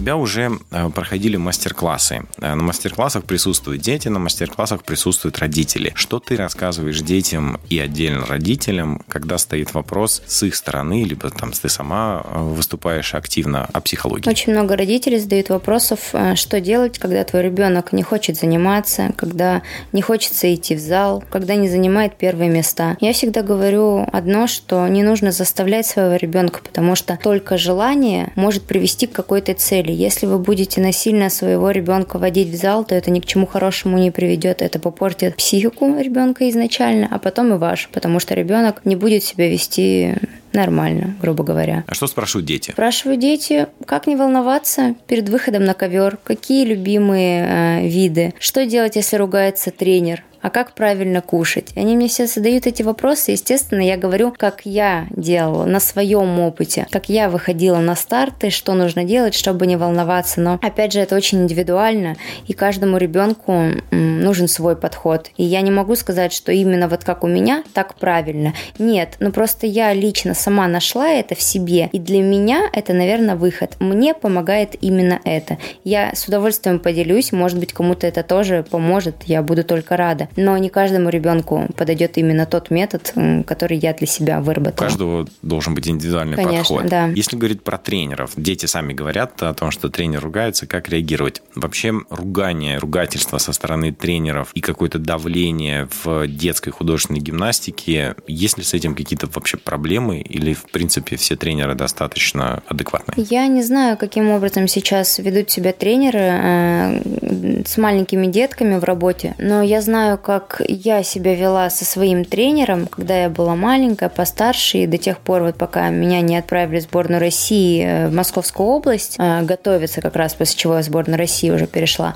Тебя 0.10 0.18
уже 0.18 0.52
э, 0.72 0.90
проходили 0.90 1.38
мастер-классы. 1.38 2.24
Э, 2.42 2.56
на 2.56 2.64
мастер-классах 2.64 3.26
присутствуют 3.26 3.82
дети, 3.82 4.08
на 4.08 4.18
мастер-классах 4.18 4.84
присутствуют 4.84 5.38
родители. 5.38 5.92
Что 5.94 6.20
ты 6.20 6.36
рассказываешь 6.36 7.02
детям 7.02 7.60
и 7.70 7.78
отдельно 7.78 8.26
родителям, 8.26 9.04
когда 9.08 9.38
стоит 9.38 9.74
вопрос 9.76 10.24
с 10.26 10.42
их 10.44 10.56
стороны, 10.56 11.04
либо 11.04 11.30
там 11.30 11.52
ты 11.52 11.70
сама 11.70 12.24
э, 12.24 12.40
выступаешь 12.42 13.14
активно 13.14 13.66
о 13.66 13.82
психологии? 13.82 14.28
Очень 14.28 14.54
много 14.54 14.76
родителей 14.76 15.20
задают 15.20 15.50
вопросов, 15.50 16.00
что 16.36 16.60
делать, 16.60 16.98
когда 16.98 17.24
твой 17.24 17.44
ребенок 17.44 17.94
не 17.94 18.02
хочет 18.02 18.36
заниматься, 18.38 19.14
когда 19.16 19.62
не 19.92 20.02
хочется 20.02 20.52
идти 20.54 20.76
в 20.76 20.80
зал, 20.80 21.24
когда 21.30 21.54
не 21.56 21.70
занимает 21.70 22.18
первые 22.18 22.50
места. 22.50 22.98
Я 23.00 23.14
всегда 23.14 23.44
говорю 23.44 24.08
одно, 24.12 24.48
что 24.48 24.88
не 24.88 25.04
нужно 25.04 25.32
заставлять 25.32 25.86
своего 25.86 26.16
ребенка, 26.16 26.62
потому 26.64 26.96
что 26.96 27.20
только 27.22 27.58
желание 27.58 28.32
может 28.36 28.64
привести 28.64 29.06
к 29.06 29.12
какой-то 29.12 29.54
цели 29.54 29.90
цели. 29.90 29.99
Если 30.00 30.28
вы 30.28 30.40
будете 30.40 30.80
насильно 30.80 31.30
своего 31.30 31.72
ребенка 31.72 32.20
водить 32.20 32.48
в 32.48 32.56
зал, 32.56 32.86
то 32.86 32.96
это 32.96 33.12
ни 33.12 33.20
к 33.20 33.26
чему 33.26 33.46
хорошему 33.46 33.98
не 33.98 34.12
приведет. 34.12 34.62
Это 34.62 34.80
попортит 34.80 35.36
психику 35.36 35.94
ребенка 36.00 36.50
изначально, 36.50 37.10
а 37.12 37.20
потом 37.20 37.54
и 37.54 37.58
ваш, 37.58 37.90
потому 37.92 38.22
что 38.22 38.34
ребенок 38.34 38.86
не 38.86 38.96
будет 38.96 39.26
себя 39.26 39.50
вести 39.50 40.16
нормально, 40.54 41.16
грубо 41.22 41.44
говоря. 41.44 41.84
А 41.86 41.94
что 41.94 42.08
спрашивают 42.08 42.46
дети? 42.48 42.72
Спрашивают 42.72 43.20
дети, 43.20 43.68
как 43.86 44.08
не 44.08 44.16
волноваться 44.16 44.96
перед 45.08 45.28
выходом 45.28 45.66
на 45.66 45.74
ковер, 45.74 46.18
какие 46.24 46.64
любимые 46.64 47.82
э, 47.82 47.88
виды, 47.90 48.34
что 48.40 48.66
делать, 48.66 48.96
если 48.96 49.18
ругается 49.18 49.70
тренер, 49.70 50.24
а 50.42 50.50
как 50.50 50.74
правильно 50.74 51.22
кушать? 51.22 51.72
Они 51.76 51.96
мне 51.96 52.08
все 52.08 52.28
задают 52.28 52.66
эти 52.66 52.82
вопросы. 52.82 53.32
Естественно, 53.32 53.82
я 53.82 53.98
говорю, 53.98 54.34
как 54.36 54.62
я 54.66 55.08
делала 55.12 55.66
на 55.66 55.80
своем 55.80 56.40
опыте, 56.40 56.88
как 56.92 57.10
я 57.10 57.30
выходила 57.30 57.80
на 57.80 57.96
старты, 57.96 58.50
что 58.50 58.74
нужно 58.74 59.04
делать, 59.04 59.36
чтобы 59.36 59.68
не 59.68 59.76
волноваться. 59.76 60.40
Но, 60.42 60.60
опять 60.62 60.94
же, 60.94 61.00
это 61.00 61.16
очень 61.16 61.44
индивидуально, 61.44 62.16
и 62.48 62.54
каждому 62.54 62.98
ребенку 62.98 63.66
нужен 63.92 64.48
свой 64.48 64.76
подход. 64.76 65.30
И 65.38 65.44
я 65.44 65.62
не 65.62 65.72
могу 65.72 65.96
сказать, 65.96 66.32
что 66.32 66.52
именно 66.52 66.88
вот 66.88 67.04
как 67.04 67.24
у 67.24 67.28
меня, 67.28 67.64
так 67.74 67.96
правильно. 67.96 68.54
Нет, 68.78 69.16
ну 69.20 69.32
просто 69.32 69.68
я 69.68 69.94
лично 69.94 70.34
сама 70.34 70.68
нашла 70.68 71.10
это 71.10 71.36
в 71.36 71.42
себе, 71.42 71.90
и 71.92 72.00
для 72.00 72.22
меня 72.22 72.70
это, 72.72 72.94
наверное, 72.94 73.36
выход. 73.36 73.76
Мне 73.80 74.14
помогает 74.14 74.76
именно 74.82 75.20
это. 75.26 75.58
Я 75.84 76.14
с 76.16 76.28
удовольствием 76.28 76.80
поделюсь, 76.80 77.32
может 77.32 77.60
быть, 77.60 77.74
кому-то 77.74 78.08
это 78.08 78.24
тоже 78.24 78.66
поможет, 78.70 79.16
я 79.26 79.42
буду 79.42 79.64
только 79.64 79.98
рада 79.98 80.29
но 80.36 80.58
не 80.58 80.70
каждому 80.70 81.10
ребенку 81.10 81.68
подойдет 81.76 82.18
именно 82.18 82.46
тот 82.46 82.70
метод, 82.70 83.14
который 83.46 83.78
я 83.78 83.94
для 83.94 84.08
себя 84.08 84.42
выработала. 84.42 84.86
У 84.86 84.90
каждого 84.90 85.28
должен 85.42 85.76
быть 85.76 85.88
индивидуальный 85.88 86.36
Конечно, 86.36 86.76
подход. 86.76 86.90
Да. 86.90 87.08
Если 87.08 87.36
говорить 87.36 87.64
про 87.64 87.78
тренеров, 87.78 88.32
дети 88.36 88.66
сами 88.66 88.94
говорят 88.94 89.42
о 89.42 89.54
том, 89.54 89.72
что 89.72 89.90
тренер 89.90 90.22
ругается, 90.22 90.68
как 90.68 90.90
реагировать? 90.90 91.42
Вообще 91.56 91.94
ругание, 92.10 92.78
ругательство 92.78 93.38
со 93.38 93.54
стороны 93.54 93.92
тренеров 93.92 94.52
и 94.54 94.62
какое-то 94.62 95.00
давление 95.00 95.88
в 96.04 96.28
детской 96.28 96.72
художественной 96.72 97.20
гимнастике, 97.20 98.16
есть 98.28 98.58
ли 98.58 98.64
с 98.64 98.74
этим 98.74 98.96
какие-то 98.96 99.28
вообще 99.28 99.58
проблемы 99.58 100.20
или, 100.20 100.54
в 100.54 100.64
принципе, 100.72 101.16
все 101.16 101.36
тренеры 101.36 101.76
достаточно 101.76 102.62
адекватные? 102.68 103.26
Я 103.30 103.48
не 103.48 103.64
знаю, 103.64 103.98
каким 103.98 104.30
образом 104.30 104.68
сейчас 104.68 105.20
ведут 105.20 105.50
себя 105.50 105.74
тренеры 105.74 106.20
э, 106.20 107.64
с 107.66 107.78
маленькими 107.78 108.28
детками 108.28 108.78
в 108.78 108.84
работе, 108.84 109.36
но 109.40 109.62
я 109.62 109.82
знаю, 109.82 110.19
как 110.22 110.62
я 110.68 111.04
себя 111.04 111.36
вела 111.36 111.70
со 111.70 111.86
своим 111.86 112.26
тренером, 112.26 112.88
когда 112.88 113.24
я 113.24 113.30
была 113.30 113.56
маленькая, 113.56 114.10
постарше, 114.10 114.80
и 114.80 114.88
до 114.88 114.98
тех 114.98 115.20
пор, 115.20 115.44
вот 115.44 115.56
пока 115.56 115.90
меня 115.90 116.22
не 116.22 116.38
отправили 116.38 116.80
в 116.80 116.84
сборную 116.84 117.20
России 117.20 117.84
э, 117.86 118.08
в 118.08 118.14
Московскую 118.14 118.70
область, 118.70 119.16
э, 119.18 119.42
готовиться 119.44 120.02
как 120.02 120.16
раз, 120.16 120.34
после 120.34 120.58
чего 120.58 120.76
я 120.76 120.82
в 120.82 120.86
сборную 120.86 121.18
России 121.18 121.50
уже 121.50 121.68
перешла, 121.68 122.16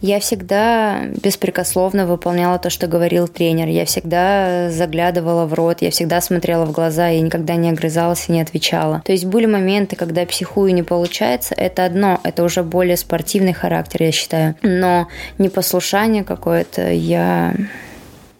я 0.00 0.20
всегда 0.20 1.00
беспрекословно 1.22 2.06
выполняла 2.06 2.58
то, 2.58 2.70
что 2.70 2.86
говорил 2.86 3.28
тренер. 3.28 3.68
Я 3.68 3.84
всегда 3.84 4.70
заглядывала 4.70 5.46
в 5.46 5.54
рот, 5.54 5.82
я 5.82 5.90
всегда 5.90 6.20
смотрела 6.20 6.64
в 6.64 6.72
глаза, 6.72 7.08
я 7.08 7.20
никогда 7.20 7.56
не 7.56 7.70
огрызалась 7.70 8.28
и 8.28 8.32
не 8.32 8.40
отвечала. 8.40 9.02
То 9.04 9.12
есть 9.12 9.24
были 9.24 9.46
моменты, 9.46 9.96
когда 9.96 10.24
психую 10.26 10.74
не 10.74 10.82
получается, 10.82 11.54
это 11.56 11.84
одно, 11.84 12.20
это 12.22 12.42
уже 12.42 12.62
более 12.62 12.96
спортивный 12.96 13.52
характер, 13.52 14.02
я 14.02 14.12
считаю. 14.12 14.54
Но 14.62 15.08
непослушание 15.38 16.24
какое-то 16.24 16.90
я 16.90 17.43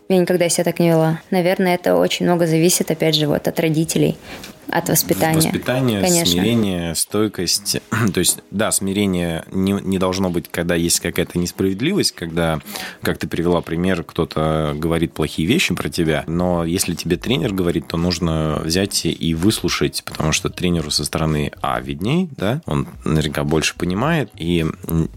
я 0.08 0.18
никогда 0.18 0.48
себя 0.48 0.64
так 0.64 0.78
не 0.78 0.88
вела. 0.88 1.20
Наверное, 1.30 1.74
это 1.74 1.96
очень 1.96 2.26
много 2.26 2.46
зависит, 2.46 2.90
опять 2.90 3.14
же, 3.14 3.26
вот 3.26 3.48
от 3.48 3.60
родителей 3.60 4.16
от 4.68 4.88
воспитания. 4.88 5.36
Воспитание, 5.36 6.00
Конечно. 6.00 6.32
смирение, 6.32 6.94
стойкость. 6.94 7.80
То 8.14 8.20
есть, 8.20 8.40
да, 8.50 8.70
смирение 8.72 9.44
не, 9.50 9.72
не 9.72 9.98
должно 9.98 10.30
быть, 10.30 10.48
когда 10.50 10.74
есть 10.74 11.00
какая-то 11.00 11.38
несправедливость, 11.38 12.12
когда, 12.12 12.60
как 13.02 13.18
ты 13.18 13.28
привела 13.28 13.60
пример, 13.60 14.02
кто-то 14.04 14.74
говорит 14.76 15.12
плохие 15.12 15.46
вещи 15.46 15.74
про 15.74 15.88
тебя, 15.88 16.24
но 16.26 16.64
если 16.64 16.94
тебе 16.94 17.16
тренер 17.16 17.52
говорит, 17.54 17.88
то 17.88 17.96
нужно 17.96 18.60
взять 18.64 19.06
и 19.06 19.34
выслушать, 19.34 20.02
потому 20.04 20.32
что 20.32 20.48
тренеру 20.48 20.90
со 20.90 21.04
стороны 21.04 21.52
А 21.60 21.80
видней, 21.80 22.28
да, 22.36 22.60
он 22.66 22.88
наверняка 23.04 23.44
больше 23.44 23.74
понимает, 23.76 24.30
и 24.36 24.66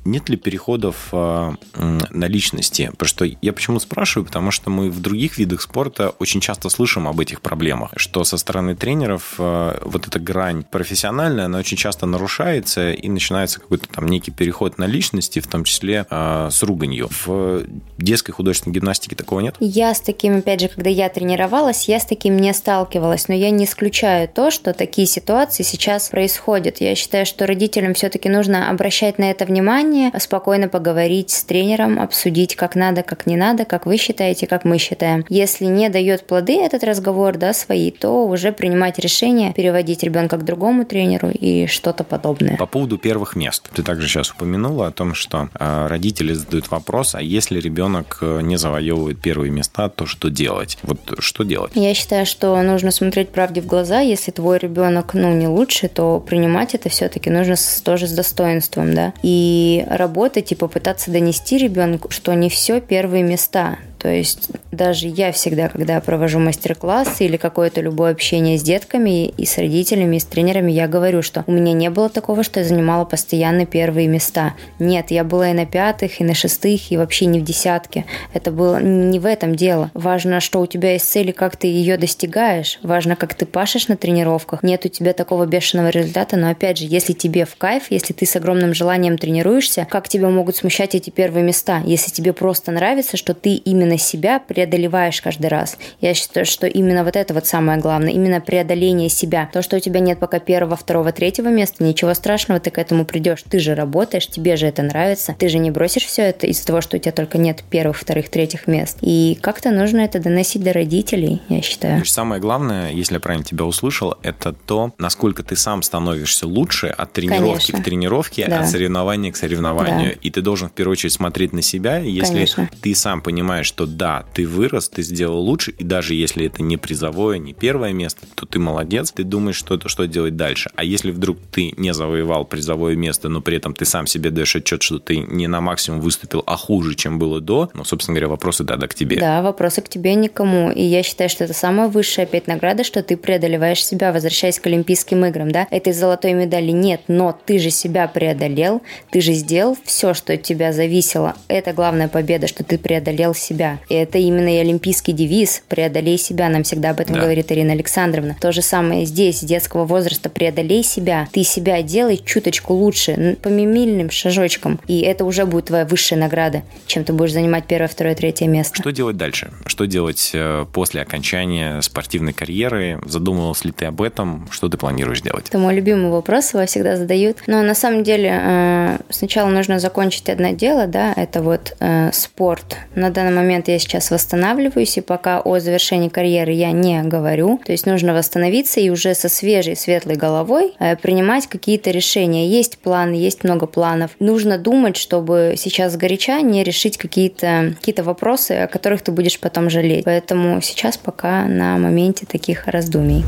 нет 0.06 0.30
ли 0.30 0.38
переходов 0.38 1.10
а, 1.12 1.56
на 1.74 2.26
личности? 2.26 2.90
Потому 2.92 3.08
что 3.08 3.26
я 3.42 3.54
почему 3.54 3.80
спрашиваю, 3.80 4.26
потому 4.26 4.52
что 4.52 4.70
мы 4.70 4.90
в 4.90 5.00
других 5.00 5.38
видах 5.38 5.62
спорта 5.62 6.10
очень 6.20 6.42
часто 6.42 6.70
слышим 6.70 7.08
об 7.08 7.20
этих 7.20 7.42
проблемах, 7.42 7.92
что 7.96 8.24
со 8.24 8.38
стороны 8.38 8.76
тренеров 8.76 9.37
вот 9.38 10.08
эта 10.08 10.20
грань 10.20 10.64
профессиональная, 10.64 11.46
она 11.46 11.60
очень 11.60 11.78
часто 11.78 12.06
нарушается, 12.06 12.92
и 12.92 13.10
начинается 13.10 13.60
какой-то 13.60 13.88
там 13.90 14.08
некий 14.08 14.32
переход 14.32 14.78
на 14.78 14.86
личности, 14.86 15.40
в 15.40 15.48
том 15.48 15.64
числе 15.64 16.06
э, 16.10 16.50
с 16.52 16.64
руганью. 16.64 17.10
В 17.26 17.64
детской 17.98 18.32
художественной 18.32 18.74
гимнастике 18.74 19.16
такого 19.16 19.40
нет? 19.40 19.56
Я 19.60 19.94
с 19.94 20.02
таким, 20.02 20.38
опять 20.38 20.62
же, 20.62 20.68
когда 20.68 20.90
я 20.90 21.10
тренировалась, 21.10 21.88
я 21.88 22.00
с 22.00 22.06
таким 22.06 22.38
не 22.38 22.54
сталкивалась, 22.54 23.28
но 23.28 23.34
я 23.34 23.50
не 23.50 23.66
исключаю 23.66 24.28
то, 24.28 24.52
что 24.52 24.74
такие 24.74 25.08
ситуации 25.08 25.64
сейчас 25.64 26.10
происходят. 26.10 26.82
Я 26.82 26.96
считаю, 26.96 27.26
что 27.26 27.46
родителям 27.46 27.94
все-таки 27.94 28.30
нужно 28.30 28.70
обращать 28.70 29.18
на 29.18 29.32
это 29.32 29.46
внимание, 29.46 30.12
спокойно 30.20 30.68
поговорить 30.70 31.32
с 31.32 31.44
тренером, 31.44 32.00
обсудить, 32.00 32.56
как 32.56 32.76
надо, 32.76 33.04
как 33.04 33.26
не 33.26 33.36
надо, 33.36 33.66
как 33.66 33.86
вы 33.86 33.98
считаете, 33.98 34.48
как 34.48 34.66
мы 34.66 34.78
считаем. 34.78 35.26
Если 35.30 35.66
не 35.66 35.90
дает 35.90 36.26
плоды 36.26 36.58
этот 36.62 36.84
разговор, 36.84 37.38
да, 37.38 37.54
свои, 37.54 37.92
то 37.92 38.28
уже 38.28 38.52
принимать 38.52 39.00
решение 39.00 39.27
переводить 39.54 40.04
ребенка 40.04 40.38
к 40.38 40.46
другому 40.46 40.86
тренеру 40.86 41.30
и 41.30 41.68
что-то 41.68 42.04
подобное. 42.04 42.58
По 42.58 42.66
поводу 42.66 42.98
первых 42.98 43.36
мест. 43.36 43.70
Ты 43.74 43.84
также 43.84 44.08
сейчас 44.08 44.32
упомянула 44.32 44.88
о 44.88 44.92
том, 44.92 45.14
что 45.14 45.50
э, 45.60 45.88
родители 45.88 46.34
задают 46.34 46.72
вопрос, 46.72 47.16
а 47.16 47.22
если 47.22 47.60
ребенок 47.60 48.20
э, 48.22 48.42
не 48.42 48.58
завоевывает 48.58 49.20
первые 49.20 49.52
места, 49.52 49.90
то 49.90 50.06
что 50.06 50.30
делать? 50.30 50.78
Вот 50.84 51.00
что 51.20 51.44
делать? 51.44 51.72
Я 51.76 51.94
считаю, 51.94 52.26
что 52.26 52.62
нужно 52.62 52.92
смотреть 52.92 53.30
правде 53.30 53.62
в 53.62 53.66
глаза. 53.66 54.00
Если 54.00 54.32
твой 54.32 54.58
ребенок, 54.58 55.14
ну, 55.14 55.34
не 55.34 55.48
лучше, 55.48 55.88
то 55.88 56.20
принимать 56.20 56.76
это 56.76 56.90
все-таки 56.90 57.30
нужно 57.30 57.56
с, 57.56 57.82
тоже 57.82 58.08
с 58.08 58.12
достоинством, 58.12 58.94
да. 58.94 59.14
И 59.24 59.86
работать 59.88 60.52
и 60.52 60.56
попытаться 60.56 61.12
донести 61.12 61.58
ребенку, 61.58 62.10
что 62.12 62.34
не 62.34 62.50
все 62.50 62.82
первые 62.82 63.24
места. 63.24 63.78
То 64.00 64.10
есть 64.10 64.50
даже 64.72 65.08
я 65.08 65.32
всегда, 65.32 65.70
когда 65.70 66.00
провожу 66.02 66.40
мастер-классы 66.40 67.26
или 67.26 67.38
какое-то 67.38 67.82
любое 67.82 68.12
общение 68.12 68.58
с 68.58 68.62
детками 68.62 69.28
и 69.28 69.46
с 69.46 69.58
родителями, 69.58 70.18
и 70.18 70.20
с 70.20 70.26
тренерами, 70.26 70.72
я 70.72 70.88
говорю, 70.88 71.22
что 71.22 71.44
у 71.48 71.52
меня 71.52 71.74
не 71.74 71.90
было 71.90 72.10
такого, 72.10 72.44
что 72.44 72.60
я 72.60 72.66
занимала 72.66 73.06
постоянно 73.06 73.66
первые 73.66 74.08
места. 74.08 74.54
Нет, 74.80 75.12
я 75.12 75.24
была 75.24 75.50
и 75.50 75.54
на 75.54 75.66
пятых, 75.66 76.22
и 76.22 76.24
на 76.24 76.34
шестых, 76.34 76.92
и 76.92 76.98
вообще 76.98 77.26
не 77.26 77.40
в 77.40 77.44
десятке. 77.44 78.06
Это 78.34 78.52
было 78.52 78.82
не 78.82 79.20
в 79.20 79.26
этом 79.26 79.56
дело. 79.56 79.92
Важно, 79.94 80.40
что 80.40 80.62
у 80.62 80.68
тебя 80.68 80.94
есть 80.94 81.10
цель 81.10 81.30
и 81.30 81.34
как 81.34 81.58
ты 81.58 81.68
ее 81.68 81.98
достигаешь. 81.98 82.80
Важно, 82.84 83.16
как 83.16 83.34
ты 83.34 83.46
пашешь 83.46 83.88
на 83.88 83.98
тренировках. 83.98 84.64
Нет 84.64 84.86
у 84.86 84.90
тебя 84.90 85.14
такого 85.14 85.46
бешеного 85.46 85.90
результата, 85.90 86.38
но 86.38 86.50
опять 86.50 86.78
же, 86.78 86.86
если 86.86 87.14
тебе 87.14 87.46
в 87.46 87.56
кайф, 87.56 87.86
если 87.90 88.14
ты 88.14 88.26
с 88.26 88.36
огромным 88.36 88.74
желанием 88.74 89.18
тренируешься, 89.18 89.88
как 89.90 90.08
тебя 90.08 90.30
могут 90.30 90.56
смущать 90.56 90.96
эти 90.96 91.10
первые 91.10 91.44
места? 91.44 91.82
Если 91.86 92.12
тебе 92.12 92.34
просто 92.34 92.72
нравится, 92.72 93.18
что 93.18 93.34
ты 93.34 93.56
именно 93.56 93.87
именно 93.88 93.98
себя 93.98 94.40
преодолеваешь 94.40 95.22
каждый 95.22 95.48
раз. 95.48 95.78
Я 96.02 96.14
считаю, 96.14 96.46
что 96.46 96.68
именно 96.68 97.04
вот 97.04 97.16
это 97.16 97.34
вот 97.34 97.48
самое 97.48 97.80
главное, 97.80 98.12
именно 98.12 98.42
преодоление 98.42 99.10
себя. 99.10 99.50
То, 99.52 99.62
что 99.62 99.78
у 99.78 99.80
тебя 99.80 100.00
нет 100.00 100.20
пока 100.20 100.40
первого, 100.40 100.76
второго, 100.76 101.12
третьего 101.12 101.48
места, 101.48 101.84
ничего 101.84 102.14
страшного, 102.14 102.60
ты 102.60 102.70
к 102.70 102.78
этому 102.78 103.06
придешь. 103.06 103.44
Ты 103.50 103.60
же 103.60 103.76
работаешь, 103.76 104.28
тебе 104.28 104.58
же 104.58 104.68
это 104.68 104.84
нравится. 104.84 105.36
Ты 105.38 105.50
же 105.50 105.58
не 105.58 105.72
бросишь 105.72 106.06
все 106.06 106.24
это 106.24 106.48
из-за 106.48 106.66
того, 106.66 106.82
что 106.82 106.98
у 106.98 107.00
тебя 107.00 107.12
только 107.12 107.38
нет 107.38 107.64
первых, 107.70 107.98
вторых, 107.98 108.30
третьих 108.30 108.68
мест. 108.68 108.98
И 109.02 109.38
как-то 109.42 109.72
нужно 109.72 110.02
это 110.02 110.20
доносить 110.20 110.64
до 110.64 110.74
родителей, 110.74 111.42
я 111.50 111.62
считаю. 111.62 112.06
Самое 112.06 112.42
главное, 112.42 112.92
если 112.92 113.16
я 113.16 113.20
правильно 113.20 113.46
тебя 113.46 113.66
услышал, 113.66 114.16
это 114.22 114.54
то, 114.54 114.94
насколько 114.98 115.44
ты 115.44 115.56
сам 115.56 115.82
становишься 115.82 116.48
лучше 116.48 116.88
от 116.88 117.14
тренировки 117.14 117.72
Конечно. 117.72 117.80
к 117.80 117.84
тренировке, 117.84 118.48
да. 118.48 118.62
от 118.62 118.70
соревнования 118.70 119.32
к 119.32 119.38
соревнованию. 119.38 120.14
Да. 120.14 120.20
И 120.22 120.30
ты 120.30 120.42
должен 120.42 120.70
в 120.70 120.74
первую 120.74 120.94
очередь 120.94 121.14
смотреть 121.14 121.54
на 121.54 121.62
себя. 121.62 121.98
Если 121.98 122.34
Конечно. 122.34 122.70
ты 122.82 122.96
сам 122.96 123.22
понимаешь, 123.22 123.68
что 123.78 123.86
да, 123.86 124.26
ты 124.34 124.48
вырос, 124.48 124.90
ты 124.90 125.04
сделал 125.04 125.40
лучше, 125.40 125.70
и 125.70 125.84
даже 125.84 126.16
если 126.16 126.48
это 126.48 126.64
не 126.64 126.78
призовое, 126.78 127.38
не 127.38 127.54
первое 127.54 127.94
место, 127.94 128.26
то 128.34 128.48
ты 128.48 128.58
молодец, 128.58 129.12
ты 129.12 129.24
думаешь, 129.24 129.56
что, 129.56 129.80
что 129.88 130.08
делать 130.08 130.36
дальше. 130.36 130.72
А 130.76 130.84
если 130.84 131.12
вдруг 131.12 131.38
ты 131.52 131.76
не 131.78 131.94
завоевал 131.94 132.44
призовое 132.44 132.96
место, 132.96 133.30
но 133.30 133.40
при 133.40 133.58
этом 133.58 133.76
ты 133.76 133.86
сам 133.86 134.08
себе 134.08 134.32
даешь 134.32 134.56
отчет, 134.56 134.82
что 134.82 134.98
ты 134.98 135.18
не 135.18 135.46
на 135.46 135.62
максимум 135.62 136.02
выступил, 136.02 136.42
а 136.48 136.58
хуже, 136.58 136.96
чем 136.96 137.20
было 137.20 137.40
до, 137.40 137.70
ну, 137.76 137.84
собственно 137.84 138.16
говоря, 138.16 138.30
вопросы 138.30 138.66
тогда 138.66 138.88
к 138.88 138.96
тебе. 138.96 139.20
Да, 139.20 139.44
вопросы 139.44 139.84
к 139.84 139.90
тебе 139.90 140.16
никому. 140.16 140.72
И 140.72 140.82
я 140.82 141.04
считаю, 141.04 141.30
что 141.30 141.44
это 141.44 141.54
самая 141.54 141.88
высшая 141.88 142.24
опять 142.24 142.48
награда, 142.48 142.84
что 142.84 143.04
ты 143.04 143.16
преодолеваешь 143.16 143.86
себя, 143.86 144.12
возвращаясь 144.12 144.60
к 144.60 144.66
Олимпийским 144.66 145.24
играм, 145.24 145.52
да. 145.52 145.68
Этой 145.70 145.94
золотой 145.94 146.34
медали 146.34 146.72
нет, 146.72 147.02
но 147.08 147.40
ты 147.46 147.60
же 147.60 147.70
себя 147.70 148.08
преодолел, 148.08 148.82
ты 149.12 149.22
же 149.22 149.34
сделал 149.34 149.78
все, 149.84 150.16
что 150.16 150.34
от 150.34 150.42
тебя 150.42 150.74
зависело. 150.74 151.36
Это 151.48 151.74
главная 151.74 152.08
победа, 152.08 152.48
что 152.48 152.64
ты 152.64 152.80
преодолел 152.80 153.36
себя 153.36 153.67
себя. 153.68 153.80
И 153.90 153.96
это 153.96 154.18
именно 154.18 154.54
и 154.54 154.58
олимпийский 154.58 155.14
девиз 155.14 155.64
«преодолей 155.68 156.18
себя». 156.18 156.50
Нам 156.50 156.64
всегда 156.64 156.92
об 156.92 157.00
этом 157.00 157.16
да. 157.16 157.22
говорит 157.22 157.52
Ирина 157.52 157.74
Александровна. 157.74 158.36
То 158.40 158.52
же 158.52 158.62
самое 158.62 159.06
здесь, 159.06 159.40
с 159.40 159.44
детского 159.44 159.86
возраста 159.86 160.30
«преодолей 160.30 160.84
себя». 160.84 161.28
Ты 161.32 161.44
себя 161.44 161.82
делай 161.82 162.18
чуточку 162.24 162.74
лучше, 162.74 163.38
по 163.42 163.50
мимильным 163.50 164.10
шажочкам. 164.10 164.80
И 164.88 165.02
это 165.02 165.26
уже 165.26 165.46
будет 165.46 165.66
твоя 165.66 165.86
высшая 165.86 166.16
награда, 166.16 166.64
чем 166.86 167.04
ты 167.04 167.14
будешь 167.14 167.34
занимать 167.34 167.66
первое, 167.66 167.88
второе, 167.88 168.16
третье 168.16 168.48
место. 168.48 168.76
Что 168.76 168.92
делать 168.92 169.18
дальше? 169.18 169.52
Что 169.66 169.86
делать 169.86 170.32
э, 170.34 170.66
после 170.72 171.02
окончания 171.02 171.82
спортивной 171.82 172.34
карьеры? 172.34 173.00
Задумывалась 173.06 173.66
ли 173.66 173.72
ты 173.72 173.86
об 173.86 174.02
этом? 174.02 174.48
Что 174.52 174.70
ты 174.70 174.78
планируешь 174.78 175.22
делать? 175.22 175.48
Это 175.50 175.58
мой 175.58 175.76
любимый 175.76 176.12
вопрос, 176.12 176.54
его 176.54 176.66
всегда 176.66 176.98
задают. 176.98 177.38
Но 177.48 177.62
на 177.64 177.76
самом 177.76 178.04
деле 178.04 178.32
э, 178.34 178.98
сначала 179.10 179.50
нужно 179.50 179.80
закончить 179.80 180.30
одно 180.30 180.52
дело, 180.52 180.88
да, 180.88 181.14
это 181.16 181.42
вот 181.42 181.76
э, 181.80 182.12
спорт. 182.14 182.78
На 182.96 183.10
данный 183.10 183.34
момент 183.34 183.57
момент 183.58 183.68
я 183.70 183.80
сейчас 183.80 184.12
восстанавливаюсь, 184.12 184.98
и 184.98 185.02
пока 185.02 185.42
о 185.42 185.60
завершении 185.60 186.10
карьеры 186.10 186.52
я 186.52 186.72
не 186.72 187.02
говорю. 187.02 187.60
То 187.66 187.72
есть 187.72 187.86
нужно 187.86 188.14
восстановиться 188.14 188.80
и 188.80 188.90
уже 188.90 189.16
со 189.16 189.30
свежей, 189.30 189.76
светлой 189.76 190.16
головой 190.16 190.74
э, 190.80 190.96
принимать 190.96 191.48
какие-то 191.48 191.90
решения. 191.92 192.48
Есть 192.48 192.78
планы, 192.78 193.16
есть 193.16 193.44
много 193.44 193.66
планов. 193.66 194.12
Нужно 194.20 194.58
думать, 194.58 194.96
чтобы 194.96 195.56
сейчас 195.58 195.98
горяча 195.98 196.42
не 196.42 196.64
решить 196.64 196.98
какие-то 196.98 197.76
какие 197.80 198.04
вопросы, 198.04 198.52
о 198.52 198.68
которых 198.68 199.02
ты 199.02 199.12
будешь 199.12 199.40
потом 199.40 199.70
жалеть. 199.70 200.06
Поэтому 200.06 200.62
сейчас 200.62 200.98
пока 200.98 201.46
на 201.46 201.78
моменте 201.78 202.28
таких 202.28 202.68
раздумий. 202.68 203.26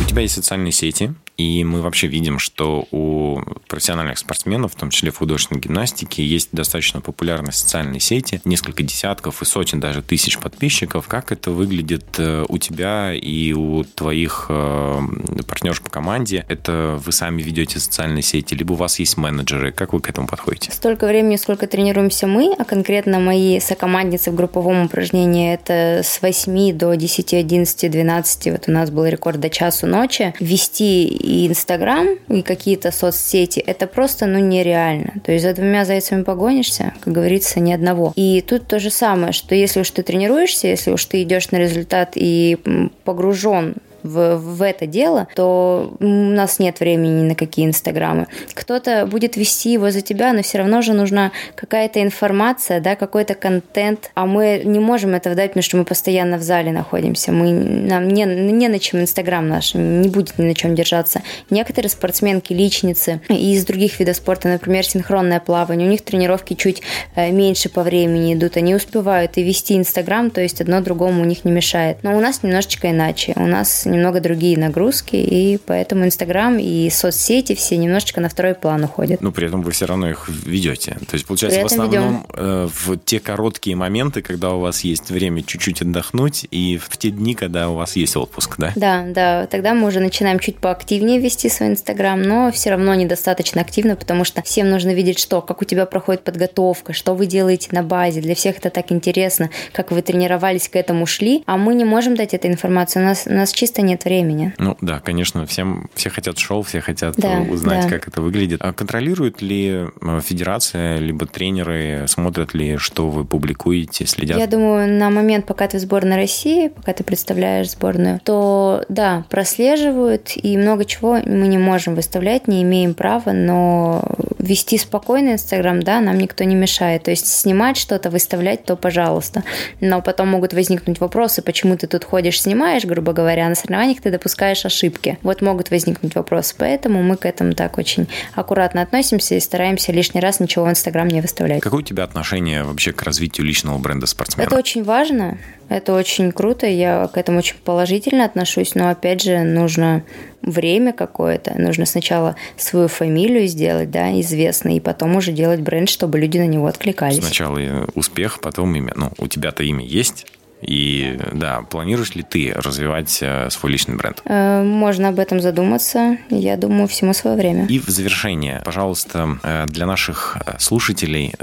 У 0.00 0.08
тебя 0.08 0.22
есть 0.22 0.34
социальные 0.34 0.72
сети, 0.72 1.14
и 1.42 1.64
мы 1.64 1.82
вообще 1.82 2.06
видим, 2.06 2.38
что 2.38 2.86
у 2.90 3.40
профессиональных 3.66 4.18
спортсменов, 4.18 4.72
в 4.72 4.76
том 4.76 4.90
числе 4.90 5.10
в 5.10 5.18
художественной 5.18 5.60
гимнастике, 5.60 6.24
есть 6.24 6.50
достаточно 6.52 7.00
популярные 7.00 7.52
социальные 7.52 8.00
сети, 8.00 8.40
несколько 8.44 8.82
десятков 8.82 9.42
и 9.42 9.44
сотен 9.44 9.80
даже 9.80 10.02
тысяч 10.02 10.38
подписчиков. 10.38 11.08
Как 11.08 11.32
это 11.32 11.50
выглядит 11.50 12.04
э, 12.18 12.44
у 12.48 12.58
тебя 12.58 13.12
и 13.12 13.52
у 13.52 13.84
твоих 13.84 14.46
э, 14.48 15.00
партнеров 15.48 15.82
по 15.82 15.90
команде? 15.90 16.44
Это 16.48 17.00
вы 17.04 17.12
сами 17.12 17.42
ведете 17.42 17.80
социальные 17.80 18.22
сети, 18.22 18.54
либо 18.54 18.72
у 18.72 18.76
вас 18.76 18.98
есть 18.98 19.16
менеджеры? 19.16 19.72
Как 19.72 19.92
вы 19.92 20.00
к 20.00 20.08
этому 20.08 20.28
подходите? 20.28 20.70
Столько 20.70 21.06
времени, 21.06 21.36
сколько 21.36 21.66
тренируемся 21.66 22.26
мы, 22.26 22.54
а 22.58 22.64
конкретно 22.64 23.18
мои 23.18 23.58
сокомандницы 23.60 24.30
в 24.30 24.34
групповом 24.34 24.84
упражнении, 24.84 25.54
это 25.54 26.02
с 26.04 26.22
8 26.22 26.76
до 26.76 26.94
10, 26.94 27.34
11, 27.34 27.90
12, 27.90 28.46
вот 28.52 28.64
у 28.68 28.70
нас 28.70 28.90
был 28.90 29.06
рекорд 29.06 29.40
до 29.40 29.50
часу 29.50 29.86
ночи, 29.86 30.34
вести 30.40 31.06
и 31.32 31.48
Инстаграм, 31.48 32.08
и 32.28 32.42
какие-то 32.42 32.90
соцсети, 32.92 33.58
это 33.60 33.86
просто, 33.86 34.26
ну, 34.26 34.38
нереально. 34.38 35.14
То 35.24 35.32
есть 35.32 35.44
за 35.44 35.54
двумя 35.54 35.84
зайцами 35.84 36.22
погонишься, 36.22 36.92
как 37.00 37.12
говорится, 37.12 37.58
ни 37.60 37.72
одного. 37.72 38.12
И 38.16 38.42
тут 38.46 38.66
то 38.66 38.78
же 38.78 38.90
самое, 38.90 39.32
что 39.32 39.54
если 39.54 39.80
уж 39.80 39.90
ты 39.90 40.02
тренируешься, 40.02 40.68
если 40.68 40.90
уж 40.90 41.04
ты 41.06 41.22
идешь 41.22 41.50
на 41.50 41.56
результат 41.56 42.12
и 42.14 42.58
погружен 43.04 43.76
в, 44.02 44.36
в 44.36 44.62
это 44.62 44.86
дело, 44.86 45.28
то 45.34 45.94
у 46.00 46.06
нас 46.06 46.58
нет 46.58 46.80
времени 46.80 47.22
ни 47.22 47.28
на 47.28 47.34
какие 47.34 47.66
инстаграмы. 47.66 48.26
Кто-то 48.54 49.06
будет 49.06 49.36
вести 49.36 49.72
его 49.72 49.90
за 49.90 50.00
тебя, 50.00 50.32
но 50.32 50.42
все 50.42 50.58
равно 50.58 50.82
же 50.82 50.92
нужна 50.92 51.32
какая-то 51.54 52.02
информация, 52.02 52.80
да, 52.80 52.96
какой-то 52.96 53.34
контент, 53.34 54.10
а 54.14 54.26
мы 54.26 54.62
не 54.64 54.78
можем 54.78 55.14
это 55.14 55.34
дать, 55.34 55.50
потому 55.50 55.62
что 55.62 55.76
мы 55.76 55.84
постоянно 55.84 56.38
в 56.38 56.42
зале 56.42 56.72
находимся. 56.72 57.32
Мы, 57.32 57.52
нам 57.52 58.08
не, 58.08 58.24
не 58.24 58.68
на 58.68 58.78
чем 58.78 59.00
инстаграм 59.00 59.46
наш 59.48 59.74
не 59.74 60.08
будет 60.08 60.38
ни 60.38 60.44
на 60.44 60.54
чем 60.54 60.74
держаться. 60.74 61.22
Некоторые 61.50 61.90
спортсменки, 61.90 62.52
личницы 62.52 63.20
из 63.28 63.64
других 63.64 63.98
видов 64.00 64.16
спорта, 64.16 64.48
например, 64.48 64.84
синхронное 64.84 65.40
плавание, 65.40 65.86
у 65.86 65.90
них 65.90 66.02
тренировки 66.02 66.54
чуть 66.54 66.82
э, 67.14 67.30
меньше 67.30 67.68
по 67.68 67.82
времени 67.82 68.34
идут, 68.34 68.56
они 68.56 68.74
успевают 68.74 69.36
и 69.36 69.42
вести 69.42 69.76
инстаграм, 69.76 70.30
то 70.30 70.40
есть 70.40 70.60
одно 70.60 70.80
другому 70.80 71.22
у 71.22 71.24
них 71.24 71.44
не 71.44 71.52
мешает. 71.52 71.98
Но 72.02 72.16
у 72.16 72.20
нас 72.20 72.42
немножечко 72.42 72.90
иначе. 72.90 73.32
У 73.36 73.46
нас 73.46 73.84
немного 73.92 74.20
другие 74.20 74.58
нагрузки, 74.58 75.16
и 75.16 75.58
поэтому 75.64 76.04
Инстаграм 76.04 76.58
и 76.58 76.90
соцсети 76.90 77.54
все 77.54 77.76
немножечко 77.76 78.20
на 78.20 78.28
второй 78.28 78.54
план 78.54 78.84
уходят. 78.84 79.20
Но 79.20 79.32
при 79.32 79.46
этом 79.46 79.62
вы 79.62 79.70
все 79.72 79.86
равно 79.86 80.10
их 80.10 80.28
ведете. 80.28 80.96
То 81.08 81.14
есть, 81.14 81.26
получается, 81.26 81.60
в 81.60 81.66
основном. 81.66 82.26
Э, 82.34 82.68
в 82.72 82.96
те 82.96 83.20
короткие 83.20 83.76
моменты, 83.76 84.22
когда 84.22 84.52
у 84.52 84.60
вас 84.60 84.82
есть 84.84 85.10
время 85.10 85.42
чуть-чуть 85.42 85.82
отдохнуть, 85.82 86.46
и 86.50 86.78
в 86.78 86.96
те 86.96 87.10
дни, 87.10 87.34
когда 87.34 87.68
у 87.70 87.74
вас 87.74 87.96
есть 87.96 88.16
отпуск, 88.16 88.54
да? 88.58 88.72
Да, 88.76 89.04
да. 89.06 89.46
Тогда 89.46 89.74
мы 89.74 89.88
уже 89.88 90.00
начинаем 90.00 90.38
чуть 90.38 90.56
поактивнее 90.58 91.18
вести 91.18 91.48
свой 91.48 91.70
Инстаграм, 91.70 92.20
но 92.20 92.50
все 92.52 92.70
равно 92.70 92.94
недостаточно 92.94 93.60
активно, 93.60 93.96
потому 93.96 94.24
что 94.24 94.42
всем 94.42 94.70
нужно 94.70 94.94
видеть, 94.94 95.18
что, 95.18 95.40
как 95.42 95.62
у 95.62 95.64
тебя 95.64 95.86
проходит 95.86 96.24
подготовка, 96.24 96.92
что 96.92 97.14
вы 97.14 97.26
делаете 97.26 97.68
на 97.72 97.82
базе. 97.82 98.20
Для 98.20 98.34
всех 98.34 98.58
это 98.58 98.70
так 98.70 98.92
интересно, 98.92 99.50
как 99.72 99.90
вы 99.90 100.02
тренировались, 100.02 100.68
к 100.68 100.76
этому 100.76 101.06
шли, 101.06 101.42
а 101.46 101.56
мы 101.56 101.74
не 101.74 101.84
можем 101.84 102.16
дать 102.16 102.34
эту 102.34 102.48
информацию, 102.48 103.02
у 103.02 103.06
нас, 103.06 103.24
у 103.26 103.32
нас 103.32 103.52
чисто 103.52 103.81
нет 103.82 104.04
времени. 104.04 104.54
Ну 104.58 104.76
да, 104.80 105.00
конечно, 105.00 105.46
всем, 105.46 105.88
все 105.94 106.10
хотят 106.10 106.38
шоу, 106.38 106.62
все 106.62 106.80
хотят 106.80 107.16
да, 107.16 107.40
узнать, 107.48 107.84
да. 107.84 107.88
как 107.88 108.08
это 108.08 108.22
выглядит. 108.22 108.60
А 108.62 108.72
контролирует 108.72 109.42
ли 109.42 109.86
э, 110.00 110.20
федерация, 110.22 110.98
либо 110.98 111.26
тренеры, 111.26 112.06
смотрят 112.08 112.54
ли, 112.54 112.76
что 112.76 113.10
вы 113.10 113.24
публикуете, 113.24 114.06
следят? 114.06 114.38
Я 114.38 114.46
думаю, 114.46 114.88
на 114.88 115.10
момент, 115.10 115.46
пока 115.46 115.68
ты 115.68 115.78
в 115.78 115.80
сборной 115.80 116.16
России, 116.16 116.68
пока 116.68 116.92
ты 116.92 117.04
представляешь 117.04 117.70
сборную, 117.70 118.20
то 118.24 118.84
да, 118.88 119.24
прослеживают, 119.28 120.32
и 120.36 120.56
много 120.56 120.84
чего 120.84 121.20
мы 121.24 121.48
не 121.48 121.58
можем 121.58 121.94
выставлять, 121.94 122.48
не 122.48 122.62
имеем 122.62 122.94
права, 122.94 123.32
но 123.32 124.04
вести 124.38 124.76
спокойный 124.78 125.34
Инстаграм, 125.34 125.82
да, 125.82 126.00
нам 126.00 126.18
никто 126.18 126.44
не 126.44 126.54
мешает. 126.54 127.04
То 127.04 127.10
есть 127.10 127.26
снимать 127.26 127.76
что-то, 127.76 128.10
выставлять, 128.10 128.64
то 128.64 128.76
пожалуйста. 128.76 129.44
Но 129.80 130.02
потом 130.02 130.28
могут 130.28 130.52
возникнуть 130.52 131.00
вопросы, 131.00 131.42
почему 131.42 131.76
ты 131.76 131.86
тут 131.86 132.04
ходишь, 132.04 132.42
снимаешь, 132.42 132.84
грубо 132.84 133.12
говоря, 133.12 133.46
а 133.46 133.48
на 133.48 133.54
соревнованиях 133.72 134.02
ты 134.02 134.10
допускаешь 134.10 134.64
ошибки. 134.66 135.18
Вот 135.22 135.40
могут 135.40 135.70
возникнуть 135.70 136.14
вопросы. 136.14 136.54
Поэтому 136.58 137.02
мы 137.02 137.16
к 137.16 137.24
этому 137.24 137.54
так 137.54 137.78
очень 137.78 138.06
аккуратно 138.34 138.82
относимся 138.82 139.34
и 139.34 139.40
стараемся 139.40 139.92
лишний 139.92 140.20
раз 140.20 140.40
ничего 140.40 140.66
в 140.66 140.70
Инстаграм 140.70 141.08
не 141.08 141.20
выставлять. 141.20 141.62
Какое 141.62 141.80
у 141.80 141.84
тебя 141.84 142.04
отношение 142.04 142.64
вообще 142.64 142.92
к 142.92 143.02
развитию 143.02 143.46
личного 143.46 143.78
бренда 143.78 144.06
спортсмена? 144.06 144.46
Это 144.46 144.56
очень 144.56 144.84
важно. 144.84 145.38
Это 145.68 145.94
очень 145.94 146.32
круто, 146.32 146.66
я 146.66 147.08
к 147.08 147.16
этому 147.16 147.38
очень 147.38 147.56
положительно 147.64 148.26
отношусь, 148.26 148.74
но 148.74 148.90
опять 148.90 149.22
же 149.22 149.38
нужно 149.38 150.04
время 150.42 150.92
какое-то, 150.92 151.58
нужно 151.58 151.86
сначала 151.86 152.36
свою 152.58 152.88
фамилию 152.88 153.46
сделать, 153.46 153.90
да, 153.90 154.20
известной, 154.20 154.76
и 154.76 154.80
потом 154.80 155.16
уже 155.16 155.32
делать 155.32 155.60
бренд, 155.60 155.88
чтобы 155.88 156.18
люди 156.18 156.36
на 156.36 156.46
него 156.46 156.66
откликались. 156.66 157.24
Сначала 157.24 157.88
успех, 157.94 158.40
потом 158.40 158.74
имя. 158.76 158.92
Ну, 158.96 159.12
у 159.16 159.28
тебя-то 159.28 159.62
имя 159.62 159.82
есть, 159.82 160.26
и 160.62 161.18
да, 161.32 161.62
планируешь 161.62 162.14
ли 162.14 162.22
ты 162.22 162.52
развивать 162.54 163.18
э, 163.20 163.50
свой 163.50 163.72
личный 163.72 163.96
бренд? 163.96 164.22
Э, 164.24 164.62
можно 164.62 165.08
об 165.08 165.18
этом 165.18 165.40
задуматься. 165.40 166.18
Я 166.30 166.56
думаю, 166.56 166.88
всему 166.88 167.12
свое 167.12 167.36
время. 167.36 167.66
И 167.66 167.78
в 167.78 167.88
завершение, 167.88 168.62
пожалуйста, 168.64 169.38
э, 169.42 169.66
для 169.66 169.86
наших 169.86 170.38
слушателей, 170.58 171.34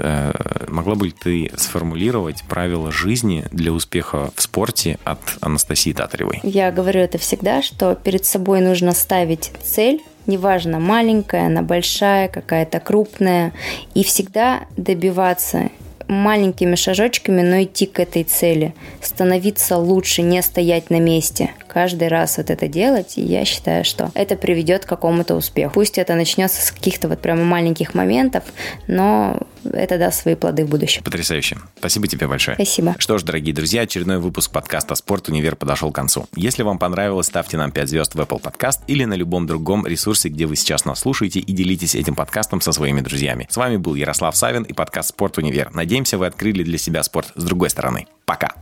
могла 0.68 0.94
бы 0.94 1.10
ты 1.10 1.50
сформулировать 1.56 2.42
правила 2.44 2.90
жизни 2.90 3.44
для 3.50 3.72
успеха 3.72 4.30
в 4.34 4.42
спорте 4.42 4.98
от 5.04 5.20
Анастасии 5.40 5.92
Татаревой? 5.92 6.40
Я 6.42 6.70
говорю 6.72 7.00
это 7.00 7.18
всегда, 7.18 7.62
что 7.62 7.94
перед 7.94 8.24
собой 8.24 8.60
нужно 8.60 8.92
ставить 8.92 9.52
цель, 9.62 10.00
неважно, 10.26 10.78
маленькая, 10.78 11.46
она 11.46 11.62
большая, 11.62 12.28
какая-то 12.28 12.80
крупная, 12.80 13.52
и 13.94 14.04
всегда 14.04 14.66
добиваться 14.76 15.70
маленькими 16.10 16.74
шажочками, 16.74 17.42
но 17.42 17.62
идти 17.62 17.86
к 17.86 18.00
этой 18.00 18.24
цели, 18.24 18.74
становиться 19.00 19.76
лучше, 19.76 20.22
не 20.22 20.42
стоять 20.42 20.90
на 20.90 21.00
месте, 21.00 21.50
каждый 21.68 22.08
раз 22.08 22.36
вот 22.38 22.50
это 22.50 22.68
делать, 22.68 23.16
и 23.16 23.22
я 23.22 23.44
считаю, 23.44 23.84
что 23.84 24.10
это 24.14 24.36
приведет 24.36 24.84
к 24.84 24.88
какому-то 24.88 25.34
успеху. 25.36 25.74
Пусть 25.74 25.98
это 25.98 26.14
начнется 26.14 26.64
с 26.64 26.70
каких-то 26.72 27.08
вот 27.08 27.20
прямо 27.20 27.44
маленьких 27.44 27.94
моментов, 27.94 28.44
но 28.86 29.38
это 29.64 29.98
даст 29.98 30.22
свои 30.22 30.34
плоды 30.34 30.64
в 30.64 30.68
будущем. 30.68 31.02
Потрясающе. 31.04 31.58
Спасибо 31.78 32.08
тебе 32.08 32.26
большое. 32.26 32.56
Спасибо. 32.56 32.94
Что 32.98 33.18
ж, 33.18 33.22
дорогие 33.22 33.54
друзья, 33.54 33.82
очередной 33.82 34.18
выпуск 34.18 34.50
подкаста 34.50 34.94
«Спорт. 34.94 35.28
Универ» 35.28 35.54
подошел 35.54 35.92
к 35.92 35.94
концу. 35.94 36.26
Если 36.34 36.62
вам 36.62 36.78
понравилось, 36.78 37.26
ставьте 37.26 37.56
нам 37.56 37.70
5 37.70 37.88
звезд 37.88 38.14
в 38.14 38.20
Apple 38.20 38.42
Podcast 38.42 38.80
или 38.86 39.04
на 39.04 39.14
любом 39.14 39.46
другом 39.46 39.86
ресурсе, 39.86 40.28
где 40.28 40.46
вы 40.46 40.56
сейчас 40.56 40.84
нас 40.84 41.00
слушаете, 41.00 41.40
и 41.40 41.52
делитесь 41.52 41.94
этим 41.94 42.14
подкастом 42.14 42.60
со 42.60 42.72
своими 42.72 43.00
друзьями. 43.00 43.46
С 43.50 43.56
вами 43.56 43.76
был 43.76 43.94
Ярослав 43.94 44.36
Савин 44.36 44.64
и 44.64 44.72
подкаст 44.72 45.10
«Спорт. 45.10 45.38
Универ». 45.38 45.70
Надеемся, 46.00 46.16
вы 46.16 46.26
открыли 46.28 46.62
для 46.62 46.78
себя 46.78 47.02
спорт 47.02 47.30
с 47.34 47.44
другой 47.44 47.68
стороны. 47.68 48.06
Пока. 48.24 48.54